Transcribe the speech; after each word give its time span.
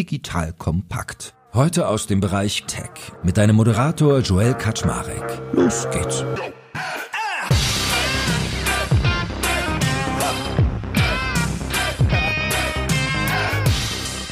Digital 0.00 0.54
Kompakt. 0.54 1.34
Heute 1.52 1.86
aus 1.86 2.06
dem 2.06 2.20
Bereich 2.20 2.64
Tech 2.66 3.12
mit 3.22 3.36
deinem 3.36 3.56
Moderator 3.56 4.20
Joel 4.20 4.54
Kaczmarek. 4.54 5.42
Los 5.52 5.86
geht's. 5.90 6.24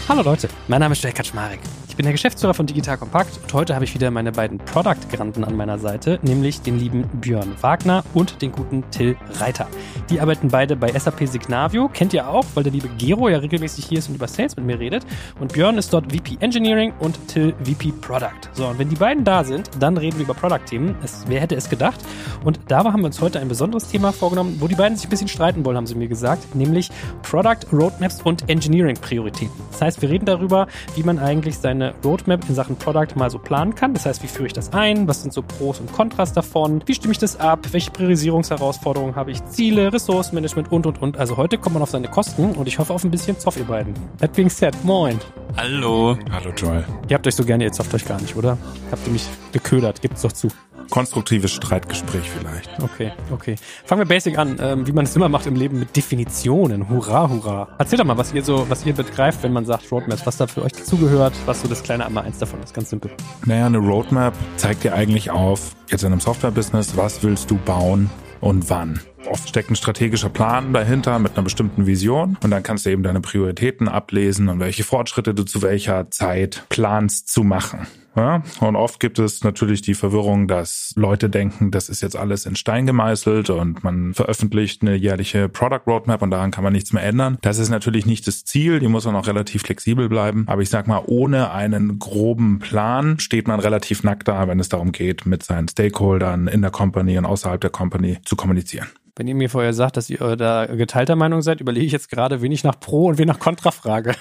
Hallo 0.09 0.23
Leute, 0.23 0.49
mein 0.69 0.81
Name 0.81 0.95
ist 0.95 1.03
Joel 1.03 1.13
Kaczmarek 1.13 1.61
bin 1.99 2.05
der 2.05 2.13
Geschäftsführer 2.13 2.55
von 2.55 2.65
Digital 2.65 2.97
Kompakt 2.97 3.41
und 3.43 3.53
heute 3.53 3.75
habe 3.75 3.85
ich 3.85 3.93
wieder 3.93 4.13
meine 4.13 4.31
beiden 4.31 4.59
Product-Granten 4.59 5.43
an 5.43 5.57
meiner 5.57 5.81
Seite, 5.81 6.21
nämlich 6.23 6.63
den 6.63 6.79
lieben 6.79 7.03
Björn 7.15 7.57
Wagner 7.61 8.05
und 8.15 8.41
den 8.41 8.53
guten 8.53 8.89
Till 8.93 9.17
Reiter. 9.41 9.67
Die 10.09 10.21
arbeiten 10.21 10.47
beide 10.47 10.77
bei 10.77 10.97
SAP 10.97 11.27
Signavio, 11.27 11.89
kennt 11.89 12.15
ihr 12.15 12.29
auch, 12.29 12.45
weil 12.55 12.63
der 12.63 12.73
liebe 12.73 12.89
Gero 12.99 13.29
ja 13.29 13.39
regelmäßig 13.39 13.87
hier 13.87 13.99
ist 13.99 14.09
und 14.09 14.15
über 14.15 14.29
Sales 14.29 14.55
mit 14.55 14.65
mir 14.65 14.79
redet. 14.79 15.05
Und 15.41 15.53
Björn 15.53 15.77
ist 15.77 15.93
dort 15.93 16.13
VP 16.13 16.37
Engineering 16.39 16.93
und 17.01 17.19
Till 17.27 17.53
VP 17.65 17.91
Product. 18.01 18.49
So, 18.53 18.69
und 18.69 18.79
wenn 18.79 18.89
die 18.89 18.95
beiden 18.95 19.25
da 19.25 19.43
sind, 19.43 19.69
dann 19.81 19.97
reden 19.97 20.19
wir 20.19 20.25
über 20.25 20.35
Product-Themen. 20.35 20.95
Wer 21.27 21.41
hätte 21.41 21.57
es 21.57 21.69
gedacht? 21.69 21.99
Und 22.45 22.61
da 22.69 22.85
haben 22.85 23.01
wir 23.01 23.07
uns 23.07 23.21
heute 23.21 23.41
ein 23.41 23.49
besonderes 23.49 23.89
Thema 23.89 24.13
vorgenommen, 24.13 24.59
wo 24.61 24.69
die 24.69 24.77
beiden 24.77 24.97
sich 24.97 25.09
ein 25.09 25.11
bisschen 25.11 25.27
streiten 25.27 25.65
wollen, 25.65 25.77
haben 25.77 25.89
sie 25.89 25.97
mir 25.97 26.07
gesagt, 26.07 26.55
nämlich 26.55 26.91
Product 27.23 27.67
Roadmaps 27.73 28.23
und 28.23 28.49
Engineering-Prioritäten. 28.49 29.61
Das 29.73 29.83
heißt, 29.83 30.01
wir 30.01 30.11
reden 30.11 30.27
darüber, 30.27 30.69
wie 30.95 31.03
man 31.03 31.19
eigentlich 31.19 31.59
seine 31.59 31.88
Roadmap 32.05 32.49
in 32.49 32.55
Sachen 32.55 32.77
Product 32.77 33.17
mal 33.17 33.31
so 33.31 33.39
planen 33.39 33.75
kann. 33.75 33.95
Das 33.95 34.07
heißt, 34.07 34.23
wie 34.23 34.27
führe 34.27 34.47
ich 34.47 34.53
das 34.53 34.73
ein? 34.73 35.09
Was 35.09 35.23
sind 35.23 35.33
so 35.33 35.43
Pros 35.43 35.81
und 35.81 35.93
Kontras 35.93 36.33
davon? 36.33 36.83
Wie 36.87 36.95
stimme 36.95 37.13
ich 37.13 37.19
das 37.19 37.39
ab? 37.39 37.61
Welche 37.73 37.91
Priorisierungsherausforderungen 37.91 39.17
habe 39.17 39.31
ich? 39.31 39.45
Ziele, 39.47 39.93
Ressourcenmanagement 39.93 40.71
und, 40.71 40.87
und, 40.87 41.03
und. 41.03 41.17
Also 41.17 41.37
heute 41.37 41.59
kommt 41.59 41.75
man 41.75 41.83
auf 41.83 41.91
seine 41.91 42.09
Kosten 42.09 42.53
und 42.53 42.69
ich 42.69 42.79
hoffe 42.79 42.93
auf 42.93 43.05
ein 43.05 43.11
bisschen 43.11 43.39
Zoff, 43.39 43.57
ihr 43.57 43.65
beiden. 43.65 43.95
That 44.21 44.33
being 44.33 44.51
said, 44.51 44.75
moin. 44.85 45.19
Hallo. 45.57 46.17
Hallo, 46.31 46.53
Joel. 46.57 46.85
Ihr 47.09 47.15
habt 47.15 47.27
euch 47.27 47.35
so 47.35 47.45
gerne, 47.45 47.65
ihr 47.65 47.73
zofft 47.73 47.93
euch 47.95 48.05
gar 48.05 48.21
nicht, 48.21 48.37
oder? 48.37 48.59
Habt 48.91 49.07
ihr 49.07 49.13
mich 49.13 49.27
geködert? 49.53 50.01
Gibt's 50.01 50.23
doch 50.23 50.33
zu 50.33 50.49
konstruktives 50.91 51.53
Streitgespräch 51.53 52.31
vielleicht. 52.31 52.71
Okay, 52.83 53.13
okay. 53.31 53.57
Fangen 53.85 54.01
wir 54.01 54.07
basic 54.07 54.39
an, 54.39 54.59
ähm, 54.61 54.87
wie 54.87 54.93
man 54.93 55.05
es 55.05 55.15
immer 55.17 55.29
macht 55.29 55.47
im 55.47 55.57
Leben 55.57 55.79
mit 55.79 55.97
Definitionen. 55.97 56.89
Hurra, 56.89 57.29
hurra. 57.29 57.69
Erzähl 57.79 57.99
doch 57.99 58.05
mal, 58.05 58.17
was 58.17 58.33
ihr 58.33 58.43
so, 58.43 58.69
was 58.69 58.85
ihr 58.87 58.95
begreift, 58.95 59.43
wenn 59.43 59.53
man 59.53 59.65
sagt 59.65 59.91
Roadmaps, 59.91 60.27
was 60.27 60.37
da 60.37 60.47
für 60.47 60.63
euch 60.63 60.73
dazugehört, 60.73 61.35
was 61.47 61.63
so 61.63 61.69
das 61.69 61.83
kleine 61.83 62.07
einmal 62.07 62.25
eins 62.25 62.39
davon 62.39 62.63
ist, 62.63 62.75
ganz 62.75 62.91
simpel. 62.91 63.11
Naja, 63.45 63.67
eine 63.67 63.79
Roadmap 63.79 64.35
zeigt 64.57 64.85
dir 64.85 64.95
eigentlich 64.95 65.31
auf, 65.31 65.77
jetzt 65.89 66.03
in 66.03 66.13
einem 66.13 66.21
Software-Business, 66.21 66.97
was 66.97 67.23
willst 67.23 67.51
du 67.51 67.57
bauen 67.57 68.11
und 68.41 68.71
wann. 68.71 69.01
Oft 69.31 69.49
steckt 69.49 69.71
ein 69.71 69.77
strategischer 69.77 70.31
Plan 70.31 70.73
dahinter 70.73 71.19
mit 71.19 71.35
einer 71.35 71.43
bestimmten 71.43 71.87
Vision 71.87 72.39
und 72.43 72.51
dann 72.51 72.63
kannst 72.63 72.87
du 72.87 72.91
eben 72.91 73.03
deine 73.03 73.21
Prioritäten 73.21 73.89
ablesen 73.89 74.49
und 74.49 74.61
welche 74.61 74.85
Fortschritte 74.85 75.35
du 75.35 75.45
zu 75.45 75.61
welcher 75.63 76.11
Zeit 76.11 76.65
planst 76.69 77.29
zu 77.29 77.45
machen. 77.45 77.87
Ja, 78.17 78.43
und 78.61 78.75
oft 78.75 78.99
gibt 79.01 79.19
es 79.19 79.45
natürlich 79.45 79.83
die 79.83 79.95
Verwirrung, 79.95 80.49
dass 80.49 80.93
Leute 80.97 81.31
denken, 81.31 81.71
das 81.71 81.89
ist 81.89 82.01
jetzt 82.01 82.17
alles 82.17 82.47
in 82.47 82.57
Stein 82.57 82.87
gemeißelt 82.87 83.51
und 83.51 83.85
man 83.85 84.15
veröffentlicht 84.15 84.83
eine 84.83 84.97
jährliche 84.97 85.49
Product 85.49 85.83
Roadmap 85.87 86.23
und 86.23 86.31
daran 86.31 86.51
kann 86.51 86.65
man 86.65 86.73
nichts 86.73 86.93
mehr 86.93 87.05
ändern. 87.05 87.39
Das 87.43 87.59
ist 87.59 87.69
natürlich 87.69 88.07
nicht 88.07 88.27
das 88.27 88.45
Ziel, 88.45 88.81
die 88.81 88.89
muss 88.89 89.05
man 89.05 89.15
auch 89.15 89.27
relativ 89.27 89.63
flexibel 89.63 90.09
bleiben. 90.09 90.45
Aber 90.49 90.63
ich 90.63 90.71
sag 90.71 90.89
mal, 90.89 91.03
ohne 91.07 91.53
einen 91.53 91.99
groben 91.99 92.59
Plan 92.59 93.21
steht 93.21 93.47
man 93.47 93.61
relativ 93.61 94.03
nackt 94.03 94.27
da, 94.27 94.49
wenn 94.49 94.59
es 94.59 94.69
darum 94.69 94.93
geht, 94.93 95.27
mit 95.27 95.43
seinen 95.43 95.69
Stakeholdern 95.69 96.49
in 96.49 96.63
der 96.63 96.71
Company 96.71 97.19
und 97.19 97.27
außerhalb 97.27 97.61
der 97.61 97.71
Company 97.71 98.19
zu 98.25 98.37
kommunizieren. 98.37 98.89
Wenn 99.19 99.27
ihr 99.27 99.35
mir 99.35 99.51
vorher 99.51 99.73
sagt, 99.73 99.97
dass 99.97 100.09
ihr 100.11 100.37
da 100.37 100.67
geteilter 100.67 101.17
Meinung 101.17 101.43
seid, 101.43 101.61
überlege 101.61 101.85
ich 101.85 101.91
jetzt 101.91 102.09
gerade, 102.09 102.41
wen 102.41 102.53
ich 102.53 102.63
nach 102.63 102.79
Pro 102.79 103.07
und 103.07 103.19
wen 103.19 103.27
nach 103.27 103.41
Contra 103.41 103.73
frage. 103.73 104.15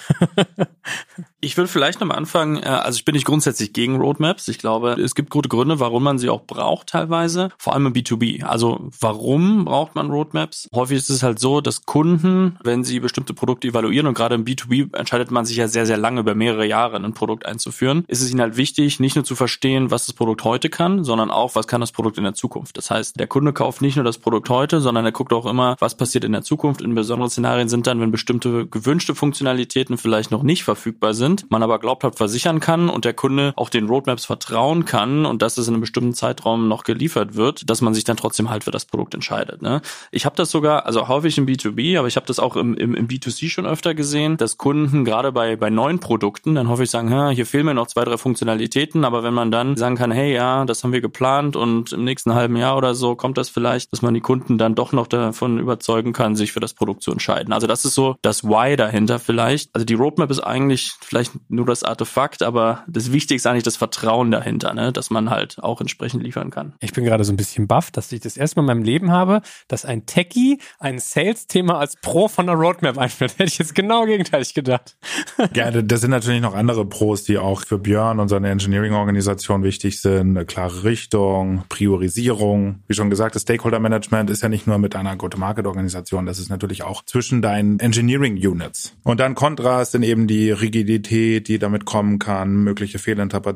ich 1.39 1.55
würde 1.55 1.67
vielleicht 1.67 1.99
noch 1.99 2.07
mal 2.07 2.15
anfangen, 2.15 2.57
äh, 2.57 2.65
also 2.65 2.97
ich 2.97 3.05
bin 3.05 3.13
nicht 3.13 3.27
grundsätzlich 3.27 3.73
gegen 3.77 3.97
Roadmaps. 3.97 4.47
Ich 4.47 4.57
glaube, 4.57 4.93
es 4.93 5.13
gibt 5.13 5.29
gute 5.29 5.49
Gründe, 5.49 5.79
warum 5.79 6.01
man 6.01 6.17
sie 6.17 6.29
auch 6.29 6.41
braucht 6.41 6.87
teilweise, 6.87 7.49
vor 7.59 7.73
allem 7.73 7.85
im 7.85 7.93
B2B. 7.93 8.43
Also 8.43 8.89
warum 8.99 9.65
braucht 9.65 9.93
man 9.93 10.09
Roadmaps? 10.09 10.67
Häufig 10.73 10.97
ist 10.97 11.11
es 11.11 11.21
halt 11.21 11.37
so, 11.37 11.61
dass 11.61 11.85
Kunden, 11.85 12.57
wenn 12.63 12.83
sie 12.83 12.99
bestimmte 12.99 13.35
Produkte 13.35 13.67
evaluieren 13.67 14.07
und 14.07 14.15
gerade 14.15 14.33
im 14.33 14.45
B2B 14.45 14.97
entscheidet 14.97 15.29
man 15.29 15.45
sich 15.45 15.57
ja 15.57 15.67
sehr, 15.67 15.85
sehr 15.85 15.97
lange 15.97 16.21
über 16.21 16.33
mehrere 16.33 16.65
Jahre 16.65 16.97
ein 16.97 17.13
Produkt 17.13 17.45
einzuführen, 17.45 18.03
ist 18.07 18.23
es 18.23 18.31
ihnen 18.31 18.41
halt 18.41 18.57
wichtig, 18.57 18.99
nicht 18.99 19.15
nur 19.15 19.23
zu 19.23 19.35
verstehen, 19.35 19.91
was 19.91 20.07
das 20.07 20.15
Produkt 20.15 20.43
heute 20.43 20.71
kann, 20.71 21.03
sondern 21.03 21.29
auch, 21.29 21.53
was 21.53 21.67
kann 21.67 21.79
das 21.79 21.91
Produkt 21.91 22.17
in 22.17 22.23
der 22.23 22.33
Zukunft. 22.33 22.77
Das 22.77 22.89
heißt, 22.89 23.19
der 23.19 23.27
Kunde 23.27 23.53
kauft 23.53 23.83
nicht 23.83 23.95
nur 23.95 24.05
das 24.05 24.17
Produkt 24.17 24.49
heute, 24.49 24.81
sondern 24.81 25.05
er 25.05 25.11
guckt 25.11 25.33
auch 25.33 25.45
immer, 25.45 25.75
was 25.77 25.95
passiert 25.95 26.23
in 26.23 26.31
der 26.31 26.41
Zukunft. 26.41 26.81
In 26.81 26.95
besonderen 26.95 27.29
Szenarien 27.29 27.69
sind 27.69 27.85
dann, 27.85 28.01
wenn 28.01 28.09
bestimmte 28.09 28.65
gewünschte 28.65 29.13
Funktionalitäten 29.13 29.99
vielleicht 29.99 30.31
noch 30.31 30.41
nicht 30.41 30.63
verfügbar 30.63 31.13
sind, 31.13 31.45
man 31.51 31.61
aber 31.61 31.77
glaubt 31.77 32.03
hat, 32.03 32.15
versichern 32.15 32.59
kann 32.59 32.89
und 32.89 33.05
der 33.05 33.13
Kunde 33.13 33.53
auch 33.55 33.66
den 33.69 33.87
Roadmaps 33.87 34.25
vertrauen 34.25 34.85
kann 34.85 35.25
und 35.25 35.41
dass 35.41 35.57
es 35.57 35.67
in 35.67 35.73
einem 35.73 35.81
bestimmten 35.81 36.13
Zeitraum 36.13 36.67
noch 36.67 36.83
geliefert 36.83 37.35
wird, 37.35 37.69
dass 37.69 37.81
man 37.81 37.93
sich 37.93 38.03
dann 38.03 38.17
trotzdem 38.17 38.49
halt 38.49 38.63
für 38.63 38.71
das 38.71 38.85
Produkt 38.85 39.13
entscheidet. 39.13 39.61
Ne? 39.61 39.81
Ich 40.11 40.25
habe 40.25 40.35
das 40.35 40.51
sogar, 40.51 40.85
also 40.85 41.07
häufig 41.07 41.37
im 41.37 41.45
B2B, 41.45 41.97
aber 41.97 42.07
ich 42.07 42.15
habe 42.15 42.25
das 42.25 42.39
auch 42.39 42.55
im, 42.55 42.75
im, 42.75 42.95
im 42.95 43.07
B2C 43.07 43.49
schon 43.49 43.65
öfter 43.65 43.93
gesehen, 43.93 44.37
dass 44.37 44.57
Kunden 44.57 45.05
gerade 45.05 45.31
bei, 45.31 45.55
bei 45.55 45.69
neuen 45.69 45.99
Produkten 45.99 46.55
dann 46.55 46.69
häufig 46.69 46.89
sagen, 46.89 47.29
hier 47.31 47.45
fehlen 47.45 47.65
mir 47.65 47.73
noch 47.73 47.87
zwei, 47.87 48.03
drei 48.03 48.17
Funktionalitäten, 48.17 49.05
aber 49.05 49.23
wenn 49.23 49.33
man 49.33 49.51
dann 49.51 49.77
sagen 49.77 49.95
kann, 49.95 50.11
hey, 50.11 50.33
ja, 50.33 50.65
das 50.65 50.83
haben 50.83 50.93
wir 50.93 51.01
geplant 51.01 51.55
und 51.55 51.93
im 51.93 52.03
nächsten 52.03 52.33
halben 52.33 52.55
Jahr 52.55 52.77
oder 52.77 52.95
so 52.95 53.15
kommt 53.15 53.37
das 53.37 53.49
vielleicht, 53.49 53.91
dass 53.93 54.01
man 54.01 54.13
die 54.13 54.21
Kunden 54.21 54.57
dann 54.57 54.75
doch 54.75 54.91
noch 54.91 55.07
davon 55.07 55.59
überzeugen 55.59 56.13
kann, 56.13 56.35
sich 56.35 56.51
für 56.51 56.59
das 56.59 56.73
Produkt 56.73 57.01
zu 57.01 57.11
entscheiden. 57.11 57.53
Also 57.53 57.67
das 57.67 57.85
ist 57.85 57.95
so 57.95 58.15
das 58.21 58.43
Why 58.43 58.75
dahinter 58.75 59.19
vielleicht. 59.19 59.69
Also 59.73 59.85
die 59.85 59.93
Roadmap 59.93 60.29
ist 60.31 60.39
eigentlich 60.39 60.93
vielleicht 61.01 61.31
nur 61.49 61.65
das 61.65 61.83
Artefakt, 61.83 62.43
aber 62.43 62.83
das 62.87 63.11
Wichtigste 63.11 63.35
ist 63.37 63.47
eigentlich 63.57 63.63
das 63.63 63.77
Vertrauen 63.77 64.29
dahinter, 64.29 64.73
ne? 64.73 64.93
dass 64.93 65.09
man 65.09 65.29
halt 65.29 65.57
auch 65.61 65.81
entsprechend 65.81 66.23
liefern 66.23 66.51
kann. 66.51 66.73
Ich 66.79 66.93
bin 66.93 67.03
gerade 67.03 67.23
so 67.23 67.33
ein 67.33 67.37
bisschen 67.37 67.67
baff, 67.67 67.89
dass 67.89 68.11
ich 68.11 68.21
das 68.21 68.37
erste 68.37 68.57
Mal 68.57 68.63
in 68.63 68.77
meinem 68.77 68.85
Leben 68.85 69.11
habe, 69.11 69.41
dass 69.67 69.83
ein 69.83 70.05
Techie 70.05 70.59
ein 70.79 70.99
Sales-Thema 70.99 71.79
als 71.79 71.95
Pro 71.95 72.27
von 72.27 72.45
der 72.45 72.55
Roadmap 72.55 72.97
einführt. 72.97 73.31
Hätte 73.37 73.45
ich 73.45 73.57
jetzt 73.57 73.73
genau 73.73 74.05
gegenteilig 74.05 74.53
gedacht. 74.53 74.95
ja, 75.55 75.71
das 75.71 76.01
sind 76.01 76.11
natürlich 76.11 76.41
noch 76.41 76.53
andere 76.53 76.85
Pros, 76.85 77.23
die 77.23 77.37
auch 77.37 77.61
für 77.61 77.79
Björn 77.79 78.19
und 78.19 78.29
seine 78.29 78.49
Engineering-Organisation 78.49 79.63
wichtig 79.63 80.01
sind. 80.01 80.37
Eine 80.37 80.45
klare 80.45 80.83
Richtung, 80.83 81.63
Priorisierung. 81.69 82.83
Wie 82.87 82.93
schon 82.93 83.09
gesagt, 83.09 83.35
das 83.35 83.41
Stakeholder-Management 83.41 84.29
ist 84.29 84.43
ja 84.43 84.49
nicht 84.49 84.67
nur 84.67 84.77
mit 84.77 84.95
einer 84.95 85.15
Go-to-Market-Organisation. 85.15 86.27
Das 86.27 86.37
ist 86.37 86.49
natürlich 86.49 86.83
auch 86.83 87.03
zwischen 87.05 87.41
deinen 87.41 87.79
Engineering-Units. 87.79 88.95
Und 89.03 89.19
dann 89.19 89.33
Kontrast 89.33 89.93
sind 89.93 90.03
eben 90.03 90.27
die 90.27 90.51
Rigidität, 90.51 91.47
die 91.47 91.57
damit 91.57 91.85
kommen 91.85 92.19
kann, 92.19 92.63
mögliche 92.63 92.99
Fehlinterpretationen 92.99 93.46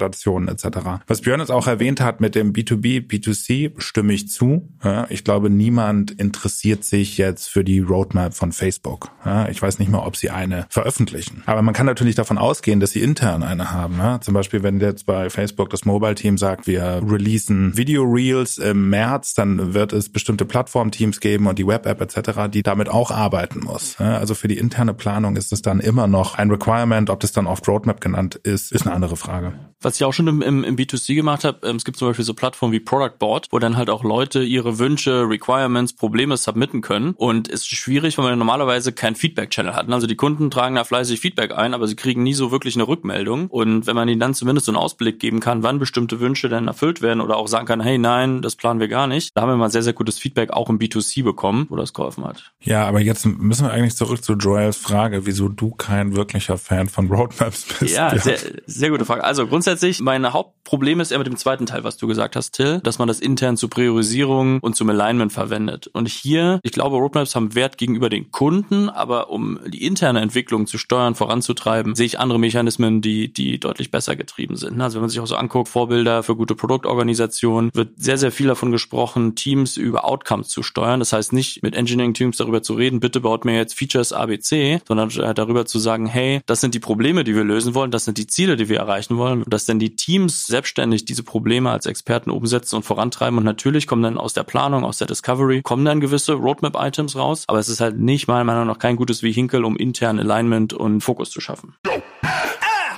etc. 0.47 0.67
Was 1.07 1.21
Björn 1.21 1.39
jetzt 1.39 1.51
auch 1.51 1.67
erwähnt 1.67 2.01
hat 2.01 2.21
mit 2.21 2.35
dem 2.35 2.53
B2B, 2.53 3.07
B2C, 3.07 3.79
stimme 3.79 4.13
ich 4.13 4.29
zu. 4.29 4.69
ich 5.09 5.23
glaube, 5.23 5.49
niemand 5.49 6.11
interessiert 6.11 6.83
sich 6.83 7.17
jetzt 7.17 7.47
für 7.47 7.63
die 7.63 7.79
Roadmap 7.79 8.33
von 8.33 8.51
Facebook. 8.51 9.11
ich 9.49 9.61
weiß 9.61 9.79
nicht 9.79 9.91
mal, 9.91 9.99
ob 9.99 10.15
sie 10.15 10.29
eine 10.29 10.65
veröffentlichen. 10.69 11.43
Aber 11.45 11.61
man 11.61 11.73
kann 11.73 11.85
natürlich 11.85 12.15
davon 12.15 12.37
ausgehen, 12.37 12.79
dass 12.79 12.91
sie 12.91 13.01
intern 13.01 13.43
eine 13.43 13.71
haben. 13.71 13.99
zum 14.21 14.33
Beispiel, 14.33 14.63
wenn 14.63 14.79
jetzt 14.79 15.05
bei 15.05 15.29
Facebook 15.29 15.69
das 15.69 15.85
Mobile-Team 15.85 16.37
sagt, 16.37 16.67
wir 16.67 17.01
releasen 17.05 17.75
Video-Reels 17.77 18.57
im 18.57 18.89
März, 18.89 19.33
dann 19.33 19.73
wird 19.73 19.93
es 19.93 20.09
bestimmte 20.09 20.45
Plattform-Teams 20.45 21.19
geben 21.19 21.47
und 21.47 21.59
die 21.59 21.67
Web-App 21.67 22.01
etc., 22.01 22.49
die 22.51 22.63
damit 22.63 22.89
auch 22.89 23.11
arbeiten 23.11 23.59
muss. 23.59 23.99
Also 23.99 24.35
für 24.35 24.47
die 24.47 24.57
interne 24.57 24.93
Planung 24.93 25.35
ist 25.35 25.51
es 25.53 25.61
dann 25.61 25.79
immer 25.79 26.07
noch 26.07 26.35
ein 26.35 26.49
Requirement. 26.49 27.09
Ob 27.09 27.19
das 27.19 27.31
dann 27.31 27.47
oft 27.47 27.67
Roadmap 27.67 28.01
genannt 28.01 28.35
ist, 28.35 28.71
ist 28.71 28.85
eine 28.85 28.93
andere 28.95 29.17
Frage. 29.17 29.53
Was 29.81 29.95
ich 29.95 30.03
auch 30.03 30.13
schon 30.13 30.27
im, 30.27 30.41
im, 30.41 30.63
im 30.63 30.75
B2C 30.75 31.15
gemacht 31.15 31.43
habe, 31.43 31.67
ähm, 31.67 31.75
es 31.75 31.85
gibt 31.85 31.97
zum 31.97 32.07
Beispiel 32.07 32.25
so 32.25 32.33
Plattformen 32.33 32.73
wie 32.73 32.79
Product 32.79 33.17
Board, 33.19 33.47
wo 33.51 33.59
dann 33.59 33.77
halt 33.77 33.89
auch 33.89 34.03
Leute 34.03 34.43
ihre 34.43 34.79
Wünsche, 34.79 35.27
Requirements, 35.29 35.93
Probleme 35.93 36.37
submitten 36.37 36.81
können. 36.81 37.13
Und 37.17 37.49
es 37.49 37.61
ist 37.61 37.67
schwierig, 37.67 38.17
weil 38.17 38.25
man 38.25 38.39
normalerweise 38.39 38.93
keinen 38.93 39.15
Feedback-Channel 39.15 39.75
hat. 39.75 39.91
Also 39.91 40.07
die 40.07 40.15
Kunden 40.15 40.51
tragen 40.51 40.75
da 40.75 40.83
fleißig 40.83 41.19
Feedback 41.19 41.57
ein, 41.57 41.73
aber 41.73 41.87
sie 41.87 41.95
kriegen 41.95 42.23
nie 42.23 42.33
so 42.33 42.51
wirklich 42.51 42.75
eine 42.75 42.87
Rückmeldung. 42.87 43.47
Und 43.47 43.87
wenn 43.87 43.95
man 43.95 44.07
ihnen 44.07 44.19
dann 44.19 44.33
zumindest 44.33 44.65
so 44.65 44.71
einen 44.71 44.77
Ausblick 44.77 45.19
geben 45.19 45.39
kann, 45.39 45.63
wann 45.63 45.79
bestimmte 45.79 46.19
Wünsche 46.19 46.49
denn 46.49 46.67
erfüllt 46.67 47.01
werden 47.01 47.21
oder 47.21 47.37
auch 47.37 47.47
sagen 47.47 47.65
kann, 47.65 47.81
hey, 47.81 47.97
nein, 47.97 48.41
das 48.41 48.55
planen 48.55 48.79
wir 48.79 48.87
gar 48.87 49.07
nicht, 49.07 49.35
da 49.35 49.41
haben 49.41 49.49
wir 49.49 49.57
mal 49.57 49.71
sehr, 49.71 49.83
sehr 49.83 49.93
gutes 49.93 50.17
Feedback 50.17 50.51
auch 50.51 50.69
im 50.69 50.79
B2C 50.79 51.23
bekommen, 51.23 51.65
wo 51.69 51.75
das 51.75 51.93
geholfen 51.93 52.23
hat. 52.23 52.51
Ja, 52.61 52.85
aber 52.85 52.99
jetzt 52.99 53.25
müssen 53.25 53.65
wir 53.65 53.71
eigentlich 53.71 53.95
zurück 53.95 54.23
zu 54.23 54.33
Joels 54.33 54.77
Frage, 54.77 55.25
wieso 55.25 55.49
du 55.49 55.71
kein 55.71 56.15
wirklicher 56.15 56.57
Fan 56.57 56.89
von 56.89 57.07
Roadmaps 57.07 57.65
bist. 57.79 57.95
Ja, 57.95 58.13
ja. 58.13 58.19
Sehr, 58.19 58.37
sehr 58.65 58.89
gute 58.89 59.05
Frage. 59.05 59.23
Also 59.23 59.47
grundsätzlich, 59.47 59.70
mein 60.01 60.33
Haupt 60.33 60.61
Problem 60.71 61.01
ist 61.01 61.11
eher 61.11 61.17
mit 61.17 61.27
dem 61.27 61.35
zweiten 61.35 61.65
Teil, 61.65 61.83
was 61.83 61.97
du 61.97 62.07
gesagt 62.07 62.37
hast, 62.37 62.51
Till, 62.51 62.79
dass 62.81 62.97
man 62.97 63.09
das 63.09 63.19
intern 63.19 63.57
zur 63.57 63.69
Priorisierung 63.69 64.59
und 64.59 64.75
zum 64.75 64.89
Alignment 64.89 65.33
verwendet. 65.33 65.87
Und 65.87 66.07
hier, 66.07 66.61
ich 66.63 66.71
glaube, 66.71 66.95
Roadmaps 66.95 67.35
haben 67.35 67.55
Wert 67.55 67.77
gegenüber 67.77 68.09
den 68.09 68.31
Kunden, 68.31 68.87
aber 68.87 69.31
um 69.31 69.59
die 69.67 69.85
interne 69.85 70.21
Entwicklung 70.21 70.67
zu 70.67 70.77
steuern, 70.77 71.15
voranzutreiben, 71.15 71.93
sehe 71.95 72.05
ich 72.05 72.19
andere 72.19 72.39
Mechanismen, 72.39 73.01
die, 73.01 73.33
die 73.33 73.59
deutlich 73.59 73.91
besser 73.91 74.15
getrieben 74.15 74.55
sind. 74.55 74.79
Also 74.79 74.95
wenn 74.95 75.01
man 75.01 75.09
sich 75.09 75.19
auch 75.19 75.27
so 75.27 75.35
anguckt, 75.35 75.67
Vorbilder 75.67 76.23
für 76.23 76.37
gute 76.37 76.55
Produktorganisation, 76.55 77.71
wird 77.73 77.89
sehr, 77.97 78.17
sehr 78.17 78.31
viel 78.31 78.47
davon 78.47 78.71
gesprochen, 78.71 79.35
Teams 79.35 79.75
über 79.75 80.05
Outcomes 80.05 80.47
zu 80.47 80.63
steuern. 80.63 80.99
Das 80.99 81.11
heißt 81.11 81.33
nicht 81.33 81.63
mit 81.63 81.75
Engineering-Teams 81.75 82.37
darüber 82.37 82.63
zu 82.63 82.75
reden, 82.75 83.01
bitte 83.01 83.19
baut 83.19 83.43
mir 83.43 83.57
jetzt 83.57 83.73
Features 83.73 84.13
ABC, 84.13 84.79
sondern 84.87 85.09
darüber 85.35 85.65
zu 85.65 85.79
sagen, 85.79 86.05
hey, 86.05 86.39
das 86.45 86.61
sind 86.61 86.75
die 86.75 86.79
Probleme, 86.79 87.25
die 87.25 87.35
wir 87.35 87.43
lösen 87.43 87.75
wollen, 87.75 87.91
das 87.91 88.05
sind 88.05 88.17
die 88.17 88.27
Ziele, 88.27 88.55
die 88.55 88.69
wir 88.69 88.77
erreichen 88.77 89.17
wollen, 89.17 89.43
dass 89.61 89.67
dann 89.67 89.77
die 89.77 89.95
Teams 89.95 90.47
selbstständig 90.47 91.05
diese 91.05 91.21
Probleme 91.21 91.69
als 91.69 91.85
Experten 91.85 92.31
umsetzen 92.31 92.77
und 92.77 92.83
vorantreiben 92.83 93.37
und 93.37 93.43
natürlich 93.43 93.85
kommen 93.85 94.01
dann 94.01 94.17
aus 94.17 94.33
der 94.33 94.43
Planung, 94.43 94.83
aus 94.83 94.97
der 94.97 95.05
Discovery, 95.05 95.61
kommen 95.61 95.85
dann 95.85 96.01
gewisse 96.01 96.33
Roadmap-Items 96.33 97.15
raus, 97.15 97.43
aber 97.47 97.59
es 97.59 97.69
ist 97.69 97.79
halt 97.79 97.99
nicht 97.99 98.27
meiner 98.27 98.43
Meinung 98.43 98.65
nach 98.65 98.79
kein 98.79 98.95
gutes 98.95 99.21
Vehikel, 99.21 99.63
um 99.63 99.77
intern 99.77 100.17
Alignment 100.17 100.73
und 100.73 101.01
Fokus 101.01 101.29
zu 101.29 101.41
schaffen. 101.41 101.75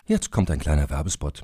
Jetzt 0.06 0.32
kommt 0.32 0.50
ein 0.52 0.60
kleiner 0.60 0.90
Werbespot. 0.90 1.44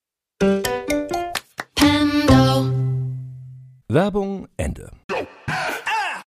Werbung 3.93 4.47
Ende. 4.55 4.89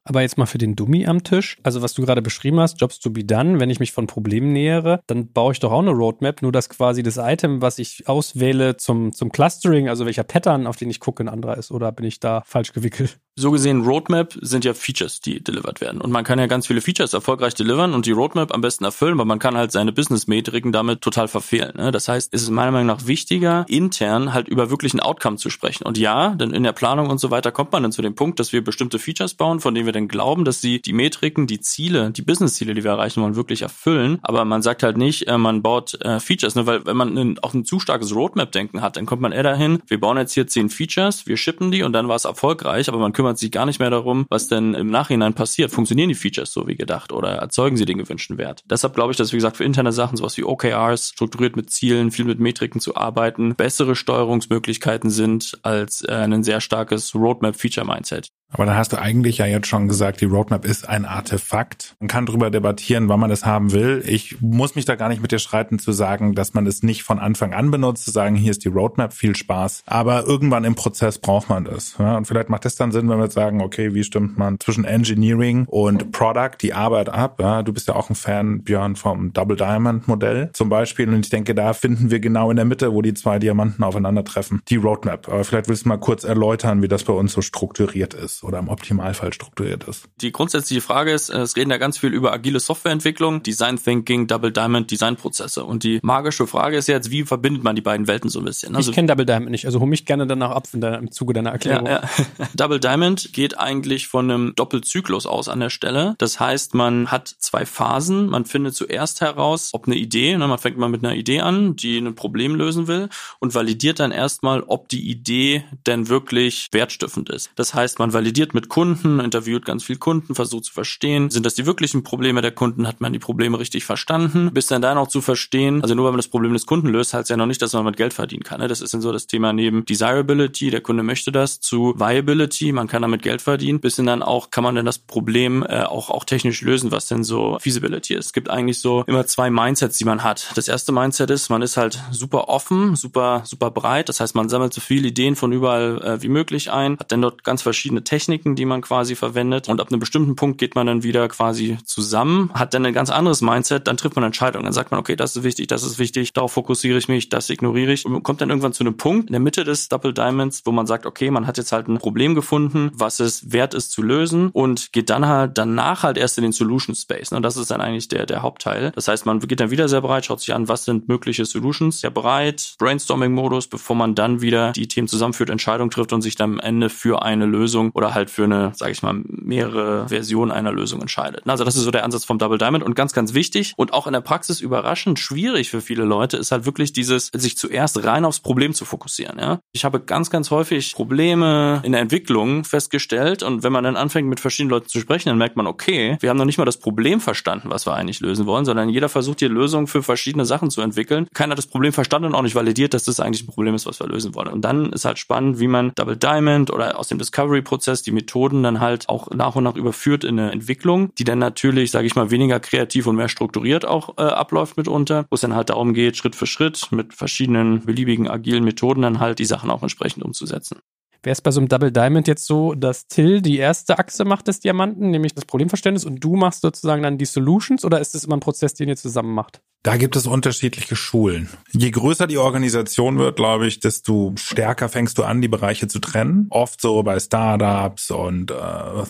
Aber 0.05 0.21
jetzt 0.21 0.37
mal 0.37 0.45
für 0.45 0.57
den 0.57 0.75
Dummy 0.75 1.05
am 1.05 1.23
Tisch. 1.23 1.57
Also 1.63 1.81
was 1.81 1.93
du 1.93 2.01
gerade 2.01 2.21
beschrieben 2.21 2.59
hast, 2.59 2.81
Jobs 2.81 2.99
to 2.99 3.09
be 3.09 3.23
done, 3.23 3.59
wenn 3.59 3.69
ich 3.69 3.79
mich 3.79 3.91
von 3.91 4.07
Problemen 4.07 4.51
nähere, 4.51 5.01
dann 5.07 5.31
baue 5.31 5.53
ich 5.53 5.59
doch 5.59 5.71
auch 5.71 5.81
eine 5.81 5.91
Roadmap, 5.91 6.41
nur 6.41 6.51
dass 6.51 6.69
quasi 6.69 7.03
das 7.03 7.17
Item, 7.17 7.61
was 7.61 7.79
ich 7.79 8.07
auswähle 8.07 8.77
zum, 8.77 9.13
zum 9.13 9.31
Clustering, 9.31 9.87
also 9.89 10.05
welcher 10.05 10.23
Pattern, 10.23 10.67
auf 10.67 10.75
den 10.75 10.89
ich 10.89 10.99
gucke, 10.99 11.23
ein 11.23 11.29
anderer 11.29 11.57
ist. 11.57 11.71
Oder 11.71 11.91
bin 11.91 12.05
ich 12.05 12.19
da 12.19 12.43
falsch 12.45 12.73
gewickelt? 12.73 13.19
so 13.35 13.49
gesehen, 13.49 13.81
Roadmap 13.83 14.37
sind 14.41 14.63
ja 14.63 14.73
Features, 14.73 15.19
die 15.19 15.43
delivered 15.43 15.81
werden. 15.81 16.01
Und 16.01 16.11
man 16.11 16.23
kann 16.23 16.37
ja 16.37 16.45
ganz 16.45 16.67
viele 16.67 16.81
Features 16.81 17.13
erfolgreich 17.13 17.55
delivern 17.55 17.93
und 17.93 18.05
die 18.05 18.11
Roadmap 18.11 18.53
am 18.53 18.61
besten 18.61 18.83
erfüllen, 18.83 19.17
weil 19.17 19.25
man 19.25 19.39
kann 19.39 19.57
halt 19.57 19.71
seine 19.71 19.91
Business-Metriken 19.91 20.71
damit 20.71 21.01
total 21.01 21.27
verfehlen. 21.27 21.75
Ne? 21.75 21.91
Das 21.91 22.07
heißt, 22.07 22.31
es 22.31 22.43
ist 22.43 22.49
meiner 22.51 22.71
Meinung 22.71 22.87
nach 22.87 23.07
wichtiger, 23.07 23.65
intern 23.67 24.33
halt 24.33 24.47
über 24.47 24.69
wirklichen 24.69 24.99
Outcome 24.99 25.37
zu 25.37 25.49
sprechen. 25.49 25.83
Und 25.83 25.97
ja, 25.97 26.35
denn 26.35 26.51
in 26.51 26.61
der 26.61 26.73
Planung 26.73 27.09
und 27.09 27.19
so 27.19 27.31
weiter 27.31 27.51
kommt 27.51 27.71
man 27.71 27.81
dann 27.81 27.91
zu 27.91 28.03
dem 28.03 28.13
Punkt, 28.13 28.39
dass 28.39 28.53
wir 28.53 28.63
bestimmte 28.63 28.99
Features 28.99 29.33
bauen, 29.33 29.59
von 29.59 29.73
denen 29.73 29.87
wir 29.87 29.92
dann 29.93 30.07
glauben, 30.07 30.45
dass 30.45 30.61
sie 30.61 30.81
die 30.81 30.93
Metriken, 30.93 31.47
die 31.47 31.59
Ziele, 31.61 32.11
die 32.11 32.21
Business-Ziele, 32.21 32.73
die 32.73 32.83
wir 32.83 32.91
erreichen 32.91 33.21
wollen, 33.21 33.35
wirklich 33.35 33.61
erfüllen. 33.61 34.19
Aber 34.21 34.45
man 34.45 34.61
sagt 34.61 34.83
halt 34.83 34.97
nicht, 34.97 35.27
äh, 35.27 35.37
man 35.37 35.61
baut 35.61 35.99
äh, 36.01 36.19
Features, 36.19 36.55
ne? 36.55 36.65
weil 36.65 36.85
wenn 36.85 36.97
man 36.97 37.39
auch 37.39 37.53
ein 37.53 37.65
zu 37.65 37.79
starkes 37.79 38.13
Roadmap-Denken 38.15 38.81
hat, 38.81 38.97
dann 38.97 39.05
kommt 39.05 39.21
man 39.21 39.31
eher 39.31 39.43
dahin, 39.43 39.79
wir 39.87 39.99
bauen 39.99 40.17
jetzt 40.17 40.33
hier 40.33 40.47
zehn 40.47 40.69
Features, 40.69 41.25
wir 41.27 41.37
shippen 41.37 41.71
die 41.71 41.83
und 41.83 41.93
dann 41.93 42.07
war 42.07 42.15
es 42.15 42.25
erfolgreich, 42.25 42.89
aber 42.89 42.97
man 42.97 43.13
kümmert 43.13 43.37
sich 43.37 43.51
gar 43.51 43.65
nicht 43.65 43.79
mehr 43.79 43.89
darum, 43.89 44.25
was 44.29 44.47
denn 44.47 44.73
im 44.73 44.89
Nachhinein 44.89 45.33
passiert. 45.33 45.71
Funktionieren 45.71 46.09
die 46.09 46.15
Features 46.15 46.51
so 46.51 46.67
wie 46.67 46.75
gedacht 46.75 47.11
oder 47.11 47.35
erzeugen 47.35 47.77
sie 47.77 47.85
den 47.85 47.97
gewünschten 47.97 48.37
Wert? 48.37 48.63
Deshalb 48.69 48.95
glaube 48.95 49.11
ich, 49.11 49.17
dass, 49.17 49.31
wie 49.31 49.37
gesagt, 49.37 49.57
für 49.57 49.63
interne 49.63 49.91
Sachen, 49.91 50.17
sowas 50.17 50.37
wie 50.37 50.43
OKRs, 50.43 51.09
strukturiert 51.09 51.55
mit 51.55 51.69
Zielen, 51.69 52.11
viel 52.11 52.25
mit 52.25 52.39
Metriken 52.39 52.81
zu 52.81 52.95
arbeiten, 52.95 53.55
bessere 53.55 53.95
Steuerungsmöglichkeiten 53.95 55.09
sind 55.09 55.57
als 55.63 56.03
äh, 56.03 56.11
ein 56.11 56.43
sehr 56.43 56.61
starkes 56.61 57.15
Roadmap-Feature-Mindset. 57.15 58.29
Aber 58.53 58.65
dann 58.65 58.77
hast 58.77 58.93
du 58.93 59.01
eigentlich 59.01 59.39
ja 59.39 59.47
jetzt 59.47 59.67
schon 59.67 59.87
gesagt, 59.87 60.21
die 60.21 60.25
Roadmap 60.25 60.63
ist 60.63 60.87
ein 60.87 61.05
Artefakt. 61.05 61.95
Man 61.99 62.07
kann 62.07 62.27
darüber 62.27 62.51
debattieren, 62.51 63.09
wann 63.09 63.19
man 63.19 63.31
das 63.31 63.45
haben 63.45 63.71
will. 63.71 64.03
Ich 64.05 64.39
muss 64.41 64.75
mich 64.75 64.85
da 64.85 64.95
gar 64.95 65.09
nicht 65.09 65.21
mit 65.21 65.31
dir 65.31 65.39
streiten 65.39 65.79
zu 65.79 65.91
sagen, 65.91 66.35
dass 66.35 66.53
man 66.53 66.67
es 66.67 66.83
nicht 66.83 67.03
von 67.03 67.17
Anfang 67.17 67.53
an 67.53 67.71
benutzt, 67.71 68.05
zu 68.05 68.11
sagen, 68.11 68.35
hier 68.35 68.51
ist 68.51 68.63
die 68.63 68.69
Roadmap, 68.69 69.13
viel 69.13 69.35
Spaß. 69.35 69.83
Aber 69.87 70.27
irgendwann 70.27 70.65
im 70.65 70.75
Prozess 70.75 71.17
braucht 71.17 71.49
man 71.49 71.65
das. 71.65 71.95
Ja, 71.97 72.15
und 72.15 72.25
vielleicht 72.25 72.49
macht 72.49 72.65
es 72.65 72.75
dann 72.75 72.91
Sinn, 72.91 73.09
wenn 73.09 73.17
wir 73.17 73.23
jetzt 73.23 73.33
sagen, 73.33 73.61
okay, 73.61 73.95
wie 73.95 74.03
stimmt 74.03 74.37
man 74.37 74.59
zwischen 74.59 74.85
Engineering 74.85 75.65
und 75.65 76.11
Product 76.11 76.57
die 76.61 76.73
Arbeit 76.73 77.09
ab? 77.09 77.39
Ja, 77.39 77.63
du 77.63 77.73
bist 77.73 77.87
ja 77.87 77.95
auch 77.95 78.11
ein 78.11 78.15
Fan, 78.15 78.63
Björn, 78.63 78.95
vom 78.95 79.33
Double 79.33 79.57
Diamond 79.57 80.07
Modell 80.07 80.51
zum 80.53 80.69
Beispiel. 80.69 81.09
Und 81.09 81.25
ich 81.25 81.31
denke, 81.31 81.55
da 81.55 81.73
finden 81.73 82.11
wir 82.11 82.19
genau 82.19 82.51
in 82.51 82.57
der 82.57 82.65
Mitte, 82.65 82.93
wo 82.93 83.01
die 83.01 83.15
zwei 83.15 83.39
Diamanten 83.39 83.83
aufeinandertreffen, 83.83 84.61
die 84.69 84.75
Roadmap. 84.75 85.27
Aber 85.27 85.43
vielleicht 85.43 85.67
willst 85.69 85.85
du 85.85 85.89
mal 85.89 85.97
kurz 85.97 86.23
erläutern, 86.23 86.83
wie 86.83 86.87
das 86.87 87.03
bei 87.03 87.13
uns 87.13 87.33
so 87.33 87.41
strukturiert 87.41 88.13
ist 88.13 88.42
oder 88.43 88.59
im 88.59 88.69
Optimalfall 88.69 89.33
strukturiert 89.33 89.85
ist. 89.85 90.05
Die 90.21 90.31
grundsätzliche 90.31 90.81
Frage 90.81 91.11
ist, 91.11 91.29
es 91.29 91.55
reden 91.55 91.71
ja 91.71 91.77
ganz 91.77 91.97
viel 91.97 92.13
über 92.13 92.33
agile 92.33 92.59
Softwareentwicklung, 92.59 93.43
Design 93.43 93.77
Thinking, 93.77 94.27
Double 94.27 94.51
Diamond 94.51 94.91
Designprozesse. 94.91 95.63
Und 95.63 95.83
die 95.83 95.99
magische 96.03 96.47
Frage 96.47 96.77
ist 96.77 96.87
jetzt, 96.87 97.11
wie 97.11 97.23
verbindet 97.23 97.63
man 97.63 97.75
die 97.75 97.81
beiden 97.81 98.07
Welten 98.07 98.29
so 98.29 98.39
ein 98.39 98.45
bisschen? 98.45 98.75
Also, 98.75 98.91
ich 98.91 98.95
kenne 98.95 99.07
Double 99.07 99.25
Diamond 99.25 99.51
nicht, 99.51 99.65
also 99.65 99.79
hol 99.79 99.87
mich 99.87 100.05
gerne 100.05 100.27
danach 100.27 100.51
ab 100.51 100.67
in 100.73 100.81
der, 100.81 100.97
im 100.97 101.11
Zuge 101.11 101.33
deiner 101.33 101.51
Erklärung. 101.51 101.87
Ja, 101.87 102.01
ja. 102.01 102.47
Double 102.55 102.79
Diamond 102.79 103.33
geht 103.33 103.57
eigentlich 103.57 104.07
von 104.07 104.29
einem 104.29 104.55
Doppelzyklus 104.55 105.25
aus 105.25 105.47
an 105.47 105.59
der 105.59 105.69
Stelle. 105.69 106.15
Das 106.17 106.39
heißt, 106.39 106.73
man 106.73 107.11
hat 107.11 107.27
zwei 107.27 107.65
Phasen. 107.65 108.27
Man 108.27 108.45
findet 108.45 108.75
zuerst 108.75 109.21
heraus, 109.21 109.69
ob 109.73 109.87
eine 109.87 109.95
Idee, 109.95 110.37
ne, 110.37 110.47
man 110.47 110.57
fängt 110.57 110.77
mal 110.77 110.89
mit 110.89 111.03
einer 111.03 111.15
Idee 111.15 111.41
an, 111.41 111.75
die 111.75 111.97
ein 111.97 112.15
Problem 112.15 112.55
lösen 112.55 112.87
will 112.87 113.09
und 113.39 113.55
validiert 113.55 113.99
dann 113.99 114.11
erstmal, 114.11 114.63
ob 114.63 114.89
die 114.89 115.09
Idee 115.09 115.63
denn 115.87 116.09
wirklich 116.09 116.69
wertstiftend 116.71 117.29
ist. 117.29 117.51
Das 117.55 117.73
heißt, 117.73 117.99
man 117.99 118.13
validiert 118.13 118.32
validiert 118.33 118.55
mit 118.55 118.67
Kunden, 118.67 119.19
interviewt 119.19 119.63
ganz 119.63 119.83
viel 119.83 119.97
Kunden, 119.97 120.33
versucht 120.33 120.65
zu 120.65 120.73
verstehen, 120.73 121.29
sind 121.29 121.45
das 121.45 121.53
die 121.53 121.67
wirklichen 121.67 122.01
Probleme 122.01 122.41
der 122.41 122.49
Kunden, 122.49 122.87
hat 122.87 122.99
man 122.99 123.13
die 123.13 123.19
Probleme 123.19 123.59
richtig 123.59 123.85
verstanden, 123.85 124.49
bis 124.51 124.65
dann 124.65 124.81
da 124.81 124.95
noch 124.95 125.07
zu 125.07 125.21
verstehen, 125.21 125.83
also 125.83 125.93
nur 125.93 126.05
wenn 126.05 126.13
man 126.13 126.17
das 126.17 126.29
Problem 126.29 126.51
des 126.51 126.65
Kunden 126.65 126.87
löst, 126.87 127.13
heißt 127.13 127.29
ja 127.29 127.37
noch 127.37 127.45
nicht, 127.45 127.61
dass 127.61 127.73
man 127.73 127.85
mit 127.85 127.95
Geld 127.95 128.11
verdienen 128.11 128.41
kann. 128.41 128.59
Ne? 128.59 128.67
Das 128.67 128.81
ist 128.81 128.91
dann 128.91 129.01
so 129.01 129.11
das 129.11 129.27
Thema 129.27 129.53
neben 129.53 129.85
Desirability, 129.85 130.71
der 130.71 130.81
Kunde 130.81 131.03
möchte 131.03 131.31
das, 131.31 131.59
zu 131.59 131.93
Viability, 131.95 132.71
man 132.71 132.87
kann 132.87 133.03
damit 133.03 133.21
Geld 133.21 133.43
verdienen, 133.43 133.79
bis 133.79 133.97
dann 133.97 134.23
auch, 134.23 134.49
kann 134.49 134.63
man 134.63 134.73
denn 134.73 134.85
das 134.85 134.97
Problem 134.97 135.63
äh, 135.69 135.83
auch, 135.83 136.09
auch 136.09 136.23
technisch 136.23 136.61
lösen, 136.63 136.89
was 136.89 137.05
denn 137.05 137.23
so 137.23 137.59
Feasibility 137.61 138.15
ist. 138.15 138.25
Es 138.25 138.33
gibt 138.33 138.49
eigentlich 138.49 138.79
so 138.79 139.03
immer 139.05 139.27
zwei 139.27 139.51
Mindsets, 139.51 139.99
die 139.99 140.05
man 140.05 140.23
hat. 140.23 140.49
Das 140.55 140.67
erste 140.67 140.91
Mindset 140.91 141.29
ist, 141.29 141.49
man 141.49 141.61
ist 141.61 141.77
halt 141.77 142.01
super 142.09 142.49
offen, 142.49 142.95
super, 142.95 143.43
super 143.45 143.69
breit, 143.69 144.09
das 144.09 144.19
heißt, 144.19 144.33
man 144.33 144.49
sammelt 144.49 144.73
so 144.73 144.81
viele 144.81 145.09
Ideen 145.09 145.35
von 145.35 145.51
überall 145.51 146.01
äh, 146.01 146.21
wie 146.23 146.29
möglich 146.29 146.71
ein, 146.71 146.97
hat 146.97 147.11
dann 147.11 147.21
dort 147.21 147.43
ganz 147.43 147.61
verschiedene 147.61 148.03
Techniken 148.13 148.55
die 148.55 148.65
man 148.65 148.81
quasi 148.81 149.15
verwendet. 149.15 149.69
Und 149.69 149.81
ab 149.81 149.87
einem 149.89 149.99
bestimmten 149.99 150.35
Punkt 150.35 150.59
geht 150.59 150.75
man 150.75 150.85
dann 150.85 151.01
wieder 151.01 151.27
quasi 151.29 151.77
zusammen, 151.83 152.51
hat 152.53 152.73
dann 152.73 152.85
ein 152.85 152.93
ganz 152.93 153.09
anderes 153.09 153.41
Mindset, 153.41 153.87
dann 153.87 153.97
trifft 153.97 154.15
man 154.15 154.23
Entscheidungen. 154.23 154.65
Dann 154.65 154.73
sagt 154.73 154.91
man, 154.91 154.99
okay, 154.99 155.15
das 155.15 155.35
ist 155.35 155.43
wichtig, 155.43 155.65
das 155.65 155.81
ist 155.81 155.97
wichtig, 155.97 156.31
darauf 156.33 156.51
fokussiere 156.51 156.99
ich 156.99 157.07
mich, 157.07 157.29
das 157.29 157.49
ignoriere 157.49 157.91
ich. 157.91 158.05
Und 158.05 158.21
kommt 158.21 158.41
dann 158.41 158.49
irgendwann 158.49 158.73
zu 158.73 158.83
einem 158.83 158.97
Punkt 158.97 159.29
in 159.29 159.33
der 159.33 159.39
Mitte 159.39 159.63
des 159.63 159.89
Double 159.89 160.13
Diamonds, 160.13 160.61
wo 160.65 160.71
man 160.71 160.85
sagt, 160.85 161.07
okay, 161.07 161.31
man 161.31 161.47
hat 161.47 161.57
jetzt 161.57 161.71
halt 161.71 161.87
ein 161.87 161.97
Problem 161.97 162.35
gefunden, 162.35 162.91
was 162.93 163.19
es 163.19 163.51
wert 163.51 163.73
ist 163.73 163.91
zu 163.91 164.03
lösen 164.03 164.49
und 164.49 164.93
geht 164.93 165.09
dann 165.09 165.27
halt 165.27 165.57
danach 165.57 166.03
halt 166.03 166.19
erst 166.19 166.37
in 166.37 166.43
den 166.43 166.51
Solution 166.51 166.95
Space. 166.95 167.31
Und 167.31 167.41
das 167.41 167.57
ist 167.57 167.71
dann 167.71 167.81
eigentlich 167.81 168.09
der, 168.09 168.27
der 168.27 168.43
Hauptteil. 168.43 168.91
Das 168.91 169.07
heißt, 169.07 169.25
man 169.25 169.39
geht 169.39 169.59
dann 169.59 169.71
wieder 169.71 169.89
sehr 169.89 170.01
breit, 170.01 170.25
schaut 170.25 170.39
sich 170.39 170.53
an, 170.53 170.67
was 170.67 170.85
sind 170.85 171.07
mögliche 171.07 171.45
Solutions, 171.45 172.01
sehr 172.01 172.11
breit, 172.11 172.75
Brainstorming-Modus, 172.77 173.67
bevor 173.69 173.95
man 173.95 174.13
dann 174.13 174.41
wieder 174.41 174.71
die 174.73 174.87
Themen 174.87 175.07
zusammenführt, 175.07 175.49
Entscheidungen 175.49 175.89
trifft 175.89 176.13
und 176.13 176.21
sich 176.21 176.35
dann 176.35 176.53
am 176.53 176.59
Ende 176.59 176.89
für 176.89 177.23
eine 177.23 177.45
Lösung 177.45 177.91
oder 178.03 178.13
halt 178.13 178.29
für 178.29 178.43
eine, 178.43 178.73
sage 178.75 178.91
ich 178.91 179.01
mal, 179.01 179.13
mehrere 179.25 180.07
Versionen 180.09 180.51
einer 180.51 180.73
Lösung 180.73 181.01
entscheidet. 181.01 181.43
Also 181.47 181.63
das 181.63 181.75
ist 181.75 181.83
so 181.83 181.91
der 181.91 182.03
Ansatz 182.03 182.25
vom 182.25 182.37
Double 182.37 182.57
Diamond 182.57 182.83
und 182.83 182.95
ganz, 182.95 183.13
ganz 183.13 183.33
wichtig 183.33 183.73
und 183.77 183.93
auch 183.93 184.07
in 184.07 184.13
der 184.13 184.21
Praxis 184.21 184.59
überraschend 184.59 185.19
schwierig 185.19 185.69
für 185.69 185.79
viele 185.79 186.03
Leute 186.03 186.37
ist 186.37 186.51
halt 186.51 186.65
wirklich 186.65 186.91
dieses, 186.91 187.29
sich 187.33 187.57
zuerst 187.57 188.03
rein 188.03 188.25
aufs 188.25 188.41
Problem 188.41 188.73
zu 188.73 188.83
fokussieren. 188.83 189.39
Ja? 189.39 189.59
Ich 189.71 189.85
habe 189.85 190.01
ganz, 190.01 190.29
ganz 190.29 190.51
häufig 190.51 190.93
Probleme 190.93 191.81
in 191.83 191.93
der 191.93 192.01
Entwicklung 192.01 192.65
festgestellt 192.65 193.41
und 193.41 193.63
wenn 193.63 193.71
man 193.71 193.85
dann 193.85 193.95
anfängt 193.95 194.27
mit 194.27 194.41
verschiedenen 194.41 194.71
Leuten 194.71 194.89
zu 194.89 194.99
sprechen, 194.99 195.29
dann 195.29 195.37
merkt 195.37 195.55
man, 195.55 195.67
okay, 195.67 196.17
wir 196.19 196.29
haben 196.29 196.37
noch 196.37 196.45
nicht 196.45 196.57
mal 196.57 196.65
das 196.65 196.77
Problem 196.77 197.21
verstanden, 197.21 197.69
was 197.71 197.85
wir 197.85 197.93
eigentlich 197.93 198.19
lösen 198.19 198.45
wollen, 198.45 198.65
sondern 198.65 198.89
jeder 198.89 199.07
versucht 199.07 199.39
hier 199.39 199.49
Lösungen 199.49 199.87
für 199.87 200.03
verschiedene 200.03 200.45
Sachen 200.45 200.69
zu 200.69 200.81
entwickeln. 200.81 201.27
Keiner 201.33 201.51
hat 201.51 201.57
das 201.57 201.67
Problem 201.67 201.93
verstanden 201.93 202.27
und 202.27 202.35
auch 202.35 202.41
nicht 202.41 202.55
validiert, 202.55 202.93
dass 202.93 203.05
das 203.05 203.21
eigentlich 203.21 203.43
ein 203.43 203.47
Problem 203.47 203.75
ist, 203.75 203.85
was 203.85 204.01
wir 204.01 204.07
lösen 204.07 204.35
wollen. 204.35 204.49
Und 204.49 204.61
dann 204.61 204.91
ist 204.91 205.05
halt 205.05 205.19
spannend, 205.19 205.59
wie 205.59 205.67
man 205.67 205.93
Double 205.95 206.17
Diamond 206.17 206.71
oder 206.71 206.99
aus 206.99 207.07
dem 207.07 207.17
Discovery-Prozess 207.17 207.92
die 208.01 208.11
Methoden 208.11 208.63
dann 208.63 208.79
halt 208.79 209.09
auch 209.09 209.29
nach 209.31 209.55
und 209.55 209.63
nach 209.63 209.75
überführt 209.75 210.23
in 210.23 210.39
eine 210.39 210.51
Entwicklung, 210.51 211.13
die 211.15 211.23
dann 211.23 211.39
natürlich, 211.39 211.91
sage 211.91 212.07
ich 212.07 212.15
mal, 212.15 212.31
weniger 212.31 212.59
kreativ 212.59 213.07
und 213.07 213.15
mehr 213.15 213.29
strukturiert 213.29 213.85
auch 213.85 214.17
äh, 214.17 214.21
abläuft 214.23 214.77
mitunter, 214.77 215.25
wo 215.29 215.35
es 215.35 215.41
dann 215.41 215.55
halt 215.55 215.69
darum 215.69 215.93
geht, 215.93 216.17
Schritt 216.17 216.35
für 216.35 216.47
Schritt 216.47 216.91
mit 216.91 217.13
verschiedenen 217.13 217.85
beliebigen 217.85 218.27
agilen 218.27 218.63
Methoden 218.63 219.03
dann 219.03 219.19
halt 219.19 219.39
die 219.39 219.45
Sachen 219.45 219.69
auch 219.69 219.83
entsprechend 219.83 220.23
umzusetzen. 220.23 220.79
Wäre 221.23 221.33
es 221.33 221.41
bei 221.41 221.51
so 221.51 221.61
einem 221.61 221.69
Double 221.69 221.91
Diamond 221.91 222.27
jetzt 222.27 222.45
so, 222.45 222.73
dass 222.73 223.07
Till 223.07 223.41
die 223.41 223.57
erste 223.57 223.97
Achse 223.97 224.25
macht 224.25 224.49
des 224.49 224.59
Diamanten, 224.59 225.09
nämlich 225.09 225.33
das 225.33 225.45
Problemverständnis, 225.45 226.03
und 226.03 226.19
du 226.19 226.35
machst 226.35 226.61
sozusagen 226.61 227.01
dann 227.01 227.17
die 227.17 227.25
Solutions, 227.25 227.85
oder 227.85 228.01
ist 228.01 228.13
das 228.13 228.25
immer 228.25 228.35
ein 228.35 228.41
Prozess, 228.41 228.73
den 228.73 228.89
ihr 228.89 228.97
zusammen 228.97 229.33
macht? 229.33 229.61
Da 229.83 229.97
gibt 229.97 230.15
es 230.15 230.27
unterschiedliche 230.27 230.95
Schulen. 230.95 231.49
Je 231.73 231.91
größer 231.91 232.25
die 232.25 232.37
Organisation 232.37 233.19
wird, 233.19 233.35
glaube 233.35 233.67
ich, 233.67 233.81
desto 233.81 234.33
stärker 234.37 234.87
fängst 234.87 235.17
du 235.17 235.23
an, 235.23 235.41
die 235.41 235.49
Bereiche 235.49 235.89
zu 235.89 235.99
trennen. 235.99 236.47
Oft 236.51 236.79
so 236.79 237.03
bei 237.03 237.19
Startups 237.19 238.09
und 238.09 238.49
äh, 238.49 238.53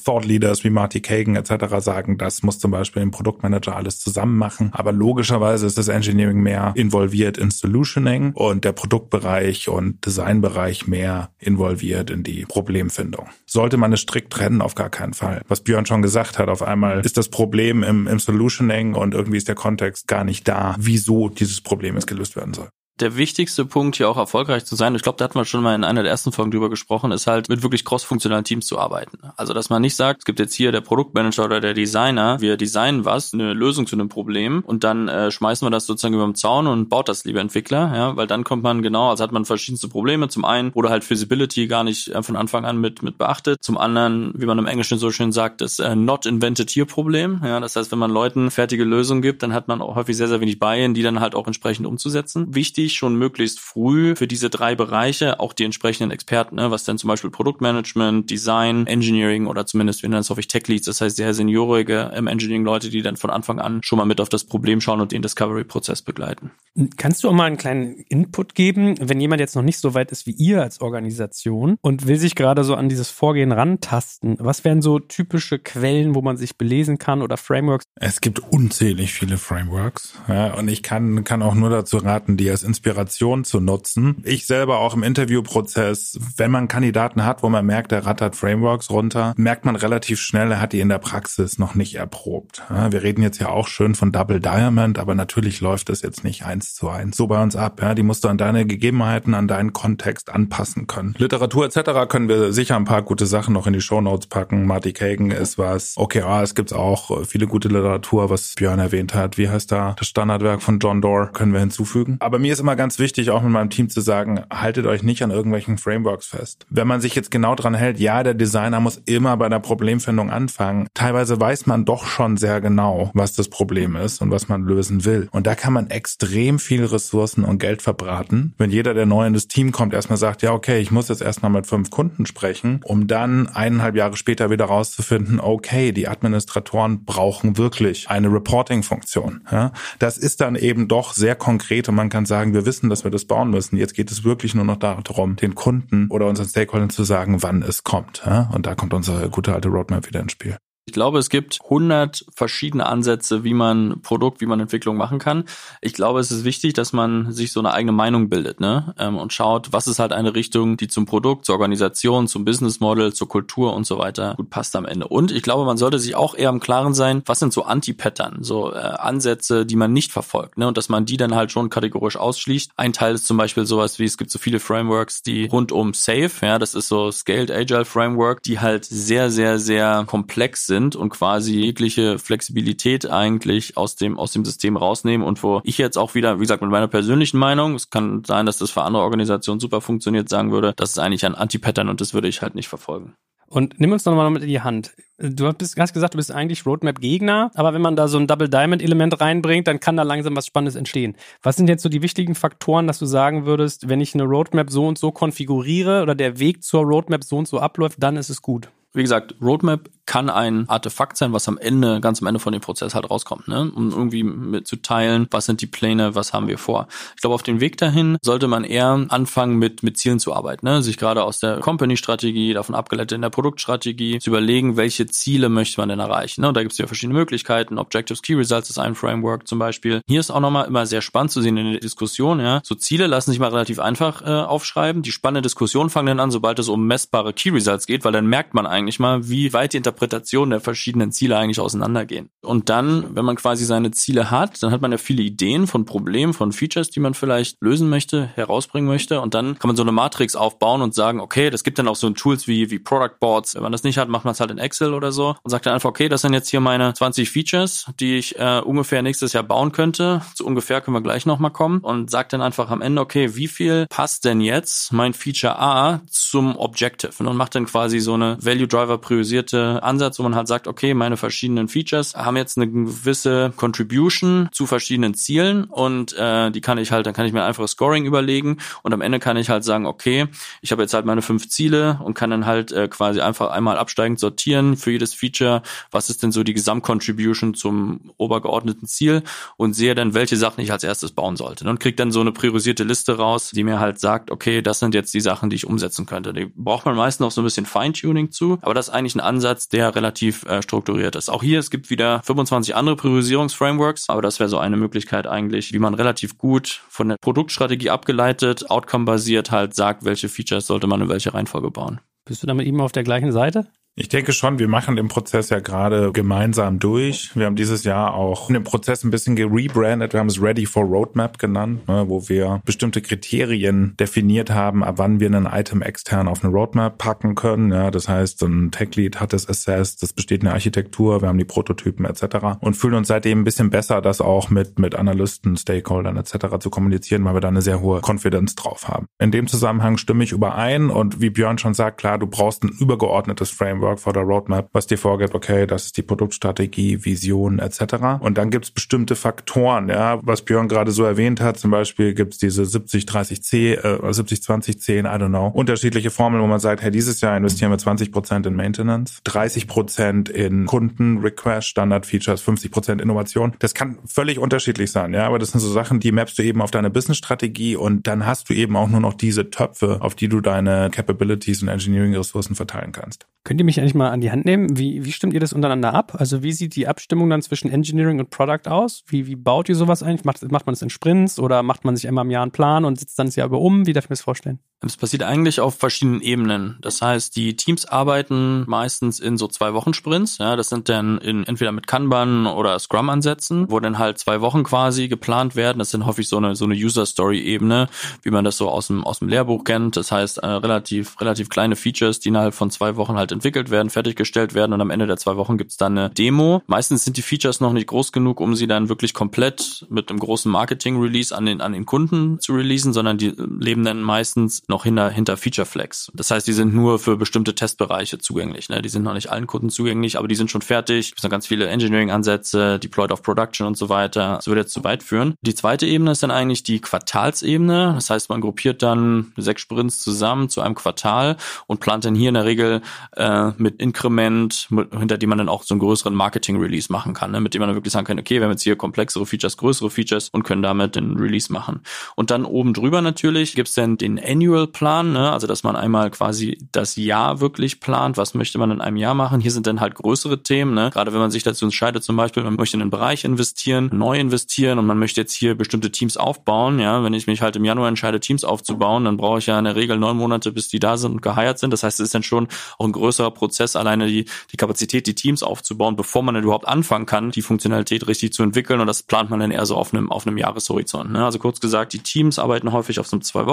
Thought 0.03 0.25
Leaders 0.25 0.63
wie 0.63 0.71
Marty 0.71 0.99
Kagan 0.99 1.35
etc. 1.35 1.75
sagen, 1.77 2.17
das 2.17 2.41
muss 2.41 2.57
zum 2.57 2.71
Beispiel 2.71 3.03
im 3.03 3.11
Produktmanager 3.11 3.75
alles 3.75 3.99
zusammen 3.99 4.35
machen. 4.35 4.71
Aber 4.73 4.91
logischerweise 4.91 5.67
ist 5.67 5.77
das 5.77 5.89
Engineering 5.89 6.41
mehr 6.41 6.73
involviert 6.75 7.37
in 7.37 7.51
Solutioning 7.51 8.31
und 8.33 8.65
der 8.65 8.71
Produktbereich 8.71 9.69
und 9.69 10.03
Designbereich 10.03 10.87
mehr 10.87 11.29
involviert 11.37 12.09
in 12.09 12.23
die 12.23 12.45
Problemfindung. 12.45 13.27
Sollte 13.45 13.77
man 13.77 13.93
es 13.93 13.99
strikt 13.99 14.33
trennen? 14.33 14.59
Auf 14.59 14.73
gar 14.73 14.89
keinen 14.89 15.13
Fall. 15.13 15.43
Was 15.47 15.61
Björn 15.61 15.85
schon 15.85 16.01
gesagt 16.01 16.39
hat, 16.39 16.49
auf 16.49 16.63
einmal 16.63 17.01
ist 17.01 17.17
das 17.17 17.29
Problem 17.29 17.83
im, 17.83 18.07
im 18.07 18.17
Solutioning 18.17 18.95
und 18.95 19.13
irgendwie 19.13 19.37
ist 19.37 19.47
der 19.47 19.53
Kontext 19.53 20.07
gar 20.07 20.23
nicht 20.23 20.47
da 20.47 20.62
wieso 20.79 21.29
dieses 21.29 21.61
Problem 21.61 21.95
jetzt 21.95 22.07
gelöst 22.07 22.35
werden 22.35 22.53
soll 22.53 22.69
der 22.99 23.17
wichtigste 23.17 23.65
Punkt, 23.65 23.97
hier 23.97 24.09
auch 24.09 24.17
erfolgreich 24.17 24.65
zu 24.65 24.75
sein, 24.75 24.93
ich 24.95 25.01
glaube, 25.01 25.17
da 25.17 25.25
hatten 25.25 25.35
wir 25.35 25.45
schon 25.45 25.63
mal 25.63 25.73
in 25.73 25.83
einer 25.83 26.03
der 26.03 26.11
ersten 26.11 26.31
Folgen 26.31 26.51
drüber 26.51 26.69
gesprochen, 26.69 27.11
ist 27.11 27.25
halt 27.25 27.49
mit 27.49 27.63
wirklich 27.63 27.85
cross-funktionalen 27.85 28.43
Teams 28.43 28.67
zu 28.67 28.77
arbeiten. 28.77 29.17
Also, 29.35 29.53
dass 29.53 29.69
man 29.69 29.81
nicht 29.81 29.95
sagt, 29.95 30.19
es 30.19 30.25
gibt 30.25 30.39
jetzt 30.39 30.53
hier 30.53 30.71
der 30.71 30.81
Produktmanager 30.81 31.45
oder 31.45 31.59
der 31.59 31.73
Designer, 31.73 32.39
wir 32.39 32.55
designen 32.55 33.03
was, 33.03 33.33
eine 33.33 33.53
Lösung 33.53 33.87
zu 33.87 33.95
einem 33.95 34.09
Problem 34.09 34.63
und 34.65 34.83
dann 34.83 35.07
äh, 35.07 35.31
schmeißen 35.31 35.65
wir 35.65 35.71
das 35.71 35.85
sozusagen 35.85 36.13
über 36.13 36.25
den 36.25 36.35
Zaun 36.35 36.67
und 36.67 36.89
baut 36.89 37.09
das 37.09 37.25
lieber 37.25 37.41
Entwickler, 37.41 37.91
ja, 37.95 38.15
weil 38.15 38.27
dann 38.27 38.43
kommt 38.43 38.61
man 38.61 38.83
genau, 38.83 39.09
also 39.09 39.23
hat 39.23 39.31
man 39.31 39.45
verschiedenste 39.45 39.87
Probleme. 39.87 40.29
Zum 40.29 40.45
einen 40.45 40.73
wurde 40.75 40.89
halt 40.89 41.03
Feasibility 41.03 41.67
gar 41.67 41.83
nicht 41.83 42.09
äh, 42.09 42.21
von 42.21 42.35
Anfang 42.35 42.63
an 42.65 42.77
mit, 42.77 43.01
mit 43.01 43.17
beachtet. 43.17 43.57
Zum 43.61 43.77
anderen, 43.77 44.33
wie 44.35 44.45
man 44.45 44.59
im 44.59 44.67
Englischen 44.67 44.99
so 44.99 45.09
schön 45.09 45.31
sagt, 45.31 45.61
das 45.61 45.79
äh, 45.79 45.95
not 45.95 46.27
invented 46.27 46.69
here 46.69 46.85
Problem. 46.85 47.41
Ja, 47.43 47.59
das 47.59 47.75
heißt, 47.75 47.91
wenn 47.91 47.99
man 47.99 48.11
Leuten 48.11 48.51
fertige 48.51 48.83
Lösungen 48.83 49.23
gibt, 49.23 49.41
dann 49.41 49.53
hat 49.53 49.67
man 49.67 49.81
auch 49.81 49.95
häufig 49.95 50.15
sehr, 50.15 50.27
sehr 50.27 50.41
wenig 50.41 50.59
Buy-in, 50.59 50.93
die 50.93 51.01
dann 51.01 51.19
halt 51.19 51.33
auch 51.33 51.47
entsprechend 51.47 51.87
umzusetzen. 51.87 52.53
Wichtig 52.53 52.82
wichtig, 52.83 52.97
schon 52.97 53.15
möglichst 53.15 53.59
früh 53.59 54.15
für 54.15 54.27
diese 54.27 54.49
drei 54.49 54.75
Bereiche 54.75 55.39
auch 55.39 55.53
die 55.53 55.63
entsprechenden 55.63 56.11
Experten, 56.11 56.55
ne, 56.55 56.69
was 56.71 56.83
denn 56.83 56.97
zum 56.97 57.07
Beispiel 57.07 57.29
Produktmanagement, 57.29 58.29
Design, 58.29 58.87
Engineering 58.87 59.47
oder 59.47 59.65
zumindest, 59.65 60.01
wir 60.01 60.09
nennen 60.09 60.19
das 60.19 60.29
häufig 60.29 60.47
Tech 60.47 60.67
Leads, 60.67 60.85
das 60.85 61.01
heißt 61.01 61.15
sehr 61.15 61.33
seniorige 61.33 62.11
im 62.15 62.27
Engineering 62.27 62.63
Leute, 62.63 62.89
die 62.89 63.01
dann 63.01 63.15
von 63.15 63.29
Anfang 63.29 63.59
an 63.59 63.81
schon 63.83 63.97
mal 63.97 64.05
mit 64.05 64.19
auf 64.19 64.29
das 64.29 64.43
Problem 64.43 64.81
schauen 64.81 64.99
und 64.99 65.11
den 65.11 65.21
Discovery-Prozess 65.21 66.01
begleiten. 66.01 66.51
Kannst 66.97 67.23
du 67.23 67.29
auch 67.29 67.33
mal 67.33 67.45
einen 67.45 67.57
kleinen 67.57 67.95
Input 68.09 68.55
geben, 68.55 68.95
wenn 68.99 69.21
jemand 69.21 69.39
jetzt 69.39 69.55
noch 69.55 69.63
nicht 69.63 69.77
so 69.77 69.93
weit 69.93 70.11
ist 70.11 70.25
wie 70.25 70.31
ihr 70.31 70.61
als 70.61 70.81
Organisation 70.81 71.77
und 71.81 72.07
will 72.07 72.17
sich 72.17 72.35
gerade 72.35 72.63
so 72.63 72.75
an 72.75 72.89
dieses 72.89 73.09
Vorgehen 73.09 73.51
rantasten? 73.51 74.37
Was 74.39 74.65
wären 74.65 74.81
so 74.81 74.99
typische 74.99 75.59
Quellen, 75.59 76.15
wo 76.15 76.21
man 76.21 76.35
sich 76.37 76.57
belesen 76.57 76.97
kann 76.97 77.21
oder 77.21 77.37
Frameworks? 77.37 77.85
Es 77.95 78.21
gibt 78.21 78.39
unzählig 78.39 79.13
viele 79.13 79.37
Frameworks 79.37 80.15
ja, 80.27 80.53
und 80.55 80.67
ich 80.67 80.83
kann, 80.83 81.23
kann 81.23 81.41
auch 81.41 81.53
nur 81.53 81.69
dazu 81.69 81.97
raten, 81.97 82.37
die 82.37 82.49
als 82.49 82.63
Inspiration 82.73 83.43
zu 83.43 83.59
nutzen. 83.59 84.23
Ich 84.23 84.47
selber 84.47 84.79
auch 84.79 84.95
im 84.95 85.03
Interviewprozess, 85.03 86.17
wenn 86.37 86.49
man 86.49 86.67
Kandidaten 86.67 87.23
hat, 87.23 87.43
wo 87.43 87.49
man 87.49 87.63
merkt, 87.67 87.91
der 87.91 88.07
rattert 88.07 88.35
Frameworks 88.35 88.89
runter, 88.89 89.35
merkt 89.37 89.63
man 89.63 89.75
relativ 89.75 90.19
schnell, 90.19 90.51
er 90.51 90.59
hat 90.59 90.73
die 90.73 90.79
in 90.79 90.89
der 90.89 90.97
Praxis 90.97 91.59
noch 91.59 91.75
nicht 91.75 91.93
erprobt. 91.93 92.63
Ja, 92.71 92.91
wir 92.91 93.03
reden 93.03 93.21
jetzt 93.21 93.39
ja 93.39 93.49
auch 93.49 93.67
schön 93.67 93.93
von 93.93 94.11
Double 94.11 94.39
Diamond, 94.39 94.97
aber 94.97 95.13
natürlich 95.13 95.61
läuft 95.61 95.89
das 95.89 96.01
jetzt 96.01 96.23
nicht 96.23 96.45
eins 96.45 96.73
zu 96.73 96.89
eins 96.89 97.15
so 97.15 97.27
bei 97.27 97.43
uns 97.43 97.55
ab. 97.55 97.79
Ja, 97.79 97.93
die 97.93 98.01
musst 98.01 98.23
du 98.23 98.27
an 98.27 98.39
deine 98.39 98.65
Gegebenheiten, 98.65 99.35
an 99.35 99.47
deinen 99.47 99.71
Kontext 99.71 100.31
anpassen 100.31 100.87
können. 100.87 101.13
Literatur 101.19 101.65
etc. 101.65 102.09
können 102.09 102.27
wir 102.27 102.53
sicher 102.53 102.75
ein 102.75 102.85
paar 102.85 103.03
gute 103.03 103.27
Sachen 103.27 103.53
noch 103.53 103.67
in 103.67 103.73
die 103.73 103.81
Show 103.81 104.01
Notes 104.01 104.25
packen. 104.25 104.65
Marty 104.65 104.93
Kagan 104.93 105.29
ist 105.29 105.59
was. 105.59 105.95
OKRs 105.95 106.55
gibt's 106.55 106.73
auch 106.73 107.23
viele 107.27 107.45
gute 107.45 107.67
Literatur, 107.67 108.31
was 108.31 108.55
Björn 108.55 108.79
erwähnt 108.79 109.13
hat. 109.13 109.37
Wie 109.37 109.47
heißt 109.47 109.71
da 109.71 109.93
das 109.95 110.07
Standardwerk 110.07 110.63
von 110.63 110.79
John 110.79 111.01
Doerr? 111.01 111.27
Können 111.27 111.53
wir 111.53 111.59
hinzufügen. 111.59 112.17
Aber 112.19 112.39
mir 112.39 112.51
ist 112.51 112.62
immer 112.63 112.77
ganz 112.77 112.97
wichtig, 112.97 113.29
auch 113.29 113.41
mit 113.43 113.51
meinem 113.51 113.69
Team 113.69 113.89
zu 113.89 113.99
sagen, 113.99 114.41
haltet 114.49 114.85
euch 114.85 115.03
nicht 115.03 115.21
an 115.21 115.31
irgendwelchen 115.31 115.77
Frameworks 115.77 116.27
fest. 116.27 116.65
Wenn 116.69 116.87
man 116.87 117.01
sich 117.01 117.13
jetzt 117.13 117.29
genau 117.29 117.55
dran 117.55 117.73
hält, 117.75 117.99
ja, 117.99 118.23
der 118.23 118.33
Designer 118.33 118.79
muss 118.79 119.01
immer 119.05 119.35
bei 119.35 119.49
der 119.49 119.59
Problemfindung 119.59 120.31
anfangen. 120.31 120.87
Teilweise 120.93 121.39
weiß 121.39 121.65
man 121.65 121.83
doch 121.83 122.07
schon 122.07 122.37
sehr 122.37 122.61
genau, 122.61 123.11
was 123.13 123.33
das 123.33 123.49
Problem 123.49 123.97
ist 123.97 124.21
und 124.21 124.31
was 124.31 124.47
man 124.47 124.63
lösen 124.63 125.03
will. 125.03 125.27
Und 125.31 125.45
da 125.45 125.55
kann 125.55 125.73
man 125.73 125.89
extrem 125.89 126.57
viel 126.57 126.85
Ressourcen 126.85 127.43
und 127.43 127.59
Geld 127.59 127.81
verbraten. 127.81 128.53
Wenn 128.57 128.69
jeder, 128.69 128.93
der 128.93 129.05
neu 129.05 129.27
in 129.27 129.33
das 129.33 129.49
Team 129.49 129.73
kommt, 129.73 129.93
erstmal 129.93 130.17
sagt, 130.17 130.41
ja, 130.41 130.53
okay, 130.53 130.79
ich 130.79 130.89
muss 130.89 131.09
jetzt 131.09 131.21
erstmal 131.21 131.51
mit 131.51 131.67
fünf 131.67 131.89
Kunden 131.89 132.25
sprechen, 132.25 132.79
um 132.85 133.07
dann 133.07 133.49
eineinhalb 133.49 133.97
Jahre 133.97 134.15
später 134.15 134.49
wieder 134.49 134.65
rauszufinden, 134.65 135.41
okay, 135.41 135.91
die 135.91 136.07
Administratoren 136.07 137.03
brauchen 137.03 137.57
wirklich 137.57 138.09
eine 138.09 138.31
Reporting-Funktion. 138.31 139.41
Ja, 139.51 139.73
das 139.99 140.17
ist 140.17 140.39
dann 140.39 140.55
eben 140.55 140.87
doch 140.87 141.13
sehr 141.13 141.35
konkret 141.35 141.89
und 141.89 141.95
man 141.95 142.07
kann 142.07 142.25
sagen, 142.25 142.52
wir 142.53 142.65
wissen, 142.65 142.89
dass 142.89 143.03
wir 143.03 143.11
das 143.11 143.25
bauen 143.25 143.49
müssen. 143.49 143.77
Jetzt 143.77 143.93
geht 143.93 144.11
es 144.11 144.23
wirklich 144.23 144.55
nur 144.55 144.65
noch 144.65 144.77
darum, 144.77 145.35
den 145.35 145.55
Kunden 145.55 146.07
oder 146.09 146.27
unseren 146.27 146.47
Stakeholdern 146.47 146.89
zu 146.89 147.03
sagen, 147.03 147.43
wann 147.43 147.61
es 147.61 147.83
kommt. 147.83 148.23
Und 148.53 148.65
da 148.65 148.75
kommt 148.75 148.93
unsere 148.93 149.29
gute 149.29 149.53
alte 149.53 149.69
Roadmap 149.69 150.07
wieder 150.07 150.19
ins 150.19 150.31
Spiel. 150.33 150.57
Ich 150.85 150.91
glaube, 150.91 151.17
es 151.17 151.29
gibt 151.29 151.61
100 151.63 152.25
verschiedene 152.35 152.85
Ansätze, 152.85 153.45
wie 153.45 153.53
man 153.53 154.01
Produkt, 154.01 154.41
wie 154.41 154.45
man 154.45 154.59
Entwicklung 154.59 154.97
machen 154.97 155.17
kann. 155.17 155.45
Ich 155.79 155.93
glaube, 155.93 156.19
es 156.19 156.29
ist 156.29 156.43
wichtig, 156.43 156.73
dass 156.73 156.91
man 156.91 157.31
sich 157.31 157.53
so 157.53 157.61
eine 157.61 157.73
eigene 157.73 157.93
Meinung 157.93 158.27
bildet 158.27 158.59
ne? 158.59 158.93
Ähm, 158.99 159.17
und 159.17 159.31
schaut, 159.31 159.71
was 159.71 159.87
ist 159.87 159.99
halt 159.99 160.11
eine 160.11 160.35
Richtung, 160.35 160.75
die 160.75 160.89
zum 160.89 161.05
Produkt, 161.05 161.45
zur 161.45 161.55
Organisation, 161.55 162.27
zum 162.27 162.43
Business 162.43 162.81
Model, 162.81 163.13
zur 163.13 163.29
Kultur 163.29 163.73
und 163.73 163.87
so 163.87 163.97
weiter 163.97 164.33
gut 164.35 164.49
passt 164.49 164.75
am 164.75 164.83
Ende. 164.83 165.07
Und 165.07 165.31
ich 165.31 165.41
glaube, 165.41 165.63
man 165.63 165.77
sollte 165.77 165.99
sich 165.99 166.15
auch 166.15 166.35
eher 166.35 166.49
im 166.49 166.59
Klaren 166.59 166.93
sein, 166.93 167.23
was 167.27 167.39
sind 167.39 167.53
so 167.53 167.63
Anti-Pattern, 167.63 168.39
so 168.41 168.73
äh, 168.73 168.75
Ansätze, 168.77 169.65
die 169.65 169.77
man 169.77 169.93
nicht 169.93 170.11
verfolgt 170.11 170.57
ne? 170.57 170.67
und 170.67 170.75
dass 170.75 170.89
man 170.89 171.05
die 171.05 171.15
dann 171.15 171.33
halt 171.33 171.53
schon 171.53 171.69
kategorisch 171.69 172.17
ausschließt. 172.17 172.71
Ein 172.75 172.91
Teil 172.91 173.15
ist 173.15 173.25
zum 173.25 173.37
Beispiel 173.37 173.65
sowas 173.65 173.99
wie, 173.99 174.05
es 174.05 174.17
gibt 174.17 174.31
so 174.31 174.37
viele 174.37 174.59
Frameworks, 174.59 175.23
die 175.23 175.45
rund 175.45 175.71
um 175.71 175.93
Safe, 175.93 176.31
ja, 176.41 176.59
das 176.59 176.75
ist 176.75 176.89
so 176.89 177.09
Scaled 177.09 177.51
Agile 177.51 177.85
Framework, 177.85 178.43
die 178.43 178.59
halt 178.59 178.83
sehr, 178.83 179.31
sehr, 179.31 179.59
sehr 179.59 180.03
komplex 180.07 180.65
sind 180.65 180.72
sind 180.73 180.95
und 180.95 181.09
quasi 181.09 181.53
jegliche 181.59 182.17
Flexibilität 182.17 183.09
eigentlich 183.09 183.77
aus 183.77 183.95
dem, 183.95 184.17
aus 184.17 184.31
dem 184.31 184.43
System 184.43 184.75
rausnehmen 184.75 185.25
und 185.25 185.43
wo 185.43 185.61
ich 185.63 185.77
jetzt 185.77 185.97
auch 185.97 186.15
wieder, 186.15 186.37
wie 186.37 186.43
gesagt, 186.43 186.63
mit 186.63 186.71
meiner 186.71 186.87
persönlichen 186.87 187.37
Meinung, 187.37 187.75
es 187.75 187.91
kann 187.91 188.23
sein, 188.25 188.47
dass 188.47 188.57
das 188.57 188.71
für 188.71 188.81
andere 188.81 189.03
Organisationen 189.03 189.59
super 189.59 189.81
funktioniert, 189.81 190.29
sagen 190.29 190.51
würde, 190.51 190.73
das 190.75 190.91
ist 190.91 190.99
eigentlich 190.99 191.25
ein 191.25 191.35
Anti-Pattern 191.35 191.89
und 191.89 192.01
das 192.01 192.15
würde 192.15 192.27
ich 192.27 192.41
halt 192.41 192.55
nicht 192.55 192.67
verfolgen. 192.67 193.13
Und 193.53 193.79
nimm 193.79 193.91
uns 193.91 194.03
doch 194.03 194.15
mal 194.15 194.31
mit 194.31 194.41
in 194.41 194.49
die 194.49 194.61
Hand. 194.61 194.93
Du 195.19 195.45
hast 195.45 195.93
gesagt, 195.93 196.15
du 196.15 196.17
bist 196.17 196.31
eigentlich 196.31 196.65
Roadmap-Gegner, 196.65 197.51
aber 197.53 197.75
wenn 197.75 197.83
man 197.83 197.95
da 197.95 198.07
so 198.07 198.17
ein 198.17 198.25
Double 198.25 198.49
Diamond-Element 198.49 199.21
reinbringt, 199.21 199.67
dann 199.67 199.79
kann 199.79 199.95
da 199.95 200.01
langsam 200.01 200.35
was 200.35 200.47
Spannendes 200.47 200.75
entstehen. 200.75 201.15
Was 201.43 201.57
sind 201.57 201.69
jetzt 201.69 201.83
so 201.83 201.89
die 201.89 202.01
wichtigen 202.01 202.33
Faktoren, 202.33 202.87
dass 202.87 202.97
du 202.97 203.05
sagen 203.05 203.45
würdest, 203.45 203.89
wenn 203.89 204.01
ich 204.01 204.15
eine 204.15 204.23
Roadmap 204.23 204.71
so 204.71 204.87
und 204.87 204.97
so 204.97 205.11
konfiguriere 205.11 206.01
oder 206.01 206.15
der 206.15 206.39
Weg 206.39 206.63
zur 206.63 206.81
Roadmap 206.81 207.23
so 207.23 207.37
und 207.37 207.47
so 207.47 207.59
abläuft, 207.59 208.01
dann 208.01 208.17
ist 208.17 208.31
es 208.31 208.41
gut? 208.41 208.71
Wie 208.95 209.03
gesagt, 209.03 209.35
Roadmap 209.39 209.89
kann 210.05 210.29
ein 210.29 210.67
Artefakt 210.69 211.17
sein, 211.17 211.33
was 211.33 211.47
am 211.47 211.57
Ende, 211.57 212.01
ganz 212.01 212.21
am 212.21 212.27
Ende 212.27 212.39
von 212.39 212.51
dem 212.51 212.61
Prozess 212.61 212.95
halt 212.95 213.09
rauskommt, 213.09 213.47
ne? 213.47 213.71
um 213.73 213.91
irgendwie 213.91 214.23
mitzuteilen, 214.23 215.27
was 215.31 215.45
sind 215.45 215.61
die 215.61 215.67
Pläne, 215.67 216.15
was 216.15 216.33
haben 216.33 216.47
wir 216.47 216.57
vor. 216.57 216.87
Ich 217.15 217.21
glaube, 217.21 217.35
auf 217.35 217.43
dem 217.43 217.59
Weg 217.59 217.77
dahin 217.77 218.17
sollte 218.21 218.47
man 218.47 218.63
eher 218.63 219.05
anfangen, 219.09 219.57
mit, 219.57 219.83
mit 219.83 219.97
Zielen 219.97 220.19
zu 220.19 220.33
arbeiten, 220.33 220.65
ne? 220.65 220.81
sich 220.81 220.97
gerade 220.97 221.23
aus 221.23 221.39
der 221.39 221.59
Company-Strategie, 221.59 222.53
davon 222.53 222.75
abgeleitet 222.75 223.13
in 223.13 223.21
der 223.21 223.29
Produktstrategie, 223.29 224.19
zu 224.19 224.29
überlegen, 224.29 224.77
welche 224.77 225.05
Ziele 225.05 225.49
möchte 225.49 225.79
man 225.79 225.89
denn 225.89 225.99
erreichen. 225.99 226.41
Ne? 226.41 226.49
Und 226.49 226.55
da 226.55 226.61
gibt 226.61 226.73
es 226.73 226.77
ja 226.77 226.87
verschiedene 226.87 227.17
Möglichkeiten. 227.17 227.77
Objectives 227.77 228.21
Key 228.21 228.33
Results 228.33 228.69
ist 228.69 228.79
ein 228.79 228.95
Framework 228.95 229.47
zum 229.47 229.59
Beispiel. 229.59 230.01
Hier 230.07 230.19
ist 230.19 230.31
auch 230.31 230.39
nochmal 230.39 230.67
immer 230.67 230.85
sehr 230.85 231.01
spannend 231.01 231.31
zu 231.31 231.41
sehen 231.41 231.57
in 231.57 231.71
der 231.71 231.79
Diskussion. 231.79 232.39
Ja? 232.39 232.61
So 232.63 232.75
Ziele 232.75 233.07
lassen 233.07 233.31
sich 233.31 233.39
mal 233.39 233.49
relativ 233.49 233.79
einfach 233.79 234.21
äh, 234.21 234.25
aufschreiben. 234.25 235.01
Die 235.01 235.11
spannende 235.11 235.41
Diskussion 235.41 235.89
fangen 235.89 236.07
dann 236.07 236.19
an, 236.19 236.31
sobald 236.31 236.59
es 236.59 236.67
um 236.67 236.85
messbare 236.87 237.33
Key 237.33 237.49
Results 237.49 237.85
geht, 237.85 238.03
weil 238.03 238.11
dann 238.11 238.27
merkt 238.27 238.53
man 238.53 238.65
eigentlich 238.65 238.99
mal, 238.99 239.29
wie 239.29 239.53
weit 239.53 239.73
die 239.73 239.77
Interpretation 239.93 240.49
der 240.49 240.59
verschiedenen 240.59 241.11
Ziele 241.11 241.37
eigentlich 241.37 241.59
auseinandergehen. 241.59 242.29
Und 242.41 242.69
dann, 242.69 243.15
wenn 243.15 243.25
man 243.25 243.35
quasi 243.35 243.63
seine 243.63 243.91
Ziele 243.91 244.31
hat, 244.31 244.61
dann 244.63 244.71
hat 244.71 244.81
man 244.81 244.91
ja 244.91 244.97
viele 244.97 245.21
Ideen 245.21 245.67
von 245.67 245.85
Problemen, 245.85 246.33
von 246.33 246.51
Features, 246.51 246.89
die 246.89 246.99
man 246.99 247.13
vielleicht 247.13 247.57
lösen 247.61 247.89
möchte, 247.89 248.25
herausbringen 248.35 248.89
möchte. 248.89 249.21
Und 249.21 249.33
dann 249.33 249.59
kann 249.59 249.69
man 249.69 249.75
so 249.75 249.83
eine 249.83 249.91
Matrix 249.91 250.35
aufbauen 250.35 250.81
und 250.81 250.95
sagen, 250.95 251.19
okay, 251.19 251.49
das 251.49 251.63
gibt 251.63 251.77
dann 251.79 251.87
auch 251.87 251.95
so 251.95 252.09
Tools 252.09 252.47
wie, 252.47 252.71
wie 252.71 252.79
Product 252.79 253.19
Boards. 253.19 253.55
Wenn 253.55 253.63
man 253.63 253.71
das 253.71 253.83
nicht 253.83 253.97
hat, 253.97 254.09
macht 254.09 254.25
man 254.25 254.31
es 254.31 254.39
halt 254.39 254.51
in 254.51 254.57
Excel 254.57 254.93
oder 254.93 255.11
so 255.11 255.35
und 255.43 255.51
sagt 255.51 255.65
dann 255.65 255.73
einfach, 255.73 255.89
okay, 255.89 256.09
das 256.09 256.21
sind 256.21 256.33
jetzt 256.33 256.49
hier 256.49 256.59
meine 256.59 256.93
20 256.93 257.29
Features, 257.29 257.85
die 257.99 258.17
ich 258.17 258.37
äh, 258.39 258.59
ungefähr 258.59 259.01
nächstes 259.01 259.33
Jahr 259.33 259.43
bauen 259.43 259.71
könnte. 259.71 260.21
Zu 260.35 260.45
ungefähr 260.45 260.81
können 260.81 260.95
wir 260.95 261.01
gleich 261.01 261.25
nochmal 261.25 261.51
kommen 261.51 261.79
und 261.79 262.09
sagt 262.09 262.33
dann 262.33 262.41
einfach 262.41 262.71
am 262.71 262.81
Ende, 262.81 263.01
okay, 263.01 263.35
wie 263.35 263.47
viel 263.47 263.85
passt 263.89 264.25
denn 264.25 264.41
jetzt 264.41 264.91
mein 264.91 265.13
Feature 265.13 265.59
A 265.59 266.01
zum 266.09 266.57
Objective? 266.57 267.13
Und 267.19 267.37
macht 267.37 267.55
dann 267.55 267.65
quasi 267.65 267.99
so 267.99 268.13
eine 268.15 268.37
Value 268.39 268.67
Driver 268.67 268.97
priorisierte 268.97 269.82
Ansatz, 269.83 270.19
wo 270.19 270.23
man 270.23 270.35
halt 270.35 270.47
sagt, 270.47 270.67
okay, 270.67 270.93
meine 270.93 271.17
verschiedenen 271.17 271.67
Features 271.67 272.15
haben 272.15 272.37
jetzt 272.37 272.57
eine 272.57 272.69
gewisse 272.69 273.53
Contribution 273.55 274.49
zu 274.51 274.65
verschiedenen 274.65 275.13
Zielen 275.13 275.65
und 275.65 276.13
äh, 276.13 276.51
die 276.51 276.61
kann 276.61 276.77
ich 276.77 276.91
halt, 276.91 277.05
dann 277.05 277.13
kann 277.13 277.25
ich 277.25 277.33
mir 277.33 277.43
einfach 277.43 277.67
Scoring 277.67 278.05
überlegen 278.05 278.57
und 278.81 278.93
am 278.93 279.01
Ende 279.01 279.19
kann 279.19 279.37
ich 279.37 279.49
halt 279.49 279.63
sagen, 279.63 279.85
okay, 279.85 280.27
ich 280.61 280.71
habe 280.71 280.81
jetzt 280.81 280.93
halt 280.93 281.05
meine 281.05 281.21
fünf 281.21 281.49
Ziele 281.49 281.99
und 282.03 282.13
kann 282.13 282.29
dann 282.29 282.45
halt 282.45 282.71
äh, 282.71 282.87
quasi 282.87 283.21
einfach 283.21 283.49
einmal 283.51 283.77
absteigend 283.77 284.19
sortieren 284.19 284.77
für 284.77 284.91
jedes 284.91 285.13
Feature, 285.13 285.61
was 285.91 286.09
ist 286.09 286.23
denn 286.23 286.31
so 286.31 286.43
die 286.43 286.53
Gesamtcontribution 286.53 287.53
zum 287.53 288.11
obergeordneten 288.17 288.87
Ziel 288.87 289.23
und 289.57 289.73
sehe 289.73 289.95
dann, 289.95 290.13
welche 290.13 290.37
Sachen 290.37 290.61
ich 290.61 290.71
als 290.71 290.83
erstes 290.83 291.11
bauen 291.11 291.35
sollte. 291.35 291.67
Und 291.67 291.79
kriege 291.79 291.95
dann 291.95 292.11
so 292.11 292.21
eine 292.21 292.31
priorisierte 292.31 292.83
Liste 292.83 293.17
raus, 293.17 293.51
die 293.53 293.63
mir 293.63 293.79
halt 293.79 293.99
sagt, 293.99 294.31
okay, 294.31 294.61
das 294.61 294.79
sind 294.79 294.93
jetzt 294.93 295.13
die 295.13 295.21
Sachen, 295.21 295.49
die 295.49 295.55
ich 295.55 295.65
umsetzen 295.65 296.05
könnte. 296.05 296.33
Die 296.33 296.45
braucht 296.55 296.85
man 296.85 296.95
meistens 296.95 297.19
noch 297.21 297.31
so 297.31 297.41
ein 297.41 297.43
bisschen 297.43 297.65
Feintuning 297.65 298.31
zu, 298.31 298.59
aber 298.61 298.73
das 298.73 298.87
ist 298.87 298.93
eigentlich 298.93 299.15
ein 299.15 299.21
Ansatz, 299.21 299.69
der 299.73 299.95
relativ 299.95 300.45
äh, 300.45 300.61
strukturiert 300.61 301.15
ist. 301.15 301.29
Auch 301.29 301.43
hier, 301.43 301.59
es 301.59 301.69
gibt 301.69 301.89
wieder 301.89 302.21
25 302.23 302.75
andere 302.75 302.95
Priorisierungsframeworks, 302.95 304.09
aber 304.09 304.21
das 304.21 304.39
wäre 304.39 304.49
so 304.49 304.59
eine 304.59 304.77
Möglichkeit 304.77 305.27
eigentlich, 305.27 305.73
wie 305.73 305.79
man 305.79 305.95
relativ 305.95 306.37
gut 306.37 306.81
von 306.87 307.09
der 307.09 307.17
Produktstrategie 307.19 307.89
abgeleitet, 307.89 308.69
outcome-basiert 308.69 309.51
halt 309.51 309.75
sagt, 309.75 310.05
welche 310.05 310.29
Features 310.29 310.67
sollte 310.67 310.87
man 310.87 311.01
in 311.01 311.09
welche 311.09 311.33
Reihenfolge 311.33 311.71
bauen. 311.71 311.99
Bist 312.25 312.43
du 312.43 312.47
da 312.47 312.53
mit 312.53 312.67
ihm 312.67 312.79
auf 312.79 312.93
der 312.93 313.03
gleichen 313.03 313.31
Seite? 313.31 313.67
Ich 313.95 314.09
denke 314.09 314.33
schon, 314.33 314.57
wir 314.57 314.67
machen 314.67 314.95
den 314.95 315.07
Prozess 315.07 315.51
ja 315.51 315.59
gerade 315.59 316.11
gemeinsam 316.11 316.79
durch. 316.79 317.29
Wir 317.35 317.45
haben 317.45 317.55
dieses 317.55 317.83
Jahr 317.83 318.15
auch 318.15 318.47
den 318.47 318.63
Prozess 318.63 319.03
ein 319.03 319.11
bisschen 319.11 319.35
gerebrandet. 319.35 320.13
Wir 320.13 320.19
haben 320.19 320.29
es 320.29 320.41
Ready 320.41 320.65
for 320.65 320.83
Roadmap 320.83 321.37
genannt, 321.37 321.87
ne, 321.87 322.05
wo 322.07 322.27
wir 322.27 322.59
bestimmte 322.65 323.03
Kriterien 323.03 323.93
definiert 323.99 324.49
haben, 324.49 324.83
ab 324.83 324.95
wann 324.97 325.19
wir 325.19 325.29
ein 325.29 325.45
Item 325.45 325.83
extern 325.83 326.27
auf 326.27 326.43
eine 326.43 326.51
Roadmap 326.51 326.97
packen 326.97 327.35
können. 327.35 327.71
Ja, 327.71 327.91
das 327.91 328.09
heißt, 328.09 328.41
ein 328.41 328.71
Tech 328.71 328.95
Lead 328.95 329.19
hat 329.19 329.31
es 329.31 329.47
assessed, 329.47 330.01
das 330.01 330.11
besteht 330.11 330.41
eine 330.41 330.53
Architektur, 330.53 331.21
wir 331.21 331.29
haben 331.29 331.37
die 331.37 331.45
Prototypen 331.45 332.05
etc. 332.05 332.57
und 332.61 332.73
fühlen 332.75 332.95
uns 332.95 333.09
seitdem 333.09 333.41
ein 333.41 333.43
bisschen 333.43 333.69
besser, 333.69 334.01
das 334.01 334.21
auch 334.21 334.49
mit, 334.49 334.79
mit 334.79 334.95
Analysten, 334.95 335.55
Stakeholdern 335.55 336.17
etc. 336.17 336.57
zu 336.59 336.71
kommunizieren, 336.71 337.23
weil 337.25 337.35
wir 337.35 337.41
da 337.41 337.49
eine 337.49 337.61
sehr 337.61 337.79
hohe 337.79 338.01
Confidence 338.03 338.55
drauf 338.55 338.87
haben. 338.87 339.05
In 339.19 339.29
dem 339.29 339.45
Zusammenhang 339.45 339.97
stimme 339.97 340.23
ich 340.23 340.31
überein 340.31 340.89
und 340.89 341.21
wie 341.21 341.29
Björn 341.29 341.59
schon 341.59 341.75
sagt, 341.75 341.99
klar, 341.99 342.17
du 342.17 342.25
brauchst 342.25 342.63
ein 342.63 342.69
übergeordnetes 342.69 343.51
Framework 343.51 343.82
Framework 343.83 343.99
vor 343.99 344.13
der 344.13 344.23
Roadmap, 344.23 344.69
was 344.71 344.87
dir 344.87 344.97
vorgibt, 344.97 345.35
okay, 345.35 345.67
das 345.67 345.85
ist 345.85 345.97
die 345.97 346.01
Produktstrategie, 346.01 347.03
Vision 347.03 347.59
etc. 347.59 348.21
Und 348.21 348.37
dann 348.37 348.49
gibt 348.49 348.65
es 348.65 348.71
bestimmte 348.71 349.15
Faktoren, 349.15 349.89
ja, 349.89 350.19
was 350.23 350.41
Björn 350.41 350.67
gerade 350.67 350.91
so 350.91 351.03
erwähnt 351.03 351.41
hat. 351.41 351.57
Zum 351.57 351.71
Beispiel 351.71 352.13
gibt 352.13 352.33
es 352.33 352.39
diese 352.39 352.63
70-30-C, 352.63 353.73
äh, 353.73 353.99
70-20-10, 354.01 355.01
I 355.01 355.03
don't 355.03 355.27
know, 355.27 355.47
unterschiedliche 355.47 356.09
Formeln, 356.09 356.41
wo 356.41 356.47
man 356.47 356.59
sagt, 356.59 356.81
hey, 356.81 356.91
dieses 356.91 357.19
Jahr 357.21 357.35
investieren 357.35 357.71
wir 357.71 357.77
20 357.77 358.11
Prozent 358.11 358.45
in 358.45 358.55
Maintenance, 358.55 359.19
30 359.25 359.67
Prozent 359.67 360.29
in 360.29 360.65
Kunden-Request, 360.65 361.67
Standard-Features, 361.67 362.41
50 362.41 362.71
Prozent 362.71 363.01
Innovation. 363.01 363.53
Das 363.59 363.73
kann 363.73 363.97
völlig 364.05 364.39
unterschiedlich 364.39 364.91
sein, 364.91 365.13
ja, 365.13 365.27
aber 365.27 365.39
das 365.39 365.51
sind 365.51 365.59
so 365.59 365.71
Sachen, 365.71 365.99
die 365.99 366.11
mappst 366.11 366.37
du 366.39 366.43
eben 366.43 366.61
auf 366.61 366.71
deine 366.71 366.89
Business-Strategie 366.89 367.75
und 367.75 368.07
dann 368.07 368.25
hast 368.25 368.49
du 368.49 368.53
eben 368.53 368.75
auch 368.75 368.87
nur 368.87 369.01
noch 369.01 369.13
diese 369.13 369.49
Töpfe, 369.49 370.01
auf 370.01 370.15
die 370.15 370.29
du 370.29 370.41
deine 370.41 370.89
Capabilities 370.91 371.61
und 371.61 371.67
Engineering-Ressourcen 371.67 372.55
verteilen 372.55 372.91
kannst. 372.91 373.27
Könnt 373.43 373.59
ihr 373.59 373.65
mich 373.65 373.72
eigentlich 373.79 373.95
mal 373.95 374.09
an 374.09 374.21
die 374.21 374.31
Hand 374.31 374.45
nehmen? 374.45 374.77
Wie, 374.77 375.05
wie 375.05 375.11
stimmt 375.11 375.33
ihr 375.33 375.39
das 375.39 375.53
untereinander 375.53 375.93
ab? 375.93 376.15
Also 376.17 376.43
wie 376.43 376.51
sieht 376.51 376.75
die 376.75 376.87
Abstimmung 376.87 377.29
dann 377.29 377.41
zwischen 377.41 377.69
Engineering 377.69 378.19
und 378.19 378.29
Product 378.29 378.67
aus? 378.67 379.03
Wie, 379.07 379.27
wie 379.27 379.35
baut 379.35 379.69
ihr 379.69 379.75
sowas 379.75 380.03
eigentlich? 380.03 380.25
Macht, 380.25 380.41
macht 380.51 380.65
man 380.65 380.73
das 380.73 380.81
in 380.81 380.89
Sprints 380.89 381.39
oder 381.39 381.63
macht 381.63 381.85
man 381.85 381.95
sich 381.95 382.07
einmal 382.07 382.25
im 382.25 382.31
Jahr 382.31 382.43
einen 382.43 382.51
Plan 382.51 382.85
und 382.85 382.99
sitzt 382.99 383.17
dann 383.19 383.27
das 383.27 383.35
Jahr 383.35 383.47
über 383.47 383.59
um? 383.59 383.85
Wie 383.85 383.93
darf 383.93 384.05
ich 384.05 384.09
mir 384.09 384.15
das 384.15 384.21
vorstellen? 384.21 384.59
Es 384.85 384.97
passiert 384.97 385.23
eigentlich 385.23 385.59
auf 385.59 385.75
verschiedenen 385.75 386.21
Ebenen. 386.21 386.77
Das 386.81 387.01
heißt, 387.01 387.35
die 387.35 387.55
Teams 387.55 387.85
arbeiten 387.85 388.65
meistens 388.67 389.19
in 389.19 389.37
so 389.37 389.47
zwei 389.47 389.73
Wochen 389.73 389.93
Sprints. 389.93 390.37
Ja, 390.39 390.55
das 390.55 390.69
sind 390.69 390.89
dann 390.89 391.17
in, 391.19 391.45
entweder 391.45 391.71
mit 391.71 391.87
Kanban 391.87 392.45
oder 392.47 392.77
Scrum 392.79 393.09
Ansätzen, 393.09 393.69
wo 393.69 393.79
dann 393.79 393.97
halt 393.97 394.17
zwei 394.17 394.41
Wochen 394.41 394.63
quasi 394.63 395.07
geplant 395.07 395.55
werden. 395.55 395.79
Das 395.79 395.91
sind 395.91 396.05
häufig 396.05 396.27
so 396.27 396.37
eine, 396.37 396.55
so 396.55 396.65
eine 396.65 396.75
User 396.75 397.05
Story 397.05 397.39
Ebene, 397.39 397.87
wie 398.23 398.31
man 398.31 398.43
das 398.43 398.57
so 398.57 398.69
aus 398.69 398.87
dem, 398.87 399.03
aus 399.03 399.19
dem 399.19 399.29
Lehrbuch 399.29 399.63
kennt. 399.63 399.95
Das 399.95 400.11
heißt, 400.11 400.39
äh, 400.39 400.47
relativ, 400.47 401.19
relativ 401.21 401.49
kleine 401.49 401.75
Features, 401.75 402.19
die 402.19 402.29
innerhalb 402.29 402.53
von 402.53 402.69
zwei 402.69 402.95
Wochen 402.95 403.15
halt 403.15 403.31
entwickelt 403.31 403.71
werden, 403.71 403.89
fertiggestellt 403.89 404.53
werden 404.53 404.73
und 404.73 404.81
am 404.81 404.89
Ende 404.89 405.07
der 405.07 405.17
zwei 405.17 405.37
Wochen 405.37 405.57
gibt's 405.57 405.77
dann 405.77 405.97
eine 405.97 406.09
Demo. 406.09 406.61
Meistens 406.67 407.05
sind 407.05 407.17
die 407.17 407.21
Features 407.21 407.61
noch 407.61 407.73
nicht 407.73 407.87
groß 407.87 408.11
genug, 408.11 408.39
um 408.39 408.55
sie 408.55 408.67
dann 408.67 408.89
wirklich 408.89 409.13
komplett 409.13 409.85
mit 409.89 410.09
einem 410.09 410.19
großen 410.19 410.51
Marketing-Release 410.51 411.35
an 411.35 411.45
den, 411.45 411.61
an 411.61 411.73
den 411.73 411.85
Kunden 411.85 412.39
zu 412.39 412.53
releasen, 412.53 412.93
sondern 412.93 413.17
die 413.17 413.33
leben 413.59 413.83
dann 413.83 414.01
meistens 414.01 414.63
noch 414.73 414.83
hinter, 414.83 415.09
hinter 415.09 415.37
Feature 415.37 415.65
Flags. 415.65 416.11
Das 416.15 416.31
heißt, 416.31 416.47
die 416.47 416.53
sind 416.53 416.73
nur 416.73 416.97
für 416.97 417.15
bestimmte 417.15 417.53
Testbereiche 417.53 418.17
zugänglich. 418.17 418.69
Ne? 418.69 418.81
Die 418.81 418.89
sind 418.89 419.03
noch 419.03 419.13
nicht 419.13 419.29
allen 419.29 419.45
Kunden 419.45 419.69
zugänglich, 419.69 420.17
aber 420.17 420.27
die 420.27 420.35
sind 420.35 420.49
schon 420.49 420.63
fertig. 420.63 421.13
Es 421.15 421.21
sind 421.21 421.29
ganz 421.29 421.45
viele 421.45 421.67
Engineering-Ansätze, 421.67 422.79
Deployed 422.79 423.11
of 423.11 423.21
Production 423.21 423.67
und 423.67 423.77
so 423.77 423.89
weiter. 423.89 424.37
Das 424.37 424.47
würde 424.47 424.61
jetzt 424.61 424.73
zu 424.73 424.83
weit 424.83 425.03
führen. 425.03 425.35
Die 425.41 425.53
zweite 425.53 425.85
Ebene 425.85 426.11
ist 426.11 426.23
dann 426.23 426.31
eigentlich 426.31 426.63
die 426.63 426.81
Quartalsebene. 426.81 427.93
Das 427.93 428.09
heißt, 428.09 428.29
man 428.29 428.41
gruppiert 428.41 428.81
dann 428.81 429.31
sechs 429.37 429.61
Sprints 429.61 430.01
zusammen 430.01 430.49
zu 430.49 430.61
einem 430.61 430.73
Quartal 430.73 431.37
und 431.67 431.79
plant 431.79 432.05
dann 432.05 432.15
hier 432.15 432.29
in 432.29 432.33
der 432.33 432.45
Regel 432.45 432.81
äh, 433.15 433.51
mit 433.57 433.79
Inkrement, 433.79 434.67
mit, 434.71 434.91
hinter 434.91 435.19
dem 435.19 435.29
man 435.29 435.37
dann 435.37 435.49
auch 435.49 435.61
so 435.61 435.75
einen 435.75 435.81
größeren 435.81 436.15
Marketing-Release 436.15 436.91
machen 436.91 437.13
kann, 437.13 437.31
ne? 437.31 437.41
mit 437.41 437.53
dem 437.53 437.59
man 437.59 437.69
dann 437.69 437.75
wirklich 437.75 437.93
sagen 437.93 438.07
kann, 438.07 438.19
okay, 438.19 438.39
wir 438.39 438.45
haben 438.45 438.51
jetzt 438.51 438.63
hier 438.63 438.75
komplexere 438.75 439.27
Features, 439.27 439.57
größere 439.57 439.91
Features 439.91 440.29
und 440.29 440.43
können 440.43 440.63
damit 440.63 440.95
den 440.95 441.15
Release 441.17 441.53
machen. 441.53 441.81
Und 442.15 442.31
dann 442.31 442.43
oben 442.45 442.73
drüber 442.73 443.03
natürlich 443.03 443.53
gibt's 443.53 443.73
dann 443.73 443.97
den 443.97 444.19
Annual 444.19 444.62
Plan, 444.67 445.13
ne? 445.13 445.31
also 445.31 445.47
dass 445.47 445.63
man 445.63 445.75
einmal 445.75 446.11
quasi 446.11 446.57
das 446.71 446.95
Jahr 446.95 447.39
wirklich 447.39 447.79
plant, 447.79 448.17
was 448.17 448.33
möchte 448.33 448.57
man 448.57 448.71
in 448.71 448.81
einem 448.81 448.97
Jahr 448.97 449.13
machen. 449.13 449.41
Hier 449.41 449.51
sind 449.51 449.67
dann 449.67 449.79
halt 449.79 449.95
größere 449.95 450.43
Themen, 450.43 450.73
ne? 450.73 450.89
gerade 450.91 451.13
wenn 451.13 451.19
man 451.19 451.31
sich 451.31 451.43
dazu 451.43 451.65
entscheidet, 451.65 452.03
zum 452.03 452.15
Beispiel, 452.15 452.43
man 452.43 452.55
möchte 452.55 452.77
in 452.77 452.81
einen 452.81 452.91
Bereich 452.91 453.23
investieren, 453.23 453.89
neu 453.93 454.19
investieren 454.19 454.79
und 454.79 454.85
man 454.85 454.99
möchte 454.99 455.21
jetzt 455.21 455.33
hier 455.33 455.55
bestimmte 455.55 455.91
Teams 455.91 456.17
aufbauen. 456.17 456.79
Ja, 456.79 457.03
wenn 457.03 457.13
ich 457.13 457.27
mich 457.27 457.41
halt 457.41 457.55
im 457.55 457.65
Januar 457.65 457.87
entscheide, 457.87 458.19
Teams 458.19 458.43
aufzubauen, 458.43 459.05
dann 459.05 459.17
brauche 459.17 459.39
ich 459.39 459.47
ja 459.47 459.57
in 459.57 459.65
der 459.65 459.75
Regel 459.75 459.97
neun 459.97 460.17
Monate, 460.17 460.51
bis 460.51 460.67
die 460.67 460.79
da 460.79 460.97
sind 460.97 461.11
und 461.11 461.21
geheiert 461.21 461.59
sind. 461.59 461.71
Das 461.71 461.83
heißt, 461.83 461.99
es 461.99 462.05
ist 462.05 462.15
dann 462.15 462.23
schon 462.23 462.47
auch 462.77 462.85
ein 462.85 462.91
größerer 462.91 463.31
Prozess, 463.31 463.75
alleine 463.75 464.07
die, 464.07 464.25
die 464.51 464.57
Kapazität, 464.57 465.07
die 465.07 465.15
Teams 465.15 465.43
aufzubauen, 465.43 465.95
bevor 465.95 466.23
man 466.23 466.35
dann 466.35 466.43
überhaupt 466.43 466.67
anfangen 466.67 467.05
kann, 467.05 467.31
die 467.31 467.41
Funktionalität 467.41 468.07
richtig 468.07 468.33
zu 468.33 468.43
entwickeln. 468.43 468.79
Und 468.79 468.87
das 468.87 469.03
plant 469.03 469.29
man 469.29 469.39
dann 469.39 469.51
eher 469.51 469.65
so 469.65 469.75
auf 469.75 469.93
einem, 469.93 470.11
auf 470.11 470.27
einem 470.27 470.37
Jahreshorizont. 470.37 471.11
Ne? 471.11 471.23
Also 471.23 471.39
kurz 471.39 471.59
gesagt, 471.59 471.93
die 471.93 471.99
Teams 471.99 472.39
arbeiten 472.39 472.71
häufig 472.71 472.99
auf 472.99 473.07
so 473.07 473.15
einem 473.15 473.21
zwei 473.21 473.45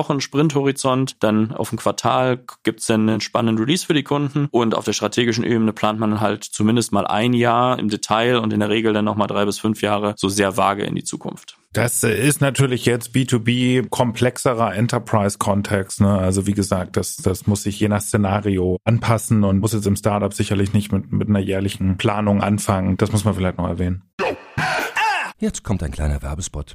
Sprinthorizont. 1.00 1.22
Dann 1.22 1.52
auf 1.52 1.70
dem 1.70 1.78
Quartal 1.78 2.44
gibt's 2.62 2.86
dann 2.86 3.08
einen 3.08 3.20
spannenden 3.20 3.62
Release 3.62 3.86
für 3.86 3.94
die 3.94 4.02
Kunden. 4.02 4.48
Und 4.50 4.74
auf 4.74 4.84
der 4.84 4.92
strategischen 4.92 5.44
Ebene 5.44 5.72
plant 5.72 5.98
man 5.98 6.20
halt 6.20 6.44
zumindest 6.44 6.92
mal 6.92 7.06
ein 7.06 7.32
Jahr 7.32 7.78
im 7.78 7.88
Detail 7.88 8.36
und 8.36 8.52
in 8.52 8.60
der 8.60 8.68
Regel 8.68 8.92
dann 8.92 9.04
nochmal 9.04 9.28
drei 9.28 9.44
bis 9.44 9.58
fünf 9.58 9.82
Jahre 9.82 10.14
so 10.16 10.28
sehr 10.28 10.56
vage 10.56 10.84
in 10.84 10.94
die 10.94 11.04
Zukunft. 11.04 11.56
Das 11.72 12.02
ist 12.02 12.40
natürlich 12.40 12.84
jetzt 12.84 13.14
B2B 13.14 13.88
komplexerer 13.90 14.74
Enterprise-Kontext. 14.74 16.00
Ne? 16.00 16.18
Also 16.18 16.48
wie 16.48 16.54
gesagt, 16.54 16.96
das, 16.96 17.16
das 17.16 17.46
muss 17.46 17.62
sich 17.62 17.78
je 17.78 17.88
nach 17.88 18.00
Szenario 18.00 18.78
anpassen 18.84 19.44
und 19.44 19.60
muss 19.60 19.72
jetzt 19.72 19.86
im 19.86 19.94
Startup 19.94 20.34
sicherlich 20.34 20.72
nicht 20.72 20.90
mit, 20.90 21.12
mit 21.12 21.28
einer 21.28 21.38
jährlichen 21.38 21.96
Planung 21.96 22.42
anfangen. 22.42 22.96
Das 22.96 23.12
muss 23.12 23.24
man 23.24 23.34
vielleicht 23.34 23.58
noch 23.58 23.68
erwähnen. 23.68 24.02
Jetzt 25.38 25.62
kommt 25.62 25.82
ein 25.82 25.92
kleiner 25.92 26.22
Werbespot. 26.22 26.74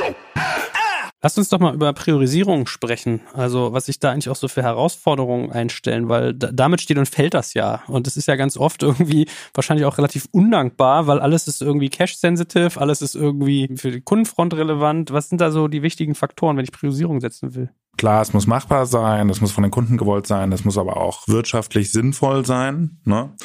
Lasst 1.23 1.37
uns 1.37 1.49
doch 1.49 1.59
mal 1.59 1.75
über 1.75 1.93
Priorisierung 1.93 2.65
sprechen. 2.65 3.21
Also, 3.33 3.73
was 3.73 3.85
sich 3.85 3.99
da 3.99 4.11
eigentlich 4.11 4.29
auch 4.29 4.35
so 4.35 4.47
für 4.47 4.63
Herausforderungen 4.63 5.51
einstellen, 5.51 6.09
weil 6.09 6.33
damit 6.33 6.81
steht 6.81 6.97
und 6.97 7.07
fällt 7.07 7.35
das 7.35 7.53
ja. 7.53 7.83
Und 7.87 8.07
es 8.07 8.17
ist 8.17 8.27
ja 8.27 8.35
ganz 8.35 8.57
oft 8.57 8.81
irgendwie 8.81 9.27
wahrscheinlich 9.53 9.85
auch 9.85 9.99
relativ 9.99 10.27
undankbar, 10.31 11.05
weil 11.05 11.19
alles 11.19 11.47
ist 11.47 11.61
irgendwie 11.61 11.89
cash-sensitive, 11.89 12.81
alles 12.81 13.03
ist 13.03 13.15
irgendwie 13.15 13.69
für 13.75 13.91
die 13.91 14.01
Kundenfront 14.01 14.55
relevant. 14.55 15.11
Was 15.11 15.29
sind 15.29 15.41
da 15.41 15.51
so 15.51 15.67
die 15.67 15.83
wichtigen 15.83 16.15
Faktoren, 16.15 16.57
wenn 16.57 16.63
ich 16.63 16.71
Priorisierung 16.71 17.21
setzen 17.21 17.53
will? 17.53 17.69
Klar, 17.97 18.23
es 18.23 18.33
muss 18.33 18.47
machbar 18.47 18.87
sein, 18.87 19.29
es 19.29 19.41
muss 19.41 19.51
von 19.51 19.61
den 19.61 19.69
Kunden 19.69 19.97
gewollt 19.97 20.25
sein, 20.25 20.51
es 20.51 20.65
muss 20.65 20.77
aber 20.77 20.97
auch 20.97 21.27
wirtschaftlich 21.27 21.91
sinnvoll 21.91 22.47
sein. 22.47 22.97
Ne? 23.03 23.35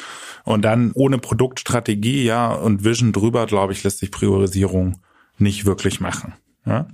Und 0.45 0.63
dann 0.63 0.93
ohne 0.95 1.19
Produktstrategie, 1.19 2.23
ja, 2.23 2.55
und 2.55 2.83
Vision 2.83 3.13
drüber, 3.13 3.45
glaube 3.45 3.73
ich, 3.73 3.83
lässt 3.83 3.99
sich 3.99 4.09
Priorisierung 4.09 4.99
nicht 5.37 5.65
wirklich 5.65 5.99
machen. 5.99 6.33
Ja? 6.67 6.87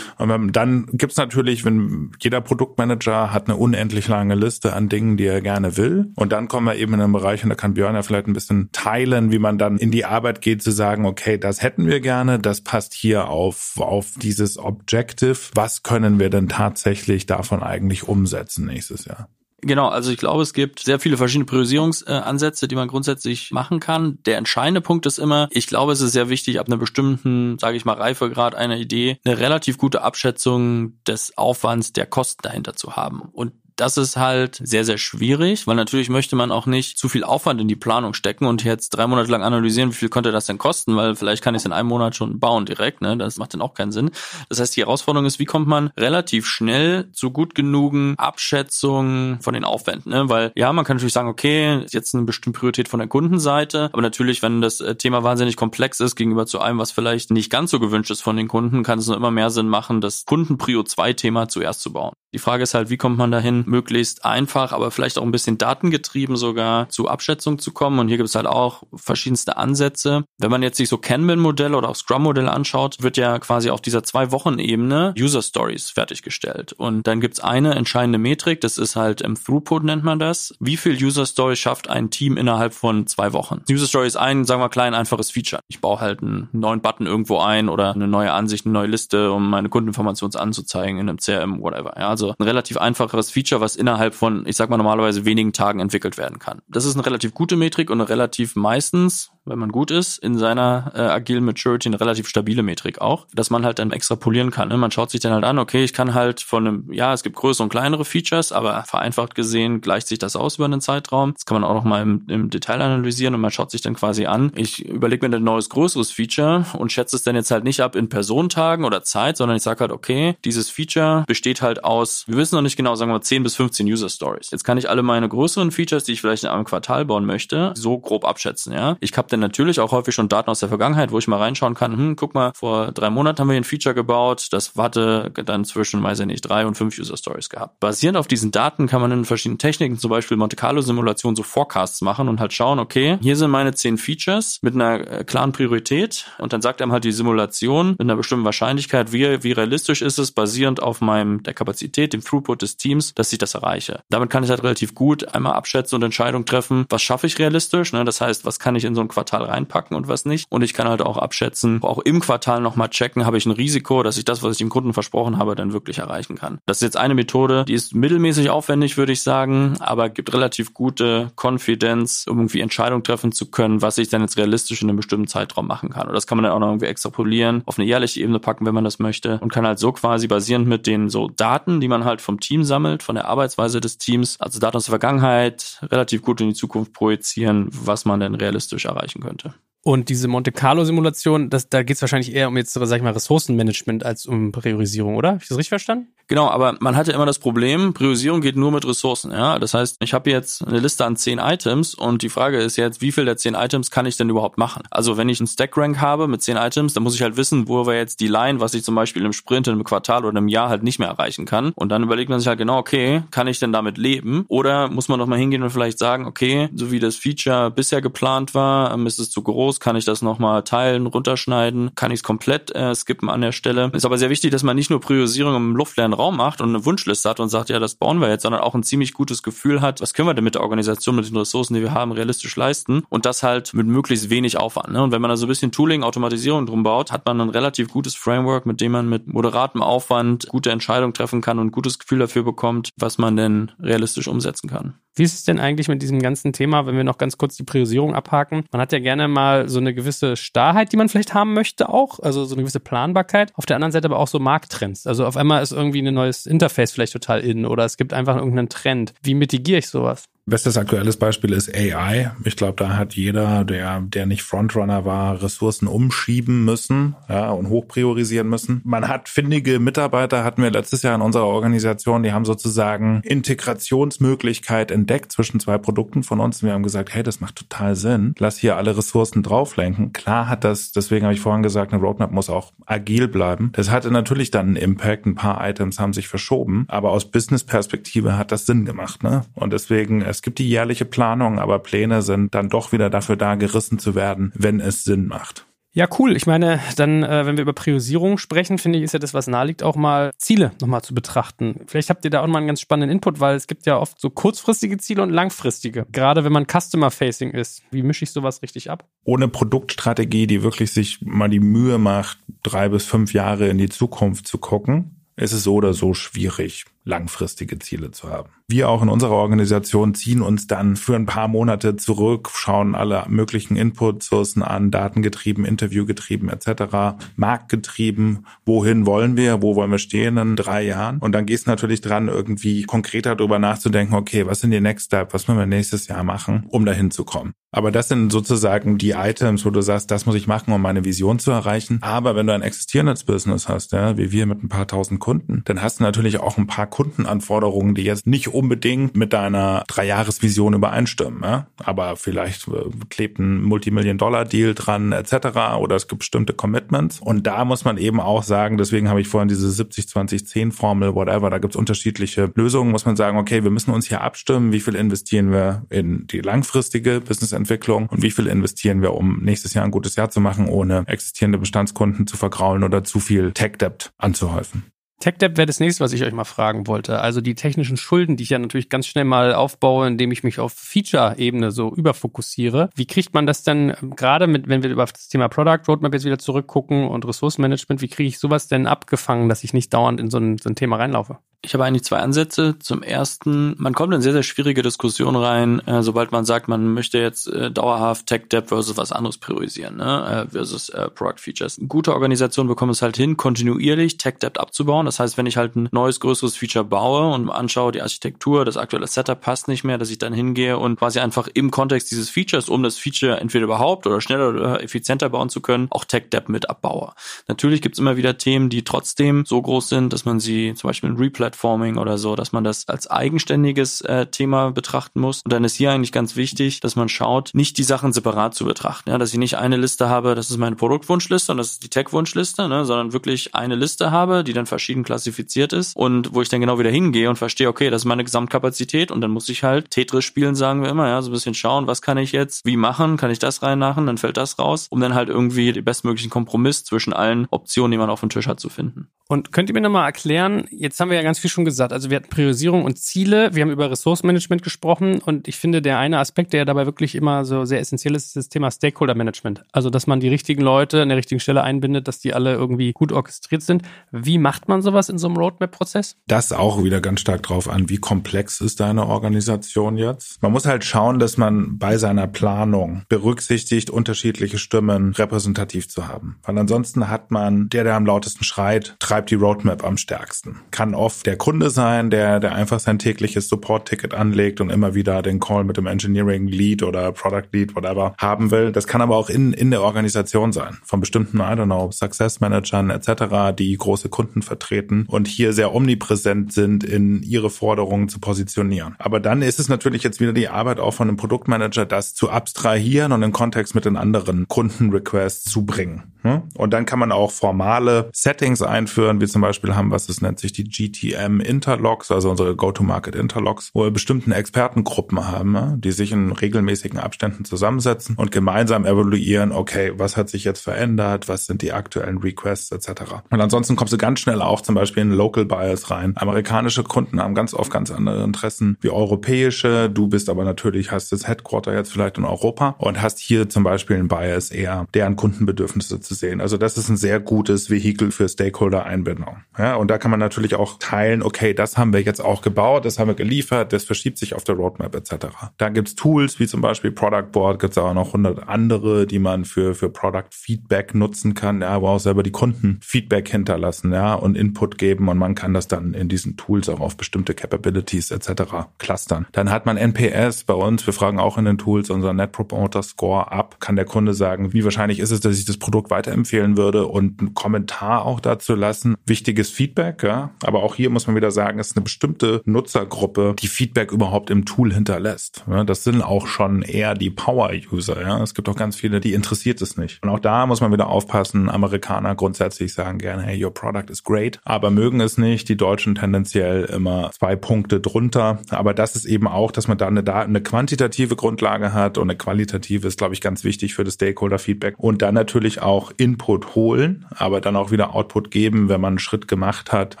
Und 0.18 0.52
dann 0.52 0.86
gibt's 0.92 1.16
natürlich, 1.16 1.64
wenn 1.64 2.10
jeder 2.20 2.40
Produktmanager 2.40 3.32
hat 3.32 3.48
eine 3.48 3.56
unendlich 3.56 4.08
lange 4.08 4.34
Liste 4.34 4.72
an 4.72 4.88
Dingen, 4.88 5.16
die 5.16 5.26
er 5.26 5.40
gerne 5.40 5.76
will. 5.76 6.12
Und 6.16 6.32
dann 6.32 6.48
kommen 6.48 6.66
wir 6.66 6.76
eben 6.76 6.94
in 6.94 7.00
einen 7.00 7.12
Bereich, 7.12 7.42
und 7.42 7.50
da 7.50 7.54
kann 7.54 7.74
Björn 7.74 7.94
ja 7.94 8.02
vielleicht 8.02 8.26
ein 8.26 8.32
bisschen 8.32 8.70
teilen, 8.72 9.30
wie 9.32 9.38
man 9.38 9.58
dann 9.58 9.78
in 9.78 9.90
die 9.90 10.04
Arbeit 10.04 10.40
geht, 10.40 10.62
zu 10.62 10.70
sagen, 10.70 11.06
okay, 11.06 11.38
das 11.38 11.62
hätten 11.62 11.86
wir 11.86 12.00
gerne, 12.00 12.38
das 12.38 12.60
passt 12.60 12.94
hier 12.94 13.28
auf, 13.28 13.74
auf 13.78 14.12
dieses 14.16 14.58
Objective. 14.58 15.36
Was 15.54 15.82
können 15.82 16.18
wir 16.18 16.30
denn 16.30 16.48
tatsächlich 16.48 17.26
davon 17.26 17.62
eigentlich 17.62 18.08
umsetzen 18.08 18.66
nächstes 18.66 19.04
Jahr? 19.04 19.28
Genau, 19.62 19.88
also 19.88 20.10
ich 20.10 20.18
glaube, 20.18 20.42
es 20.42 20.52
gibt 20.52 20.80
sehr 20.80 21.00
viele 21.00 21.16
verschiedene 21.16 21.46
Priorisierungsansätze, 21.46 22.68
die 22.68 22.74
man 22.74 22.88
grundsätzlich 22.88 23.52
machen 23.52 23.80
kann. 23.80 24.18
Der 24.26 24.36
entscheidende 24.36 24.82
Punkt 24.82 25.06
ist 25.06 25.18
immer, 25.18 25.48
ich 25.50 25.66
glaube, 25.66 25.92
es 25.92 26.02
ist 26.02 26.12
sehr 26.12 26.28
wichtig, 26.28 26.60
ab 26.60 26.66
einer 26.66 26.76
bestimmten, 26.76 27.58
sage 27.58 27.76
ich 27.76 27.86
mal, 27.86 27.94
Reifegrad 27.94 28.54
einer 28.54 28.76
Idee, 28.76 29.18
eine 29.24 29.38
relativ 29.38 29.78
gute 29.78 30.02
Abschätzung 30.02 31.02
des 31.04 31.36
Aufwands 31.38 31.92
der 31.94 32.06
Kosten 32.06 32.42
dahinter 32.42 32.74
zu 32.74 32.96
haben. 32.96 33.22
Und 33.32 33.52
das 33.76 33.98
ist 33.98 34.16
halt 34.16 34.60
sehr, 34.62 34.84
sehr 34.84 34.98
schwierig, 34.98 35.66
weil 35.66 35.76
natürlich 35.76 36.08
möchte 36.08 36.34
man 36.34 36.50
auch 36.50 36.66
nicht 36.66 36.98
zu 36.98 37.08
viel 37.08 37.24
Aufwand 37.24 37.60
in 37.60 37.68
die 37.68 37.76
Planung 37.76 38.14
stecken 38.14 38.46
und 38.46 38.64
jetzt 38.64 38.90
drei 38.90 39.06
Monate 39.06 39.30
lang 39.30 39.42
analysieren, 39.42 39.90
wie 39.90 39.94
viel 39.94 40.08
könnte 40.08 40.32
das 40.32 40.46
denn 40.46 40.58
kosten, 40.58 40.96
weil 40.96 41.14
vielleicht 41.14 41.44
kann 41.44 41.54
ich 41.54 41.60
es 41.60 41.66
in 41.66 41.72
einem 41.72 41.88
Monat 41.88 42.16
schon 42.16 42.40
bauen 42.40 42.64
direkt, 42.64 43.02
ne? 43.02 43.16
Das 43.16 43.36
macht 43.36 43.54
dann 43.54 43.60
auch 43.60 43.74
keinen 43.74 43.92
Sinn. 43.92 44.10
Das 44.48 44.60
heißt, 44.60 44.76
die 44.76 44.80
Herausforderung 44.80 45.26
ist, 45.26 45.38
wie 45.38 45.44
kommt 45.44 45.68
man 45.68 45.90
relativ 45.96 46.46
schnell 46.46 47.10
zu 47.12 47.30
gut 47.30 47.54
genugen 47.54 48.14
Abschätzungen 48.16 49.40
von 49.40 49.52
den 49.52 49.64
Aufwänden, 49.64 50.10
ne? 50.10 50.28
Weil 50.28 50.52
ja, 50.54 50.72
man 50.72 50.84
kann 50.84 50.96
natürlich 50.96 51.12
sagen, 51.12 51.28
okay, 51.28 51.84
jetzt 51.90 52.14
eine 52.14 52.24
bestimmte 52.24 52.58
Priorität 52.58 52.88
von 52.88 52.98
der 52.98 53.08
Kundenseite, 53.08 53.90
aber 53.92 54.02
natürlich, 54.02 54.42
wenn 54.42 54.62
das 54.62 54.80
äh, 54.80 54.96
Thema 54.96 55.22
wahnsinnig 55.22 55.56
komplex 55.56 56.00
ist 56.00 56.16
gegenüber 56.16 56.46
zu 56.46 56.60
einem, 56.60 56.78
was 56.78 56.92
vielleicht 56.92 57.30
nicht 57.30 57.50
ganz 57.50 57.70
so 57.70 57.78
gewünscht 57.78 58.10
ist 58.10 58.22
von 58.22 58.36
den 58.36 58.48
Kunden, 58.48 58.82
kann 58.82 58.98
es 58.98 59.06
nur 59.06 59.16
immer 59.16 59.30
mehr 59.30 59.50
Sinn 59.50 59.68
machen, 59.68 60.00
das 60.00 60.24
Kundenprio 60.24 60.82
2 60.82 61.12
Thema 61.12 61.48
zuerst 61.48 61.82
zu 61.82 61.92
bauen. 61.92 62.14
Die 62.36 62.40
Frage 62.40 62.64
ist 62.64 62.74
halt, 62.74 62.90
wie 62.90 62.98
kommt 62.98 63.16
man 63.16 63.30
dahin, 63.30 63.64
möglichst 63.66 64.26
einfach, 64.26 64.72
aber 64.72 64.90
vielleicht 64.90 65.16
auch 65.16 65.22
ein 65.22 65.30
bisschen 65.30 65.56
datengetrieben 65.56 66.36
sogar 66.36 66.86
zu 66.90 67.08
Abschätzung 67.08 67.58
zu 67.58 67.72
kommen. 67.72 67.98
Und 67.98 68.08
hier 68.08 68.18
gibt 68.18 68.28
es 68.28 68.34
halt 68.34 68.46
auch 68.46 68.82
verschiedenste 68.94 69.56
Ansätze. 69.56 70.24
Wenn 70.36 70.50
man 70.50 70.62
jetzt 70.62 70.76
sich 70.76 70.90
so 70.90 70.98
Kanban-Modelle 70.98 71.74
oder 71.74 71.88
auch 71.88 71.96
Scrum-Modelle 71.96 72.52
anschaut, 72.52 72.98
wird 73.00 73.16
ja 73.16 73.38
quasi 73.38 73.70
auf 73.70 73.80
dieser 73.80 74.02
Zwei-Wochen-Ebene 74.02 75.14
User 75.18 75.40
Stories 75.40 75.88
fertiggestellt. 75.88 76.74
Und 76.74 77.06
dann 77.06 77.22
gibt's 77.22 77.40
eine 77.40 77.74
entscheidende 77.74 78.18
Metrik, 78.18 78.60
das 78.60 78.76
ist 78.76 78.96
halt 78.96 79.22
im 79.22 79.42
Throughput 79.42 79.84
nennt 79.84 80.04
man 80.04 80.18
das. 80.18 80.54
Wie 80.60 80.76
viel 80.76 81.02
User 81.02 81.24
Stories 81.24 81.58
schafft 81.58 81.88
ein 81.88 82.10
Team 82.10 82.36
innerhalb 82.36 82.74
von 82.74 83.06
zwei 83.06 83.32
Wochen? 83.32 83.62
User 83.70 83.86
Story 83.86 84.08
ist 84.08 84.16
ein, 84.16 84.44
sagen 84.44 84.60
wir 84.60 84.68
klein, 84.68 84.92
einfaches 84.92 85.30
Feature. 85.30 85.62
Ich 85.68 85.80
baue 85.80 86.00
halt 86.00 86.20
einen 86.20 86.50
neuen 86.52 86.82
Button 86.82 87.06
irgendwo 87.06 87.38
ein 87.38 87.70
oder 87.70 87.94
eine 87.94 88.08
neue 88.08 88.32
Ansicht, 88.32 88.66
eine 88.66 88.74
neue 88.74 88.88
Liste, 88.88 89.32
um 89.32 89.48
meine 89.48 89.70
Kundeninformationen 89.70 90.36
anzuzeigen 90.36 90.98
in 90.98 91.08
einem 91.08 91.16
CRM, 91.16 91.62
whatever. 91.62 91.94
Ja, 91.96 92.10
also 92.10 92.25
ein 92.38 92.42
relativ 92.42 92.76
einfacheres 92.76 93.30
Feature, 93.30 93.60
was 93.60 93.76
innerhalb 93.76 94.14
von, 94.14 94.46
ich 94.46 94.56
sag 94.56 94.70
mal 94.70 94.76
normalerweise 94.76 95.24
wenigen 95.24 95.52
Tagen 95.52 95.80
entwickelt 95.80 96.18
werden 96.18 96.38
kann. 96.38 96.62
Das 96.68 96.84
ist 96.84 96.94
eine 96.94 97.06
relativ 97.06 97.34
gute 97.34 97.56
Metrik 97.56 97.90
und 97.90 98.00
relativ 98.00 98.56
meistens, 98.56 99.30
wenn 99.46 99.58
man 99.58 99.72
gut 99.72 99.90
ist, 99.90 100.18
in 100.18 100.36
seiner 100.38 100.92
äh, 100.94 101.00
agilen 101.00 101.44
Maturity 101.44 101.88
eine 101.88 102.00
relativ 102.00 102.28
stabile 102.28 102.62
Metrik 102.62 103.00
auch, 103.00 103.26
dass 103.32 103.50
man 103.50 103.64
halt 103.64 103.78
dann 103.78 103.92
extrapolieren 103.92 104.50
kann. 104.50 104.68
Ne? 104.68 104.76
Man 104.76 104.90
schaut 104.90 105.10
sich 105.10 105.20
dann 105.20 105.32
halt 105.32 105.44
an, 105.44 105.58
okay, 105.58 105.84
ich 105.84 105.92
kann 105.92 106.14
halt 106.14 106.40
von 106.40 106.66
einem, 106.66 106.92
ja, 106.92 107.12
es 107.12 107.22
gibt 107.22 107.36
größere 107.36 107.64
und 107.64 107.70
kleinere 107.70 108.04
Features, 108.04 108.52
aber 108.52 108.82
vereinfacht 108.84 109.34
gesehen 109.34 109.80
gleicht 109.80 110.08
sich 110.08 110.18
das 110.18 110.36
aus 110.36 110.56
über 110.56 110.64
einen 110.64 110.80
Zeitraum. 110.80 111.34
Das 111.34 111.46
kann 111.46 111.60
man 111.60 111.68
auch 111.68 111.74
noch 111.74 111.84
mal 111.84 112.02
im, 112.02 112.24
im 112.28 112.50
Detail 112.50 112.82
analysieren 112.82 113.34
und 113.34 113.40
man 113.40 113.50
schaut 113.50 113.70
sich 113.70 113.80
dann 113.80 113.94
quasi 113.94 114.26
an. 114.26 114.52
Ich 114.56 114.84
überlege 114.84 115.26
mir 115.28 115.36
ein 115.36 115.44
neues 115.44 115.68
größeres 115.70 116.10
Feature 116.10 116.66
und 116.76 116.92
schätze 116.92 117.16
es 117.16 117.22
dann 117.22 117.36
jetzt 117.36 117.50
halt 117.50 117.64
nicht 117.64 117.80
ab 117.80 117.96
in 117.96 118.08
Personentagen 118.08 118.84
oder 118.84 119.02
Zeit, 119.02 119.36
sondern 119.36 119.56
ich 119.56 119.62
sage 119.62 119.80
halt, 119.80 119.92
okay, 119.92 120.36
dieses 120.44 120.70
Feature 120.70 121.24
besteht 121.26 121.62
halt 121.62 121.84
aus, 121.84 122.24
wir 122.26 122.36
wissen 122.36 122.56
noch 122.56 122.62
nicht 122.62 122.76
genau, 122.76 122.94
sagen 122.94 123.12
wir 123.12 123.20
10 123.20 123.42
bis 123.42 123.56
15 123.56 123.86
User 123.86 124.08
Stories. 124.08 124.50
Jetzt 124.50 124.64
kann 124.64 124.78
ich 124.78 124.90
alle 124.90 125.02
meine 125.02 125.28
größeren 125.28 125.70
Features, 125.70 126.04
die 126.04 126.12
ich 126.12 126.20
vielleicht 126.20 126.44
in 126.44 126.50
einem 126.50 126.64
Quartal 126.64 127.04
bauen 127.04 127.26
möchte, 127.26 127.72
so 127.76 127.98
grob 127.98 128.24
abschätzen, 128.24 128.72
ja. 128.72 128.96
Ich 129.00 129.16
habe 129.16 129.28
dann 129.36 129.48
natürlich 129.48 129.80
auch 129.80 129.92
häufig 129.92 130.14
schon 130.14 130.28
Daten 130.28 130.50
aus 130.50 130.60
der 130.60 130.68
Vergangenheit, 130.68 131.12
wo 131.12 131.18
ich 131.18 131.28
mal 131.28 131.38
reinschauen 131.38 131.74
kann, 131.74 131.96
hm, 131.96 132.16
guck 132.16 132.34
mal, 132.34 132.52
vor 132.54 132.92
drei 132.92 133.10
Monaten 133.10 133.38
haben 133.40 133.48
wir 133.48 133.56
ein 133.56 133.64
Feature 133.64 133.94
gebaut, 133.94 134.48
das 134.50 134.74
hatte 134.76 135.30
dann 135.44 135.64
zwischen, 135.64 136.02
weiß 136.02 136.20
ich 136.20 136.26
nicht, 136.26 136.42
drei 136.42 136.66
und 136.66 136.76
fünf 136.76 136.98
User 136.98 137.16
Stories 137.16 137.48
gehabt. 137.48 137.80
Basierend 137.80 138.16
auf 138.16 138.26
diesen 138.26 138.50
Daten 138.50 138.86
kann 138.86 139.00
man 139.00 139.12
in 139.12 139.24
verschiedenen 139.24 139.58
Techniken, 139.58 139.98
zum 139.98 140.10
Beispiel 140.10 140.36
Monte 140.36 140.56
Carlo 140.56 140.80
Simulation, 140.80 141.36
so 141.36 141.42
Forecasts 141.42 142.00
machen 142.00 142.28
und 142.28 142.40
halt 142.40 142.52
schauen, 142.52 142.78
okay, 142.78 143.18
hier 143.20 143.36
sind 143.36 143.50
meine 143.50 143.74
zehn 143.74 143.98
Features 143.98 144.58
mit 144.62 144.74
einer 144.74 145.00
äh, 145.10 145.24
klaren 145.24 145.52
Priorität 145.52 146.26
und 146.38 146.52
dann 146.52 146.62
sagt 146.62 146.82
einem 146.82 146.92
halt 146.92 147.04
die 147.04 147.12
Simulation 147.12 147.90
mit 147.90 148.00
einer 148.00 148.16
bestimmten 148.16 148.44
Wahrscheinlichkeit, 148.44 149.12
wie, 149.12 149.42
wie 149.42 149.52
realistisch 149.52 150.02
ist 150.02 150.18
es, 150.18 150.32
basierend 150.32 150.82
auf 150.82 151.00
meinem, 151.00 151.42
der 151.42 151.54
Kapazität, 151.54 152.12
dem 152.12 152.22
Throughput 152.22 152.62
des 152.62 152.76
Teams, 152.76 153.14
dass 153.14 153.32
ich 153.32 153.38
das 153.38 153.54
erreiche. 153.54 154.00
Damit 154.08 154.30
kann 154.30 154.44
ich 154.44 154.50
halt 154.50 154.62
relativ 154.62 154.94
gut 154.94 155.34
einmal 155.34 155.54
abschätzen 155.54 155.96
und 155.96 156.02
Entscheidungen 156.02 156.46
treffen, 156.46 156.86
was 156.88 157.02
schaffe 157.02 157.26
ich 157.26 157.38
realistisch, 157.38 157.92
ne? 157.92 158.04
das 158.04 158.20
heißt, 158.20 158.44
was 158.44 158.58
kann 158.58 158.76
ich 158.76 158.84
in 158.84 158.94
so 158.94 159.00
ein 159.00 159.08
Quartal 159.08 159.25
reinpacken 159.32 159.96
und 159.96 160.08
was 160.08 160.24
nicht. 160.24 160.46
Und 160.50 160.62
ich 160.62 160.74
kann 160.74 160.88
halt 160.88 161.02
auch 161.02 161.16
abschätzen, 161.16 161.82
auch 161.82 161.98
im 161.98 162.20
Quartal 162.20 162.60
nochmal 162.60 162.88
checken, 162.88 163.26
habe 163.26 163.38
ich 163.38 163.46
ein 163.46 163.52
Risiko, 163.52 164.02
dass 164.02 164.18
ich 164.18 164.24
das, 164.24 164.42
was 164.42 164.52
ich 164.52 164.58
dem 164.58 164.68
Kunden 164.68 164.92
versprochen 164.92 165.38
habe, 165.38 165.54
dann 165.54 165.72
wirklich 165.72 165.98
erreichen 165.98 166.36
kann. 166.36 166.58
Das 166.66 166.78
ist 166.78 166.82
jetzt 166.82 166.96
eine 166.96 167.14
Methode, 167.14 167.64
die 167.64 167.74
ist 167.74 167.94
mittelmäßig 167.94 168.50
aufwendig, 168.50 168.96
würde 168.96 169.12
ich 169.12 169.22
sagen, 169.22 169.76
aber 169.80 170.08
gibt 170.08 170.32
relativ 170.32 170.74
gute 170.74 171.30
Confidence, 171.36 172.26
um 172.26 172.38
irgendwie 172.38 172.60
Entscheidungen 172.60 173.02
treffen 173.02 173.32
zu 173.32 173.50
können, 173.50 173.82
was 173.82 173.98
ich 173.98 174.08
dann 174.08 174.22
jetzt 174.22 174.36
realistisch 174.36 174.82
in 174.82 174.88
einem 174.88 174.96
bestimmten 174.96 175.26
Zeitraum 175.26 175.66
machen 175.66 175.90
kann. 175.90 176.08
Und 176.08 176.14
das 176.14 176.26
kann 176.26 176.36
man 176.38 176.44
dann 176.44 176.52
auch 176.52 176.60
noch 176.60 176.68
irgendwie 176.68 176.86
extrapolieren, 176.86 177.62
auf 177.66 177.78
eine 177.78 177.86
jährliche 177.86 178.20
Ebene 178.20 178.38
packen, 178.38 178.66
wenn 178.66 178.74
man 178.74 178.84
das 178.84 178.98
möchte 178.98 179.38
und 179.40 179.52
kann 179.52 179.66
halt 179.66 179.78
so 179.78 179.92
quasi 179.92 180.26
basierend 180.28 180.66
mit 180.66 180.86
den 180.86 181.08
so 181.08 181.28
Daten, 181.28 181.80
die 181.80 181.88
man 181.88 182.04
halt 182.04 182.20
vom 182.20 182.40
Team 182.40 182.64
sammelt, 182.64 183.02
von 183.02 183.14
der 183.14 183.26
Arbeitsweise 183.26 183.80
des 183.80 183.98
Teams, 183.98 184.40
also 184.40 184.58
Daten 184.58 184.76
aus 184.76 184.84
der 184.84 184.92
Vergangenheit, 184.92 185.80
relativ 185.82 186.22
gut 186.22 186.40
in 186.40 186.48
die 186.48 186.54
Zukunft 186.54 186.92
projizieren, 186.92 187.68
was 187.70 188.04
man 188.04 188.20
denn 188.20 188.34
realistisch 188.34 188.84
erreichen 188.84 189.15
könnte. 189.20 189.54
Und 189.86 190.08
diese 190.08 190.26
Monte 190.26 190.50
Carlo-Simulation, 190.50 191.48
da 191.48 191.82
geht 191.84 191.94
es 191.94 192.02
wahrscheinlich 192.02 192.34
eher 192.34 192.48
um 192.48 192.56
jetzt, 192.56 192.72
sag 192.72 192.96
ich 192.96 193.04
mal, 193.04 193.12
Ressourcenmanagement 193.12 194.04
als 194.04 194.26
um 194.26 194.50
Priorisierung, 194.50 195.14
oder? 195.14 195.28
Habe 195.28 195.42
ich 195.44 195.48
das 195.48 195.56
richtig 195.56 195.68
verstanden? 195.68 196.08
Genau, 196.28 196.48
aber 196.48 196.76
man 196.80 196.96
hatte 196.96 197.12
immer 197.12 197.24
das 197.24 197.38
Problem, 197.38 197.94
Priorisierung 197.94 198.40
geht 198.40 198.56
nur 198.56 198.72
mit 198.72 198.84
Ressourcen. 198.84 199.30
Ja, 199.30 199.60
das 199.60 199.74
heißt, 199.74 199.98
ich 200.00 200.12
habe 200.12 200.28
jetzt 200.28 200.66
eine 200.66 200.80
Liste 200.80 201.04
an 201.04 201.14
zehn 201.14 201.38
Items 201.38 201.94
und 201.94 202.22
die 202.22 202.28
Frage 202.28 202.58
ist 202.58 202.76
jetzt, 202.76 203.00
wie 203.00 203.12
viel 203.12 203.26
der 203.26 203.36
zehn 203.36 203.54
Items 203.54 203.92
kann 203.92 204.06
ich 204.06 204.16
denn 204.16 204.28
überhaupt 204.28 204.58
machen? 204.58 204.82
Also 204.90 205.16
wenn 205.16 205.28
ich 205.28 205.38
einen 205.38 205.46
Stack 205.46 205.76
Rank 205.76 206.00
habe 206.00 206.26
mit 206.26 206.42
zehn 206.42 206.56
Items, 206.56 206.94
dann 206.94 207.04
muss 207.04 207.14
ich 207.14 207.22
halt 207.22 207.36
wissen, 207.36 207.68
wo 207.68 207.86
wir 207.86 207.94
jetzt 207.94 208.18
die 208.18 208.26
Line, 208.26 208.58
was 208.58 208.74
ich 208.74 208.82
zum 208.82 208.96
Beispiel 208.96 209.24
im 209.24 209.32
Sprint, 209.32 209.68
in 209.68 209.74
einem 209.74 209.84
Quartal 209.84 210.24
oder 210.24 210.36
einem 210.36 210.48
Jahr 210.48 210.68
halt 210.68 210.82
nicht 210.82 210.98
mehr 210.98 211.08
erreichen 211.08 211.44
kann. 211.44 211.70
Und 211.76 211.90
dann 211.90 212.02
überlegt 212.02 212.28
man 212.28 212.40
sich 212.40 212.48
halt 212.48 212.58
genau, 212.58 212.78
okay, 212.78 213.22
kann 213.30 213.46
ich 213.46 213.60
denn 213.60 213.72
damit 213.72 213.96
leben? 213.96 214.46
Oder 214.48 214.90
muss 214.90 215.06
man 215.06 215.20
noch 215.20 215.28
mal 215.28 215.38
hingehen 215.38 215.62
und 215.62 215.70
vielleicht 215.70 216.00
sagen, 216.00 216.26
okay, 216.26 216.70
so 216.74 216.90
wie 216.90 216.98
das 216.98 217.14
Feature 217.14 217.70
bisher 217.70 218.00
geplant 218.00 218.52
war, 218.52 218.92
ähm, 218.92 219.06
ist 219.06 219.20
es 219.20 219.30
zu 219.30 219.42
groß, 219.42 219.75
kann 219.80 219.96
ich 219.96 220.04
das 220.04 220.22
noch 220.22 220.38
mal 220.38 220.62
teilen, 220.62 221.06
runterschneiden, 221.06 221.94
kann 221.94 222.10
ich 222.10 222.20
es 222.20 222.22
komplett 222.22 222.74
äh, 222.74 222.94
skippen 222.94 223.28
an 223.28 223.40
der 223.40 223.52
Stelle. 223.52 223.90
Ist 223.92 224.04
aber 224.04 224.18
sehr 224.18 224.30
wichtig, 224.30 224.50
dass 224.50 224.62
man 224.62 224.76
nicht 224.76 224.90
nur 224.90 225.00
Priorisierung 225.00 225.56
im 225.56 225.76
luftleeren 225.76 226.12
Raum 226.12 226.36
macht 226.36 226.60
und 226.60 226.70
eine 226.70 226.84
Wunschliste 226.84 227.28
hat 227.28 227.40
und 227.40 227.48
sagt, 227.48 227.68
ja, 227.68 227.78
das 227.78 227.94
bauen 227.94 228.20
wir 228.20 228.28
jetzt, 228.28 228.42
sondern 228.42 228.60
auch 228.60 228.74
ein 228.74 228.82
ziemlich 228.82 229.12
gutes 229.12 229.42
Gefühl 229.42 229.80
hat, 229.80 230.00
was 230.00 230.14
können 230.14 230.28
wir 230.28 230.34
denn 230.34 230.44
mit 230.44 230.54
der 230.54 230.62
Organisation, 230.62 231.16
mit 231.16 231.28
den 231.28 231.36
Ressourcen, 231.36 231.74
die 231.74 231.82
wir 231.82 231.92
haben, 231.92 232.12
realistisch 232.12 232.56
leisten 232.56 233.02
und 233.08 233.26
das 233.26 233.42
halt 233.42 233.74
mit 233.74 233.86
möglichst 233.86 234.30
wenig 234.30 234.58
Aufwand. 234.58 234.92
Ne? 234.92 235.02
Und 235.02 235.12
wenn 235.12 235.20
man 235.20 235.30
da 235.30 235.36
so 235.36 235.46
ein 235.46 235.48
bisschen 235.48 235.72
Tooling, 235.72 236.02
Automatisierung 236.02 236.66
drum 236.66 236.82
baut, 236.82 237.12
hat 237.12 237.26
man 237.26 237.40
ein 237.40 237.50
relativ 237.50 237.88
gutes 237.88 238.14
Framework, 238.14 238.66
mit 238.66 238.80
dem 238.80 238.92
man 238.92 239.08
mit 239.08 239.26
moderatem 239.26 239.82
Aufwand 239.82 240.48
gute 240.48 240.70
Entscheidungen 240.70 241.14
treffen 241.14 241.40
kann 241.40 241.58
und 241.58 241.68
ein 241.68 241.72
gutes 241.72 241.98
Gefühl 241.98 242.18
dafür 242.18 242.42
bekommt, 242.42 242.90
was 242.96 243.18
man 243.18 243.36
denn 243.36 243.72
realistisch 243.80 244.28
umsetzen 244.28 244.68
kann. 244.68 244.94
Wie 245.16 245.22
ist 245.22 245.34
es 245.34 245.44
denn 245.44 245.58
eigentlich 245.58 245.88
mit 245.88 246.02
diesem 246.02 246.20
ganzen 246.20 246.52
Thema, 246.52 246.86
wenn 246.86 246.96
wir 246.96 247.02
noch 247.02 247.16
ganz 247.16 247.38
kurz 247.38 247.56
die 247.56 247.64
Priorisierung 247.64 248.14
abhaken? 248.14 248.64
Man 248.70 248.82
hat 248.82 248.92
ja 248.92 248.98
gerne 248.98 249.28
mal 249.28 249.66
so 249.68 249.80
eine 249.80 249.94
gewisse 249.94 250.36
Starrheit, 250.36 250.92
die 250.92 250.98
man 250.98 251.08
vielleicht 251.08 251.32
haben 251.32 251.54
möchte 251.54 251.88
auch, 251.88 252.20
also 252.20 252.44
so 252.44 252.54
eine 252.54 252.62
gewisse 252.62 252.80
Planbarkeit. 252.80 253.52
Auf 253.56 253.64
der 253.64 253.76
anderen 253.76 253.92
Seite 253.92 254.06
aber 254.06 254.18
auch 254.18 254.28
so 254.28 254.38
Markttrends. 254.38 255.06
Also 255.06 255.26
auf 255.26 255.38
einmal 255.38 255.62
ist 255.62 255.72
irgendwie 255.72 256.06
ein 256.06 256.12
neues 256.12 256.44
Interface 256.44 256.92
vielleicht 256.92 257.14
total 257.14 257.40
in 257.40 257.64
oder 257.64 257.86
es 257.86 257.96
gibt 257.96 258.12
einfach 258.12 258.36
irgendeinen 258.36 258.68
Trend. 258.68 259.14
Wie 259.22 259.34
mitigiere 259.34 259.78
ich 259.78 259.88
sowas? 259.88 260.28
Bestes 260.48 260.78
aktuelles 260.78 261.16
Beispiel 261.16 261.52
ist 261.52 261.74
AI. 261.74 262.30
Ich 262.44 262.54
glaube, 262.54 262.74
da 262.76 262.96
hat 262.96 263.14
jeder, 263.14 263.64
der, 263.64 264.00
der 264.00 264.26
nicht 264.26 264.44
Frontrunner 264.44 265.04
war, 265.04 265.42
Ressourcen 265.42 265.88
umschieben 265.88 266.64
müssen 266.64 267.16
ja, 267.28 267.50
und 267.50 267.68
hochpriorisieren 267.68 268.48
müssen. 268.48 268.80
Man 268.84 269.08
hat 269.08 269.28
findige 269.28 269.80
Mitarbeiter, 269.80 270.44
hatten 270.44 270.62
wir 270.62 270.70
letztes 270.70 271.02
Jahr 271.02 271.16
in 271.16 271.20
unserer 271.20 271.46
Organisation, 271.46 272.22
die 272.22 272.30
haben 272.30 272.44
sozusagen 272.44 273.22
Integrationsmöglichkeit 273.24 274.92
entdeckt 274.92 275.32
zwischen 275.32 275.58
zwei 275.58 275.78
Produkten 275.78 276.22
von 276.22 276.38
uns. 276.38 276.62
Wir 276.62 276.74
haben 276.74 276.84
gesagt, 276.84 277.12
hey, 277.12 277.24
das 277.24 277.40
macht 277.40 277.56
total 277.56 277.96
Sinn. 277.96 278.36
Lass 278.38 278.56
hier 278.56 278.76
alle 278.76 278.96
Ressourcen 278.96 279.42
drauflenken. 279.42 280.12
Klar 280.12 280.48
hat 280.48 280.62
das, 280.62 280.92
deswegen 280.92 281.24
habe 281.24 281.34
ich 281.34 281.40
vorhin 281.40 281.64
gesagt, 281.64 281.92
eine 281.92 282.00
Roadmap 282.00 282.30
muss 282.30 282.50
auch 282.50 282.72
agil 282.86 283.26
bleiben. 283.26 283.72
Das 283.72 283.90
hatte 283.90 284.12
natürlich 284.12 284.52
dann 284.52 284.66
einen 284.66 284.76
Impact. 284.76 285.26
Ein 285.26 285.34
paar 285.34 285.68
Items 285.68 285.98
haben 285.98 286.12
sich 286.12 286.28
verschoben, 286.28 286.84
aber 286.86 287.10
aus 287.10 287.24
Business-Perspektive 287.32 288.38
hat 288.38 288.52
das 288.52 288.64
Sinn 288.64 288.84
gemacht. 288.84 289.24
Ne? 289.24 289.42
Und 289.54 289.72
deswegen 289.72 290.22
es 290.36 290.42
gibt 290.42 290.58
die 290.58 290.68
jährliche 290.68 291.06
Planung, 291.06 291.58
aber 291.58 291.78
Pläne 291.78 292.20
sind 292.20 292.54
dann 292.54 292.68
doch 292.68 292.92
wieder 292.92 293.08
dafür 293.08 293.36
da, 293.36 293.54
gerissen 293.54 293.98
zu 293.98 294.14
werden, 294.14 294.52
wenn 294.54 294.80
es 294.80 295.04
Sinn 295.04 295.26
macht. 295.26 295.66
Ja, 295.94 296.06
cool. 296.18 296.36
Ich 296.36 296.46
meine, 296.46 296.78
dann, 296.96 297.22
äh, 297.22 297.46
wenn 297.46 297.56
wir 297.56 297.62
über 297.62 297.72
Priorisierung 297.72 298.36
sprechen, 298.36 298.76
finde 298.76 298.98
ich, 298.98 299.04
ist 299.04 299.14
ja 299.14 299.18
das, 299.18 299.32
was 299.32 299.46
naheliegt, 299.46 299.82
auch 299.82 299.96
mal 299.96 300.30
Ziele 300.36 300.72
nochmal 300.82 301.00
zu 301.00 301.14
betrachten. 301.14 301.80
Vielleicht 301.86 302.10
habt 302.10 302.22
ihr 302.26 302.30
da 302.30 302.42
auch 302.42 302.46
mal 302.48 302.58
einen 302.58 302.66
ganz 302.66 302.82
spannenden 302.82 303.16
Input, 303.16 303.40
weil 303.40 303.56
es 303.56 303.66
gibt 303.66 303.86
ja 303.86 303.96
oft 303.96 304.20
so 304.20 304.28
kurzfristige 304.28 304.98
Ziele 304.98 305.22
und 305.22 305.30
langfristige. 305.30 306.04
Gerade 306.12 306.44
wenn 306.44 306.52
man 306.52 306.66
Customer-Facing 306.66 307.52
ist. 307.52 307.82
Wie 307.90 308.02
mische 308.02 308.24
ich 308.24 308.30
sowas 308.30 308.60
richtig 308.60 308.90
ab? 308.90 309.08
Ohne 309.24 309.48
Produktstrategie, 309.48 310.46
die 310.46 310.62
wirklich 310.62 310.92
sich 310.92 311.22
mal 311.22 311.48
die 311.48 311.60
Mühe 311.60 311.96
macht, 311.96 312.40
drei 312.62 312.90
bis 312.90 313.06
fünf 313.06 313.32
Jahre 313.32 313.68
in 313.68 313.78
die 313.78 313.88
Zukunft 313.88 314.46
zu 314.46 314.58
gucken, 314.58 315.24
ist 315.36 315.52
es 315.52 315.62
so 315.62 315.76
oder 315.76 315.94
so 315.94 316.12
schwierig, 316.12 316.84
langfristige 317.04 317.78
Ziele 317.78 318.10
zu 318.10 318.28
haben. 318.28 318.50
Wir 318.68 318.88
auch 318.88 319.00
in 319.00 319.08
unserer 319.08 319.36
Organisation 319.36 320.16
ziehen 320.16 320.42
uns 320.42 320.66
dann 320.66 320.96
für 320.96 321.14
ein 321.14 321.24
paar 321.24 321.46
Monate 321.46 321.94
zurück, 321.94 322.50
schauen 322.52 322.96
alle 322.96 323.24
möglichen 323.28 323.76
Input-Sourcen 323.76 324.60
an, 324.64 324.90
datengetrieben, 324.90 325.64
interviewgetrieben 325.64 326.48
etc., 326.48 327.16
marktgetrieben, 327.36 328.44
wohin 328.64 329.06
wollen 329.06 329.36
wir, 329.36 329.62
wo 329.62 329.76
wollen 329.76 329.92
wir 329.92 330.00
stehen 330.00 330.36
in 330.36 330.56
drei 330.56 330.82
Jahren. 330.82 331.18
Und 331.18 331.30
dann 331.30 331.46
gehst 331.46 331.68
natürlich 331.68 332.00
dran, 332.00 332.26
irgendwie 332.26 332.82
konkreter 332.82 333.36
darüber 333.36 333.60
nachzudenken, 333.60 334.16
okay, 334.16 334.46
was 334.46 334.62
sind 334.62 334.72
die 334.72 334.80
Next 334.80 335.06
Step, 335.06 335.32
was 335.32 335.46
müssen 335.46 335.60
wir 335.60 335.66
nächstes 335.66 336.08
Jahr 336.08 336.24
machen, 336.24 336.66
um 336.68 336.84
dahin 336.84 337.12
zu 337.12 337.24
kommen. 337.24 337.52
Aber 337.76 337.90
das 337.90 338.08
sind 338.08 338.32
sozusagen 338.32 338.96
die 338.96 339.10
Items, 339.10 339.66
wo 339.66 339.70
du 339.70 339.82
sagst, 339.82 340.10
das 340.10 340.24
muss 340.24 340.34
ich 340.34 340.46
machen, 340.46 340.72
um 340.72 340.80
meine 340.80 341.04
Vision 341.04 341.38
zu 341.38 341.50
erreichen. 341.50 341.98
Aber 342.00 342.34
wenn 342.34 342.46
du 342.46 342.54
ein 342.54 342.62
existierendes 342.62 343.24
Business 343.24 343.68
hast, 343.68 343.92
ja, 343.92 344.16
wie 344.16 344.32
wir 344.32 344.46
mit 344.46 344.62
ein 344.64 344.70
paar 344.70 344.86
tausend 344.86 345.20
Kunden, 345.20 345.62
dann 345.66 345.82
hast 345.82 346.00
du 346.00 346.04
natürlich 346.04 346.40
auch 346.40 346.56
ein 346.56 346.66
paar 346.66 346.86
Kundenanforderungen, 346.86 347.94
die 347.94 348.04
jetzt 348.04 348.26
nicht 348.26 348.54
unbedingt 348.56 349.16
mit 349.16 349.32
deiner 349.32 349.84
Dreijahresvision 349.86 350.74
übereinstimmen. 350.74 351.42
Ja? 351.42 351.66
Aber 351.84 352.16
vielleicht 352.16 352.66
äh, 352.68 352.90
klebt 353.10 353.38
ein 353.38 353.62
Multimillion-Dollar-Deal 353.62 354.74
dran 354.74 355.12
etc. 355.12 355.76
oder 355.78 355.96
es 355.96 356.08
gibt 356.08 356.20
bestimmte 356.20 356.54
Commitments. 356.54 357.20
Und 357.20 357.46
da 357.46 357.64
muss 357.64 357.84
man 357.84 357.98
eben 357.98 358.20
auch 358.20 358.42
sagen, 358.42 358.78
deswegen 358.78 359.08
habe 359.08 359.20
ich 359.20 359.28
vorhin 359.28 359.48
diese 359.48 359.68
70-20-10-Formel, 359.68 361.14
whatever, 361.14 361.50
da 361.50 361.58
gibt 361.58 361.74
es 361.74 361.76
unterschiedliche 361.76 362.50
Lösungen, 362.54 362.90
muss 362.90 363.06
man 363.06 363.16
sagen, 363.16 363.38
okay, 363.38 363.62
wir 363.62 363.70
müssen 363.70 363.92
uns 363.92 364.08
hier 364.08 364.22
abstimmen, 364.22 364.72
wie 364.72 364.80
viel 364.80 364.94
investieren 364.94 365.52
wir 365.52 365.84
in 365.90 366.26
die 366.26 366.40
langfristige 366.40 367.20
Businessentwicklung 367.20 368.06
und 368.06 368.22
wie 368.22 368.30
viel 368.30 368.46
investieren 368.46 369.02
wir, 369.02 369.14
um 369.14 369.42
nächstes 369.42 369.74
Jahr 369.74 369.84
ein 369.84 369.90
gutes 369.90 370.16
Jahr 370.16 370.30
zu 370.30 370.40
machen, 370.40 370.68
ohne 370.68 371.04
existierende 371.06 371.58
Bestandskunden 371.58 372.26
zu 372.26 372.36
vergraulen 372.36 372.84
oder 372.84 373.04
zu 373.04 373.20
viel 373.20 373.52
Tech-Debt 373.52 374.12
anzuhäufen. 374.18 374.84
TechDebt 375.20 375.56
wäre 375.56 375.66
das 375.66 375.80
nächste, 375.80 376.04
was 376.04 376.12
ich 376.12 376.22
euch 376.24 376.32
mal 376.32 376.44
fragen 376.44 376.86
wollte. 376.86 377.20
Also 377.20 377.40
die 377.40 377.54
technischen 377.54 377.96
Schulden, 377.96 378.36
die 378.36 378.42
ich 378.42 378.50
ja 378.50 378.58
natürlich 378.58 378.90
ganz 378.90 379.06
schnell 379.06 379.24
mal 379.24 379.54
aufbaue, 379.54 380.06
indem 380.06 380.30
ich 380.30 380.44
mich 380.44 380.60
auf 380.60 380.74
Feature-Ebene 380.74 381.70
so 381.70 381.94
überfokussiere. 381.94 382.90
Wie 382.94 383.06
kriegt 383.06 383.32
man 383.32 383.46
das 383.46 383.62
denn 383.62 383.94
ähm, 384.02 384.14
gerade 384.14 384.46
mit, 384.46 384.68
wenn 384.68 384.82
wir 384.82 384.90
über 384.90 385.06
das 385.06 385.28
Thema 385.28 385.48
Product 385.48 385.80
Roadmap 385.88 386.12
jetzt 386.12 386.26
wieder 386.26 386.38
zurückgucken 386.38 387.08
und 387.08 387.26
Ressourcenmanagement, 387.26 388.02
wie 388.02 388.08
kriege 388.08 388.28
ich 388.28 388.38
sowas 388.38 388.68
denn 388.68 388.86
abgefangen, 388.86 389.48
dass 389.48 389.64
ich 389.64 389.72
nicht 389.72 389.94
dauernd 389.94 390.20
in 390.20 390.30
so 390.30 390.38
ein, 390.38 390.58
so 390.58 390.68
ein 390.68 390.76
Thema 390.76 390.96
reinlaufe? 390.96 391.38
Ich 391.62 391.74
habe 391.74 391.84
eigentlich 391.84 392.04
zwei 392.04 392.18
Ansätze. 392.18 392.76
Zum 392.78 393.02
ersten, 393.02 393.74
man 393.78 393.94
kommt 393.94 394.14
in 394.14 394.20
sehr, 394.20 394.32
sehr 394.32 394.42
schwierige 394.42 394.82
Diskussionen 394.82 395.36
rein, 395.36 395.80
äh, 395.86 396.02
sobald 396.02 396.30
man 396.30 396.44
sagt, 396.44 396.68
man 396.68 396.92
möchte 396.92 397.18
jetzt 397.18 397.48
äh, 397.48 397.70
dauerhaft 397.70 398.26
Tech 398.26 398.48
Debt 398.52 398.68
versus 398.68 398.96
was 398.96 399.10
anderes 399.10 399.38
priorisieren, 399.38 399.96
ne? 399.96 400.46
äh, 400.46 400.50
versus 400.50 400.90
äh, 400.90 401.08
Product 401.10 401.38
Features. 401.38 401.80
Gute 401.88 402.12
Organisation 402.12 402.68
bekommt 402.68 402.92
es 402.92 403.02
halt 403.02 403.16
hin, 403.16 403.36
kontinuierlich 403.36 404.18
Tech 404.18 404.34
Debt 404.40 404.58
abzubauen. 404.58 405.06
Das 405.06 405.18
heißt, 405.18 405.38
wenn 405.38 405.46
ich 405.46 405.56
halt 405.56 405.76
ein 405.76 405.88
neues, 405.92 406.20
größeres 406.20 406.56
Feature 406.56 406.84
baue 406.84 407.34
und 407.34 407.48
anschaue, 407.50 407.90
die 407.90 408.02
Architektur, 408.02 408.64
das 408.64 408.76
aktuelle 408.76 409.06
Setup 409.06 409.40
passt 409.40 409.66
nicht 409.66 409.82
mehr, 409.82 409.98
dass 409.98 410.10
ich 410.10 410.18
dann 410.18 410.32
hingehe 410.32 410.78
und 410.78 410.98
quasi 410.98 411.18
einfach 411.20 411.48
im 411.52 411.70
Kontext 411.70 412.10
dieses 412.10 412.30
Features, 412.30 412.68
um 412.68 412.82
das 412.82 412.96
Feature 412.96 413.40
entweder 413.40 413.64
überhaupt 413.64 414.06
oder 414.06 414.20
schneller 414.20 414.50
oder 414.50 414.82
effizienter 414.82 415.30
bauen 415.30 415.48
zu 415.48 415.60
können, 415.60 415.88
auch 415.90 416.04
Tech 416.04 416.28
Debt 416.30 416.48
mit 416.48 416.70
abbaue. 416.70 417.12
Natürlich 417.48 417.82
gibt 417.82 417.94
es 417.94 417.98
immer 417.98 418.16
wieder 418.16 418.38
Themen, 418.38 418.68
die 418.68 418.84
trotzdem 418.84 419.44
so 419.46 419.60
groß 419.60 419.88
sind, 419.88 420.12
dass 420.12 420.24
man 420.24 420.38
sie 420.38 420.74
zum 420.74 420.88
Beispiel 420.88 421.10
in 421.10 421.16
Replay 421.16 421.45
Platforming 421.46 421.96
oder 421.96 422.18
so, 422.18 422.34
dass 422.34 422.50
man 422.50 422.64
das 422.64 422.88
als 422.88 423.08
eigenständiges 423.08 424.00
äh, 424.00 424.26
Thema 424.26 424.72
betrachten 424.72 425.20
muss. 425.20 425.42
Und 425.44 425.52
dann 425.52 425.62
ist 425.62 425.76
hier 425.76 425.92
eigentlich 425.92 426.10
ganz 426.10 426.34
wichtig, 426.34 426.80
dass 426.80 426.96
man 426.96 427.08
schaut, 427.08 427.50
nicht 427.54 427.78
die 427.78 427.84
Sachen 427.84 428.12
separat 428.12 428.54
zu 428.56 428.64
betrachten. 428.64 429.10
Ja, 429.10 429.18
dass 429.18 429.32
ich 429.32 429.38
nicht 429.38 429.56
eine 429.56 429.76
Liste 429.76 430.08
habe, 430.08 430.34
das 430.34 430.50
ist 430.50 430.56
meine 430.56 430.74
Produktwunschliste 430.74 431.52
und 431.52 431.58
das 431.58 431.72
ist 431.72 431.84
die 431.84 431.88
Tech-Wunschliste, 431.88 432.68
ne, 432.68 432.84
sondern 432.84 433.12
wirklich 433.12 433.54
eine 433.54 433.76
Liste 433.76 434.10
habe, 434.10 434.42
die 434.42 434.54
dann 434.54 434.66
verschieden 434.66 435.04
klassifiziert 435.04 435.72
ist 435.72 435.94
und 435.94 436.34
wo 436.34 436.42
ich 436.42 436.48
dann 436.48 436.60
genau 436.60 436.80
wieder 436.80 436.90
hingehe 436.90 437.28
und 437.28 437.36
verstehe, 437.36 437.68
okay, 437.68 437.90
das 437.90 438.02
ist 438.02 438.06
meine 438.06 438.24
Gesamtkapazität 438.24 439.12
und 439.12 439.20
dann 439.20 439.30
muss 439.30 439.48
ich 439.48 439.62
halt 439.62 439.92
Tetris 439.92 440.24
spielen, 440.24 440.56
sagen 440.56 440.82
wir 440.82 440.90
immer, 440.90 441.06
ja, 441.06 441.22
so 441.22 441.30
ein 441.30 441.32
bisschen 441.32 441.54
schauen, 441.54 441.86
was 441.86 442.02
kann 442.02 442.18
ich 442.18 442.32
jetzt 442.32 442.66
wie 442.66 442.76
machen, 442.76 443.18
kann 443.18 443.30
ich 443.30 443.38
das 443.38 443.62
reinmachen, 443.62 444.06
dann 444.06 444.18
fällt 444.18 444.36
das 444.36 444.58
raus, 444.58 444.88
um 444.90 445.00
dann 445.00 445.14
halt 445.14 445.28
irgendwie 445.28 445.72
den 445.72 445.84
bestmöglichen 445.84 446.30
Kompromiss 446.30 446.82
zwischen 446.82 447.12
allen 447.12 447.46
Optionen, 447.50 447.92
die 447.92 447.98
man 447.98 448.10
auf 448.10 448.20
dem 448.20 448.30
Tisch 448.30 448.48
hat, 448.48 448.58
zu 448.58 448.68
finden. 448.68 449.08
Und 449.28 449.50
könnt 449.52 449.68
ihr 449.68 449.74
mir 449.74 449.80
nochmal 449.80 450.06
erklären, 450.06 450.68
jetzt 450.70 451.00
haben 451.00 451.10
wir 451.10 451.16
ja 451.16 451.22
ganz 451.22 451.35
viel 451.38 451.50
schon 451.50 451.64
gesagt, 451.64 451.92
also 451.92 452.10
wir 452.10 452.16
hatten 452.16 452.28
Priorisierung 452.28 452.84
und 452.84 452.98
Ziele, 452.98 453.54
wir 453.54 453.62
haben 453.62 453.70
über 453.70 453.90
Ressourcenmanagement 453.90 454.62
gesprochen 454.62 455.20
und 455.20 455.48
ich 455.48 455.56
finde, 455.56 455.82
der 455.82 455.98
eine 455.98 456.18
Aspekt, 456.18 456.52
der 456.52 456.64
dabei 456.64 456.86
wirklich 456.86 457.14
immer 457.14 457.44
so 457.44 457.64
sehr 457.64 457.80
essentiell 457.80 458.14
ist, 458.14 458.26
ist 458.26 458.36
das 458.36 458.48
Thema 458.48 458.70
Stakeholder 458.70 459.14
Management. 459.14 459.64
Also, 459.72 459.90
dass 459.90 460.06
man 460.06 460.20
die 460.20 460.28
richtigen 460.28 460.62
Leute 460.62 461.02
an 461.02 461.08
der 461.08 461.18
richtigen 461.18 461.40
Stelle 461.40 461.62
einbindet, 461.62 462.08
dass 462.08 462.18
die 462.18 462.34
alle 462.34 462.54
irgendwie 462.54 462.92
gut 462.92 463.12
orchestriert 463.12 463.62
sind. 463.62 463.82
Wie 464.10 464.38
macht 464.38 464.68
man 464.68 464.82
sowas 464.82 465.08
in 465.08 465.18
so 465.18 465.28
einem 465.28 465.36
Roadmap-Prozess? 465.36 466.16
Das 466.26 466.52
auch 466.52 466.82
wieder 466.82 467.00
ganz 467.00 467.20
stark 467.20 467.42
drauf 467.42 467.68
an, 467.68 467.88
wie 467.88 467.98
komplex 467.98 468.60
ist 468.60 468.80
deine 468.80 469.06
Organisation 469.06 469.96
jetzt. 469.96 470.42
Man 470.42 470.52
muss 470.52 470.66
halt 470.66 470.84
schauen, 470.84 471.18
dass 471.18 471.36
man 471.36 471.78
bei 471.78 471.98
seiner 471.98 472.26
Planung 472.26 473.02
berücksichtigt, 473.08 473.90
unterschiedliche 473.90 474.58
Stimmen 474.58 475.12
repräsentativ 475.12 475.88
zu 475.88 476.08
haben. 476.08 476.38
Weil 476.44 476.58
ansonsten 476.58 477.08
hat 477.08 477.30
man, 477.30 477.68
der, 477.68 477.84
der 477.84 477.94
am 477.94 478.06
lautesten 478.06 478.44
schreit, 478.44 478.96
treibt 478.98 479.30
die 479.30 479.34
Roadmap 479.34 479.84
am 479.84 479.96
stärksten. 479.96 480.60
Kann 480.70 480.94
oft 480.94 481.25
der 481.26 481.36
Kunde 481.36 481.70
sein, 481.70 482.10
der, 482.10 482.40
der 482.40 482.54
einfach 482.54 482.80
sein 482.80 482.98
tägliches 482.98 483.48
Support-Ticket 483.48 484.14
anlegt 484.14 484.60
und 484.60 484.70
immer 484.70 484.94
wieder 484.94 485.22
den 485.22 485.40
Call 485.40 485.64
mit 485.64 485.76
dem 485.76 485.86
Engineering 485.86 486.46
Lead 486.46 486.82
oder 486.82 487.10
Product 487.12 487.48
Lead, 487.52 487.74
whatever, 487.74 488.14
haben 488.18 488.50
will. 488.50 488.72
Das 488.72 488.86
kann 488.86 489.00
aber 489.00 489.16
auch 489.16 489.28
in, 489.28 489.52
in 489.52 489.70
der 489.70 489.82
Organisation 489.82 490.52
sein. 490.52 490.78
Von 490.84 491.00
bestimmten, 491.00 491.38
I 491.38 491.42
don't 491.42 491.64
know, 491.64 491.90
Success 491.90 492.40
Managern 492.40 492.90
etc., 492.90 493.56
die 493.56 493.76
große 493.76 494.08
Kunden 494.08 494.42
vertreten 494.42 495.06
und 495.08 495.26
hier 495.26 495.52
sehr 495.52 495.74
omnipräsent 495.74 496.52
sind, 496.52 496.84
in 496.84 497.22
ihre 497.22 497.50
Forderungen 497.50 498.08
zu 498.08 498.20
positionieren. 498.20 498.94
Aber 498.98 499.20
dann 499.20 499.42
ist 499.42 499.58
es 499.58 499.68
natürlich 499.68 500.02
jetzt 500.02 500.20
wieder 500.20 500.32
die 500.32 500.48
Arbeit 500.48 500.78
auch 500.78 500.94
von 500.94 501.08
einem 501.08 501.16
Produktmanager, 501.16 501.86
das 501.86 502.14
zu 502.14 502.30
abstrahieren 502.30 503.12
und 503.12 503.22
in 503.22 503.32
Kontext 503.32 503.74
mit 503.74 503.84
den 503.84 503.96
anderen 503.96 504.46
Kundenrequests 504.48 505.50
zu 505.50 505.66
bringen. 505.66 506.04
Ne? 506.26 506.42
Und 506.56 506.72
dann 506.72 506.86
kann 506.86 506.98
man 506.98 507.12
auch 507.12 507.30
formale 507.30 508.10
Settings 508.12 508.60
einführen, 508.60 509.20
wie 509.20 509.28
zum 509.28 509.42
Beispiel 509.42 509.76
haben, 509.76 509.92
was 509.92 510.08
es 510.08 510.20
nennt 510.20 510.40
sich 510.40 510.52
die 510.52 510.64
GTM 510.64 511.40
Interlocks, 511.40 512.10
also 512.10 512.30
unsere 512.30 512.56
Go-to-Market 512.56 513.14
Interlocks, 513.14 513.70
wo 513.74 513.84
wir 513.84 513.92
bestimmten 513.92 514.32
Expertengruppen 514.32 515.28
haben, 515.28 515.52
ne? 515.52 515.76
die 515.78 515.92
sich 515.92 516.10
in 516.10 516.32
regelmäßigen 516.32 516.98
Abständen 516.98 517.44
zusammensetzen 517.44 518.16
und 518.16 518.32
gemeinsam 518.32 518.84
evaluieren, 518.84 519.52
okay, 519.52 519.92
was 519.96 520.16
hat 520.16 520.28
sich 520.28 520.42
jetzt 520.42 520.60
verändert, 520.60 521.28
was 521.28 521.46
sind 521.46 521.62
die 521.62 521.72
aktuellen 521.72 522.18
Requests 522.18 522.72
etc. 522.72 523.02
Und 523.30 523.40
ansonsten 523.40 523.76
kommst 523.76 523.92
du 523.92 523.98
ganz 523.98 524.18
schnell 524.18 524.42
auch 524.42 524.62
zum 524.62 524.74
Beispiel 524.74 525.04
in 525.04 525.12
Local 525.12 525.44
Bias 525.44 525.92
rein. 525.92 526.14
Amerikanische 526.16 526.82
Kunden 526.82 527.20
haben 527.20 527.36
ganz 527.36 527.54
oft 527.54 527.70
ganz 527.70 527.92
andere 527.92 528.24
Interessen 528.24 528.78
wie 528.80 528.90
europäische. 528.90 529.88
Du 529.88 530.08
bist 530.08 530.28
aber 530.28 530.44
natürlich, 530.44 530.90
hast 530.90 531.12
das 531.12 531.28
Headquarter 531.28 531.72
jetzt 531.72 531.92
vielleicht 531.92 532.18
in 532.18 532.24
Europa 532.24 532.74
und 532.78 533.00
hast 533.00 533.20
hier 533.20 533.48
zum 533.48 533.62
Beispiel 533.62 533.96
einen 533.96 534.08
Bias 534.08 534.50
eher, 534.50 534.88
deren 534.92 535.14
Kundenbedürfnisse 535.14 536.00
zu 536.00 536.15
sehen. 536.18 536.40
Also 536.40 536.56
das 536.56 536.76
ist 536.76 536.88
ein 536.88 536.96
sehr 536.96 537.20
gutes 537.20 537.70
Vehikel 537.70 538.10
für 538.10 538.28
Stakeholder-Einbindung. 538.28 539.38
Ja, 539.58 539.76
und 539.76 539.90
da 539.90 539.98
kann 539.98 540.10
man 540.10 540.20
natürlich 540.20 540.54
auch 540.54 540.78
teilen, 540.78 541.22
okay, 541.22 541.54
das 541.54 541.76
haben 541.76 541.92
wir 541.92 542.00
jetzt 542.00 542.20
auch 542.20 542.42
gebaut, 542.42 542.84
das 542.84 542.98
haben 542.98 543.08
wir 543.08 543.14
geliefert, 543.14 543.72
das 543.72 543.84
verschiebt 543.84 544.18
sich 544.18 544.34
auf 544.34 544.44
der 544.44 544.56
Roadmap 544.56 544.94
etc. 544.94 545.26
Da 545.58 545.68
gibt's 545.68 545.94
Tools 545.94 546.38
wie 546.38 546.46
zum 546.46 546.60
Beispiel 546.60 546.92
Product 546.92 547.32
Board, 547.32 547.60
gibt's 547.60 547.78
auch 547.78 547.94
noch 547.94 548.12
hundert 548.12 548.48
andere, 548.48 549.06
die 549.06 549.18
man 549.18 549.44
für, 549.44 549.74
für 549.74 549.90
Product 549.90 550.30
Feedback 550.30 550.94
nutzen 550.94 551.34
kann, 551.34 551.62
ja, 551.62 551.80
wo 551.80 551.88
auch 551.88 552.00
selber 552.00 552.22
die 552.22 552.32
Kunden 552.32 552.80
Feedback 552.82 553.28
hinterlassen 553.28 553.92
ja, 553.92 554.14
und 554.14 554.36
Input 554.36 554.78
geben 554.78 555.08
und 555.08 555.18
man 555.18 555.34
kann 555.34 555.54
das 555.54 555.68
dann 555.68 555.94
in 555.94 556.08
diesen 556.08 556.36
Tools 556.36 556.68
auch 556.68 556.80
auf 556.80 556.96
bestimmte 556.96 557.34
Capabilities 557.34 558.10
etc. 558.10 558.42
clustern. 558.78 559.26
Dann 559.32 559.50
hat 559.50 559.66
man 559.66 559.76
NPS 559.76 560.44
bei 560.44 560.54
uns, 560.54 560.86
wir 560.86 560.92
fragen 560.92 561.18
auch 561.18 561.38
in 561.38 561.44
den 561.44 561.58
Tools 561.58 561.90
unser 561.90 562.12
Net 562.12 562.32
Promoter 562.32 562.82
Score 562.82 563.32
ab, 563.32 563.56
kann 563.60 563.76
der 563.76 563.84
Kunde 563.84 564.14
sagen, 564.14 564.52
wie 564.52 564.64
wahrscheinlich 564.64 564.98
ist 564.98 565.10
es, 565.10 565.20
dass 565.20 565.38
ich 565.38 565.44
das 565.44 565.56
Produkt 565.56 565.90
weiter 565.90 566.05
weiterempfehlen 566.06 566.56
würde 566.56 566.86
und 566.86 567.20
einen 567.20 567.34
Kommentar 567.34 568.04
auch 568.04 568.20
dazu 568.20 568.54
lassen. 568.54 568.96
Wichtiges 569.06 569.50
Feedback, 569.50 570.02
ja. 570.02 570.30
Aber 570.44 570.62
auch 570.62 570.74
hier 570.74 570.90
muss 570.90 571.06
man 571.06 571.16
wieder 571.16 571.30
sagen, 571.30 571.58
es 571.58 571.68
ist 571.68 571.76
eine 571.76 571.84
bestimmte 571.84 572.42
Nutzergruppe, 572.44 573.34
die 573.38 573.48
Feedback 573.48 573.92
überhaupt 573.92 574.30
im 574.30 574.44
Tool 574.44 574.72
hinterlässt. 574.72 575.44
Das 575.66 575.84
sind 575.84 576.02
auch 576.02 576.26
schon 576.26 576.62
eher 576.62 576.94
die 576.94 577.10
Power-User, 577.10 578.00
ja. 578.00 578.22
Es 578.22 578.34
gibt 578.34 578.48
auch 578.48 578.56
ganz 578.56 578.76
viele, 578.76 579.00
die 579.00 579.14
interessiert 579.14 579.60
es 579.62 579.76
nicht. 579.76 580.02
Und 580.02 580.10
auch 580.10 580.20
da 580.20 580.46
muss 580.46 580.60
man 580.60 580.72
wieder 580.72 580.88
aufpassen. 580.88 581.48
Amerikaner 581.50 582.14
grundsätzlich 582.14 582.72
sagen 582.72 582.98
gerne, 582.98 583.22
hey, 583.22 583.44
your 583.44 583.52
product 583.52 583.90
is 583.90 584.02
great, 584.02 584.40
aber 584.44 584.70
mögen 584.70 585.00
es 585.00 585.18
nicht. 585.18 585.48
Die 585.48 585.56
Deutschen 585.56 585.94
tendenziell 585.96 586.64
immer 586.64 587.10
zwei 587.12 587.36
Punkte 587.36 587.80
drunter. 587.80 588.40
Aber 588.50 588.74
das 588.74 588.96
ist 588.96 589.04
eben 589.04 589.26
auch, 589.26 589.50
dass 589.50 589.68
man 589.68 589.78
da 589.78 589.86
eine, 589.86 590.04
eine 590.14 590.40
quantitative 590.40 591.16
Grundlage 591.16 591.72
hat 591.72 591.98
und 591.98 592.10
eine 592.10 592.16
qualitative 592.16 592.86
ist, 592.86 592.98
glaube 592.98 593.14
ich, 593.14 593.20
ganz 593.20 593.44
wichtig 593.44 593.74
für 593.74 593.84
das 593.84 593.94
Stakeholder-Feedback. 593.94 594.74
Und 594.78 595.02
dann 595.02 595.14
natürlich 595.14 595.62
auch 595.62 595.85
Input 595.96 596.54
holen, 596.54 597.06
aber 597.10 597.40
dann 597.40 597.56
auch 597.56 597.70
wieder 597.70 597.94
Output 597.94 598.30
geben, 598.30 598.68
wenn 598.68 598.80
man 598.80 598.92
einen 598.92 598.98
Schritt 598.98 599.28
gemacht 599.28 599.72
hat. 599.72 600.00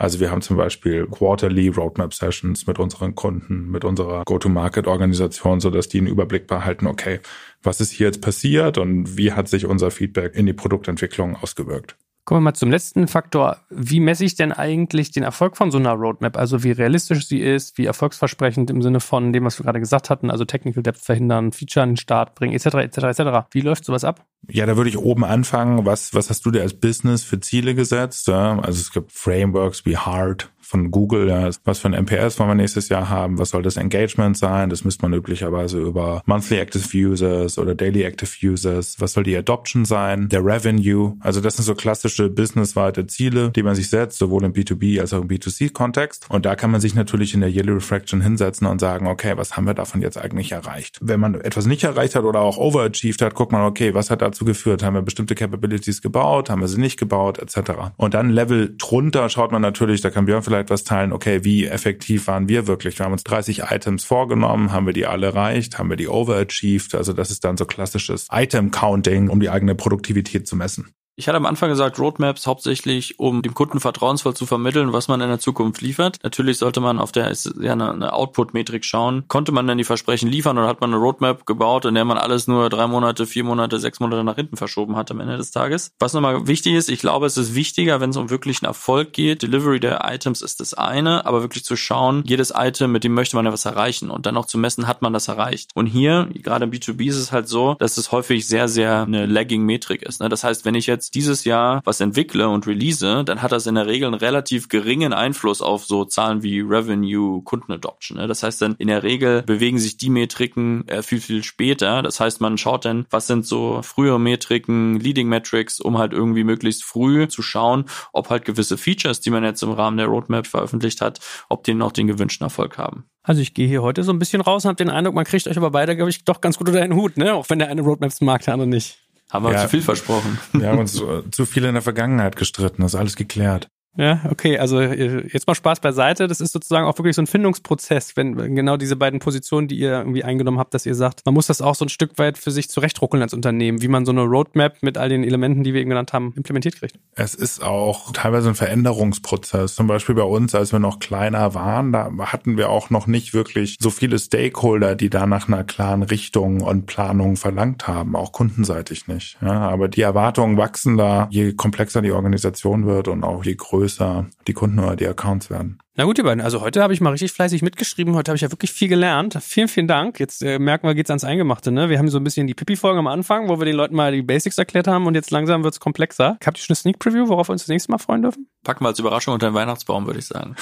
Also 0.00 0.20
wir 0.20 0.30
haben 0.30 0.42
zum 0.42 0.56
Beispiel 0.56 1.06
Quarterly 1.06 1.68
Roadmap 1.68 2.14
Sessions 2.14 2.66
mit 2.66 2.78
unseren 2.78 3.14
Kunden, 3.14 3.70
mit 3.70 3.84
unserer 3.84 4.22
Go-to-Market-Organisation, 4.24 5.60
so 5.60 5.70
dass 5.70 5.88
die 5.88 5.98
einen 5.98 6.06
Überblick 6.06 6.46
behalten, 6.46 6.86
okay, 6.86 7.20
was 7.62 7.80
ist 7.80 7.90
hier 7.90 8.06
jetzt 8.06 8.22
passiert 8.22 8.78
und 8.78 9.16
wie 9.16 9.32
hat 9.32 9.48
sich 9.48 9.66
unser 9.66 9.90
Feedback 9.90 10.34
in 10.34 10.46
die 10.46 10.52
Produktentwicklung 10.52 11.36
ausgewirkt. 11.36 11.96
Kommen 12.26 12.40
wir 12.40 12.50
mal 12.50 12.54
zum 12.54 12.72
letzten 12.72 13.06
Faktor. 13.06 13.58
Wie 13.70 14.00
messe 14.00 14.24
ich 14.24 14.34
denn 14.34 14.50
eigentlich 14.50 15.12
den 15.12 15.22
Erfolg 15.22 15.56
von 15.56 15.70
so 15.70 15.78
einer 15.78 15.92
Roadmap? 15.92 16.36
Also 16.36 16.64
wie 16.64 16.72
realistisch 16.72 17.28
sie 17.28 17.38
ist, 17.38 17.78
wie 17.78 17.86
erfolgsversprechend 17.86 18.68
im 18.68 18.82
Sinne 18.82 18.98
von 18.98 19.32
dem, 19.32 19.44
was 19.44 19.60
wir 19.60 19.62
gerade 19.62 19.78
gesagt 19.78 20.10
hatten, 20.10 20.28
also 20.28 20.44
Technical 20.44 20.82
Depth 20.82 21.00
verhindern, 21.00 21.52
Feature 21.52 21.84
an 21.84 21.90
den 21.90 21.96
Start 21.96 22.34
bringen, 22.34 22.52
etc., 22.52 22.66
etc., 22.78 22.96
etc. 23.04 23.46
Wie 23.52 23.60
läuft 23.60 23.84
sowas 23.84 24.02
ab? 24.02 24.26
Ja, 24.48 24.66
da 24.66 24.76
würde 24.76 24.90
ich 24.90 24.98
oben 24.98 25.24
anfangen. 25.24 25.86
Was, 25.86 26.14
was 26.14 26.28
hast 26.28 26.44
du 26.44 26.50
dir 26.50 26.62
als 26.62 26.74
Business 26.74 27.22
für 27.22 27.38
Ziele 27.38 27.76
gesetzt? 27.76 28.28
Also 28.28 28.80
es 28.80 28.90
gibt 28.90 29.12
Frameworks 29.12 29.86
wie 29.86 29.96
HART, 29.96 30.50
von 30.66 30.90
Google, 30.90 31.28
ja, 31.28 31.50
was 31.64 31.78
für 31.78 31.88
ein 31.88 32.04
MPS 32.04 32.38
wollen 32.38 32.50
wir 32.50 32.54
nächstes 32.54 32.88
Jahr 32.88 33.08
haben, 33.08 33.38
was 33.38 33.50
soll 33.50 33.62
das 33.62 33.76
Engagement 33.76 34.36
sein, 34.36 34.68
das 34.70 34.84
misst 34.84 35.02
man 35.02 35.12
üblicherweise 35.12 35.78
über 35.78 36.22
Monthly 36.26 36.58
Active 36.58 36.84
Users 36.96 37.58
oder 37.58 37.74
Daily 37.74 38.02
Active 38.02 38.30
Users, 38.42 38.96
was 38.98 39.12
soll 39.12 39.24
die 39.24 39.36
Adoption 39.36 39.84
sein, 39.84 40.28
der 40.28 40.44
Revenue, 40.44 41.16
also 41.20 41.40
das 41.40 41.56
sind 41.56 41.64
so 41.64 41.74
klassische 41.74 42.28
businessweite 42.28 43.06
Ziele, 43.06 43.50
die 43.50 43.62
man 43.62 43.74
sich 43.74 43.88
setzt, 43.88 44.18
sowohl 44.18 44.44
im 44.44 44.52
B2B 44.52 45.00
als 45.00 45.12
auch 45.12 45.22
im 45.22 45.28
B2C-Kontext 45.28 46.26
und 46.28 46.44
da 46.44 46.56
kann 46.56 46.70
man 46.70 46.80
sich 46.80 46.94
natürlich 46.94 47.34
in 47.34 47.40
der 47.40 47.50
Yearly 47.50 47.72
Refraction 47.72 48.20
hinsetzen 48.20 48.66
und 48.66 48.80
sagen, 48.80 49.06
okay, 49.06 49.34
was 49.36 49.56
haben 49.56 49.66
wir 49.66 49.74
davon 49.74 50.02
jetzt 50.02 50.18
eigentlich 50.18 50.52
erreicht? 50.52 50.98
Wenn 51.00 51.20
man 51.20 51.34
etwas 51.36 51.66
nicht 51.66 51.84
erreicht 51.84 52.14
hat 52.14 52.24
oder 52.24 52.40
auch 52.40 52.58
overachieved 52.58 53.22
hat, 53.22 53.34
guckt 53.34 53.52
man, 53.52 53.62
okay, 53.62 53.94
was 53.94 54.10
hat 54.10 54.22
dazu 54.22 54.44
geführt? 54.44 54.82
Haben 54.82 54.94
wir 54.94 55.02
bestimmte 55.02 55.34
Capabilities 55.34 56.02
gebaut, 56.02 56.50
haben 56.50 56.60
wir 56.60 56.68
sie 56.68 56.80
nicht 56.80 56.98
gebaut, 56.98 57.38
etc. 57.38 57.72
Und 57.96 58.14
dann 58.14 58.30
Level 58.30 58.74
drunter 58.76 59.28
schaut 59.28 59.52
man 59.52 59.62
natürlich, 59.62 60.00
da 60.00 60.10
kann 60.10 60.26
Björn 60.26 60.42
vielleicht 60.42 60.55
vielleicht 60.56 60.70
was 60.70 60.84
teilen, 60.84 61.12
okay, 61.12 61.44
wie 61.44 61.66
effektiv 61.66 62.26
waren 62.26 62.48
wir 62.48 62.66
wirklich? 62.66 62.98
Wir 62.98 63.04
haben 63.04 63.12
uns 63.12 63.24
30 63.24 63.64
Items 63.70 64.04
vorgenommen, 64.04 64.72
haben 64.72 64.86
wir 64.86 64.92
die 64.92 65.06
alle 65.06 65.26
erreicht, 65.26 65.78
haben 65.78 65.90
wir 65.90 65.96
die 65.96 66.08
overachieved? 66.08 66.94
Also 66.94 67.12
das 67.12 67.30
ist 67.30 67.44
dann 67.44 67.56
so 67.56 67.66
klassisches 67.66 68.26
Item-Counting, 68.30 69.28
um 69.28 69.40
die 69.40 69.50
eigene 69.50 69.74
Produktivität 69.74 70.46
zu 70.46 70.56
messen. 70.56 70.88
Ich 71.18 71.28
hatte 71.28 71.38
am 71.38 71.46
Anfang 71.46 71.70
gesagt, 71.70 71.98
Roadmaps 71.98 72.46
hauptsächlich, 72.46 73.18
um 73.18 73.40
dem 73.40 73.54
Kunden 73.54 73.80
vertrauensvoll 73.80 74.34
zu 74.34 74.44
vermitteln, 74.44 74.92
was 74.92 75.08
man 75.08 75.22
in 75.22 75.30
der 75.30 75.38
Zukunft 75.38 75.80
liefert. 75.80 76.18
Natürlich 76.22 76.58
sollte 76.58 76.80
man 76.80 76.98
auf 76.98 77.10
der 77.10 77.30
ist 77.30 77.54
ja 77.58 77.72
eine, 77.72 77.90
eine 77.90 78.12
Output-Metrik 78.12 78.84
schauen. 78.84 79.24
Konnte 79.26 79.50
man 79.50 79.66
denn 79.66 79.78
die 79.78 79.84
Versprechen 79.84 80.28
liefern 80.28 80.58
oder 80.58 80.68
hat 80.68 80.82
man 80.82 80.92
eine 80.92 81.00
Roadmap 81.00 81.46
gebaut, 81.46 81.86
in 81.86 81.94
der 81.94 82.04
man 82.04 82.18
alles 82.18 82.48
nur 82.48 82.68
drei 82.68 82.86
Monate, 82.86 83.26
vier 83.26 83.44
Monate, 83.44 83.78
sechs 83.78 83.98
Monate 83.98 84.24
nach 84.24 84.34
hinten 84.34 84.58
verschoben 84.58 84.94
hat 84.94 85.10
am 85.10 85.20
Ende 85.20 85.38
des 85.38 85.52
Tages? 85.52 85.94
Was 85.98 86.12
nochmal 86.12 86.46
wichtig 86.48 86.74
ist, 86.74 86.90
ich 86.90 86.98
glaube, 86.98 87.24
es 87.24 87.38
ist 87.38 87.54
wichtiger, 87.54 87.98
wenn 88.02 88.10
es 88.10 88.18
um 88.18 88.28
wirklichen 88.28 88.66
Erfolg 88.66 89.14
geht. 89.14 89.40
Delivery 89.40 89.80
der 89.80 90.02
Items 90.04 90.42
ist 90.42 90.60
das 90.60 90.74
eine, 90.74 91.24
aber 91.24 91.40
wirklich 91.40 91.64
zu 91.64 91.76
schauen, 91.76 92.24
jedes 92.26 92.52
Item, 92.54 92.92
mit 92.92 93.04
dem 93.04 93.14
möchte 93.14 93.36
man 93.36 93.46
ja 93.46 93.52
was 93.54 93.64
erreichen 93.64 94.10
und 94.10 94.26
dann 94.26 94.36
auch 94.36 94.44
zu 94.44 94.58
messen, 94.58 94.86
hat 94.86 95.00
man 95.00 95.14
das 95.14 95.28
erreicht. 95.28 95.70
Und 95.74 95.86
hier, 95.86 96.28
gerade 96.34 96.66
im 96.66 96.70
B2B 96.70 97.08
ist 97.08 97.16
es 97.16 97.32
halt 97.32 97.48
so, 97.48 97.74
dass 97.78 97.96
es 97.96 98.12
häufig 98.12 98.46
sehr, 98.46 98.68
sehr 98.68 99.04
eine 99.04 99.24
Lagging-Metrik 99.24 100.02
ist. 100.02 100.20
Ne? 100.20 100.28
Das 100.28 100.44
heißt, 100.44 100.66
wenn 100.66 100.74
ich 100.74 100.86
jetzt 100.86 101.05
dieses 101.10 101.44
Jahr 101.44 101.80
was 101.84 102.00
entwickle 102.00 102.48
und 102.48 102.66
release, 102.66 103.24
dann 103.24 103.42
hat 103.42 103.52
das 103.52 103.66
in 103.66 103.74
der 103.74 103.86
Regel 103.86 104.06
einen 104.06 104.14
relativ 104.14 104.68
geringen 104.68 105.12
Einfluss 105.12 105.62
auf 105.62 105.84
so 105.84 106.04
Zahlen 106.04 106.42
wie 106.42 106.60
Revenue, 106.60 107.42
Kundenadoption. 107.42 108.18
Ne? 108.18 108.26
Das 108.26 108.42
heißt 108.42 108.60
dann, 108.62 108.74
in 108.78 108.88
der 108.88 109.02
Regel 109.02 109.42
bewegen 109.42 109.78
sich 109.78 109.96
die 109.96 110.10
Metriken 110.10 110.86
äh, 110.88 111.02
viel, 111.02 111.20
viel 111.20 111.42
später. 111.42 112.02
Das 112.02 112.20
heißt, 112.20 112.40
man 112.40 112.58
schaut 112.58 112.84
dann, 112.84 113.06
was 113.10 113.26
sind 113.26 113.46
so 113.46 113.80
frühere 113.82 114.20
Metriken, 114.20 114.98
Leading 115.00 115.28
Metrics, 115.28 115.80
um 115.80 115.98
halt 115.98 116.12
irgendwie 116.12 116.44
möglichst 116.44 116.84
früh 116.84 117.28
zu 117.28 117.42
schauen, 117.42 117.84
ob 118.12 118.30
halt 118.30 118.44
gewisse 118.44 118.78
Features, 118.78 119.20
die 119.20 119.30
man 119.30 119.44
jetzt 119.44 119.62
im 119.62 119.70
Rahmen 119.70 119.96
der 119.96 120.06
Roadmap 120.06 120.46
veröffentlicht 120.46 121.00
hat, 121.00 121.20
ob 121.48 121.64
die 121.64 121.74
noch 121.74 121.92
den 121.92 122.06
gewünschten 122.06 122.44
Erfolg 122.44 122.78
haben. 122.78 123.04
Also 123.22 123.42
ich 123.42 123.54
gehe 123.54 123.66
hier 123.66 123.82
heute 123.82 124.04
so 124.04 124.12
ein 124.12 124.20
bisschen 124.20 124.40
raus 124.40 124.64
und 124.64 124.68
habe 124.68 124.76
den 124.76 124.88
Eindruck, 124.88 125.14
man 125.14 125.24
kriegt 125.24 125.48
euch 125.48 125.56
aber 125.56 125.72
beide, 125.72 125.96
glaube 125.96 126.10
ich, 126.10 126.24
doch 126.24 126.40
ganz 126.40 126.58
gut 126.58 126.68
unter 126.68 126.80
den 126.80 126.94
Hut, 126.94 127.16
ne? 127.16 127.34
Auch 127.34 127.50
wenn 127.50 127.58
der 127.58 127.68
eine 127.68 127.82
Roadmaps 127.82 128.20
mag, 128.20 128.42
der 128.44 128.54
andere 128.54 128.68
nicht. 128.68 128.98
Haben 129.30 129.44
wir 129.44 129.52
ja, 129.52 129.62
zu 129.62 129.68
viel 129.68 129.82
versprochen. 129.82 130.38
Wir 130.52 130.68
haben 130.68 130.78
uns 130.78 130.92
zu 130.92 131.46
viel 131.46 131.64
in 131.64 131.74
der 131.74 131.82
Vergangenheit 131.82 132.36
gestritten, 132.36 132.82
das 132.82 132.94
ist 132.94 133.00
alles 133.00 133.16
geklärt. 133.16 133.68
Ja, 133.96 134.20
okay, 134.30 134.58
also 134.58 134.78
äh, 134.78 135.26
jetzt 135.28 135.46
mal 135.46 135.54
Spaß 135.54 135.80
beiseite. 135.80 136.26
Das 136.26 136.40
ist 136.40 136.52
sozusagen 136.52 136.86
auch 136.86 136.98
wirklich 136.98 137.16
so 137.16 137.22
ein 137.22 137.26
Findungsprozess, 137.26 138.16
wenn 138.16 138.54
genau 138.54 138.76
diese 138.76 138.96
beiden 138.96 139.20
Positionen, 139.20 139.68
die 139.68 139.78
ihr 139.78 139.92
irgendwie 139.92 140.22
eingenommen 140.22 140.58
habt, 140.58 140.74
dass 140.74 140.84
ihr 140.86 140.94
sagt, 140.94 141.22
man 141.24 141.34
muss 141.34 141.46
das 141.46 141.62
auch 141.62 141.74
so 141.74 141.84
ein 141.84 141.88
Stück 141.88 142.18
weit 142.18 142.36
für 142.38 142.50
sich 142.50 142.68
zurechtruckeln 142.68 143.22
als 143.22 143.32
Unternehmen, 143.32 143.80
wie 143.80 143.88
man 143.88 144.04
so 144.04 144.12
eine 144.12 144.22
Roadmap 144.22 144.82
mit 144.82 144.98
all 144.98 145.08
den 145.08 145.24
Elementen, 145.24 145.64
die 145.64 145.72
wir 145.72 145.80
eben 145.80 145.90
genannt 145.90 146.12
haben, 146.12 146.34
implementiert 146.36 146.76
kriegt. 146.76 146.98
Es 147.14 147.34
ist 147.34 147.62
auch 147.62 148.12
teilweise 148.12 148.50
ein 148.50 148.54
Veränderungsprozess. 148.54 149.74
Zum 149.74 149.86
Beispiel 149.86 150.14
bei 150.14 150.22
uns, 150.22 150.54
als 150.54 150.72
wir 150.72 150.78
noch 150.78 150.98
kleiner 150.98 151.54
waren, 151.54 151.92
da 151.92 152.10
hatten 152.18 152.56
wir 152.58 152.68
auch 152.70 152.90
noch 152.90 153.06
nicht 153.06 153.32
wirklich 153.32 153.76
so 153.80 153.90
viele 153.90 154.18
Stakeholder, 154.18 154.94
die 154.94 155.10
da 155.10 155.26
nach 155.26 155.48
einer 155.48 155.64
klaren 155.64 156.02
Richtung 156.02 156.60
und 156.60 156.86
Planung 156.86 157.36
verlangt 157.36 157.88
haben, 157.88 158.14
auch 158.14 158.32
kundenseitig 158.32 159.08
nicht. 159.08 159.38
Ja, 159.40 159.68
aber 159.68 159.88
die 159.88 160.02
Erwartungen 160.02 160.56
wachsen 160.56 160.96
da, 160.96 161.28
je 161.30 161.54
komplexer 161.54 162.02
die 162.02 162.12
Organisation 162.12 162.86
wird 162.86 163.08
und 163.08 163.24
auch 163.24 163.44
je 163.44 163.54
größer 163.54 163.85
größer 163.86 164.26
die 164.48 164.52
Kunden 164.52 164.80
oder 164.80 164.96
die 164.96 165.06
Accounts 165.06 165.48
werden. 165.48 165.78
Na 165.94 166.04
gut, 166.04 166.18
ihr 166.18 166.24
beiden. 166.24 166.42
Also 166.42 166.60
heute 166.60 166.82
habe 166.82 166.92
ich 166.92 167.00
mal 167.00 167.10
richtig 167.10 167.32
fleißig 167.32 167.62
mitgeschrieben. 167.62 168.14
Heute 168.14 168.30
habe 168.30 168.36
ich 168.36 168.42
ja 168.42 168.50
wirklich 168.50 168.72
viel 168.72 168.88
gelernt. 168.88 169.38
Vielen, 169.40 169.68
vielen 169.68 169.86
Dank. 169.86 170.18
Jetzt 170.18 170.42
äh, 170.42 170.58
merken 170.58 170.86
wir, 170.86 170.94
geht's 170.94 171.10
ans 171.10 171.24
Eingemachte. 171.24 171.70
Ne? 171.70 171.88
Wir 171.88 171.98
haben 171.98 172.08
so 172.08 172.18
ein 172.18 172.24
bisschen 172.24 172.46
die 172.46 172.54
Pipi-Folge 172.54 172.98
am 172.98 173.06
Anfang, 173.06 173.48
wo 173.48 173.58
wir 173.58 173.64
den 173.64 173.76
Leuten 173.76 173.94
mal 173.94 174.12
die 174.12 174.22
Basics 174.22 174.58
erklärt 174.58 174.88
haben 174.88 175.06
und 175.06 175.14
jetzt 175.14 175.30
langsam 175.30 175.62
wird's 175.62 175.80
komplexer. 175.80 176.36
Habt 176.44 176.58
ihr 176.58 176.62
schon 176.62 176.72
eine 176.72 176.76
Sneak 176.76 176.98
Preview, 176.98 177.28
worauf 177.28 177.48
wir 177.48 177.52
uns 177.52 177.62
das 177.62 177.68
nächste 177.68 177.92
Mal 177.92 177.98
freuen 177.98 178.22
dürfen? 178.22 178.48
Packen 178.64 178.84
wir 178.84 178.88
als 178.88 178.98
Überraschung 178.98 179.34
unter 179.34 179.48
den 179.48 179.54
Weihnachtsbaum, 179.54 180.06
würde 180.06 180.18
ich 180.18 180.26
sagen. 180.26 180.56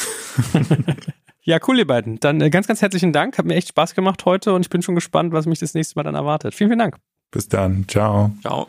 ja, 1.41 1.59
cool, 1.67 1.79
ihr 1.79 1.87
beiden. 1.87 2.21
Dann 2.21 2.41
äh, 2.41 2.51
ganz, 2.51 2.69
ganz 2.69 2.83
herzlichen 2.83 3.13
Dank. 3.13 3.39
Hat 3.39 3.47
mir 3.47 3.55
echt 3.55 3.69
Spaß 3.69 3.95
gemacht 3.95 4.25
heute 4.27 4.53
und 4.53 4.61
ich 4.61 4.71
bin 4.71 4.83
schon 4.83 4.95
gespannt, 4.95 5.33
was 5.33 5.47
mich 5.47 5.59
das 5.59 5.75
nächste 5.75 5.99
Mal 5.99 6.05
dann 6.05 6.15
erwartet. 6.15 6.55
Vielen, 6.55 6.71
vielen 6.71 6.79
Dank. 6.79 6.97
Bis 7.31 7.49
dann. 7.49 7.87
Ciao. 7.89 8.31
Ciao. 8.43 8.69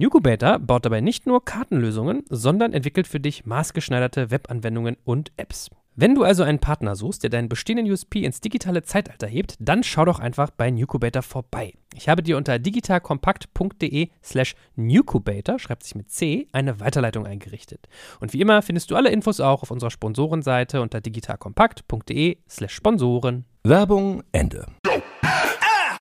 Nucubator 0.00 0.60
baut 0.60 0.84
dabei 0.84 1.00
nicht 1.00 1.26
nur 1.26 1.44
Kartenlösungen, 1.44 2.22
sondern 2.30 2.72
entwickelt 2.72 3.08
für 3.08 3.18
dich 3.18 3.46
maßgeschneiderte 3.46 4.30
Webanwendungen 4.30 4.96
und 5.02 5.32
Apps. 5.36 5.70
Wenn 5.96 6.14
du 6.14 6.22
also 6.22 6.44
einen 6.44 6.60
Partner 6.60 6.94
suchst, 6.94 7.24
der 7.24 7.30
deinen 7.30 7.48
bestehenden 7.48 7.90
USP 7.90 8.22
ins 8.22 8.40
digitale 8.40 8.84
Zeitalter 8.84 9.26
hebt, 9.26 9.56
dann 9.58 9.82
schau 9.82 10.04
doch 10.04 10.20
einfach 10.20 10.50
bei 10.50 10.70
Nucubator 10.70 11.22
vorbei. 11.22 11.74
Ich 11.96 12.08
habe 12.08 12.22
dir 12.22 12.36
unter 12.36 12.60
digitalkompakt.de 12.60 14.10
slash 14.22 14.54
Nucubator, 14.76 15.58
schreibt 15.58 15.82
sich 15.82 15.96
mit 15.96 16.12
C, 16.12 16.46
eine 16.52 16.78
Weiterleitung 16.78 17.26
eingerichtet. 17.26 17.88
Und 18.20 18.32
wie 18.32 18.40
immer 18.40 18.62
findest 18.62 18.92
du 18.92 18.94
alle 18.94 19.10
Infos 19.10 19.40
auch 19.40 19.64
auf 19.64 19.72
unserer 19.72 19.90
Sponsorenseite 19.90 20.80
unter 20.80 21.00
digitalkompakt.de 21.00 22.38
slash 22.48 22.72
Sponsoren. 22.72 23.46
Werbung 23.64 24.22
Ende. 24.30 24.64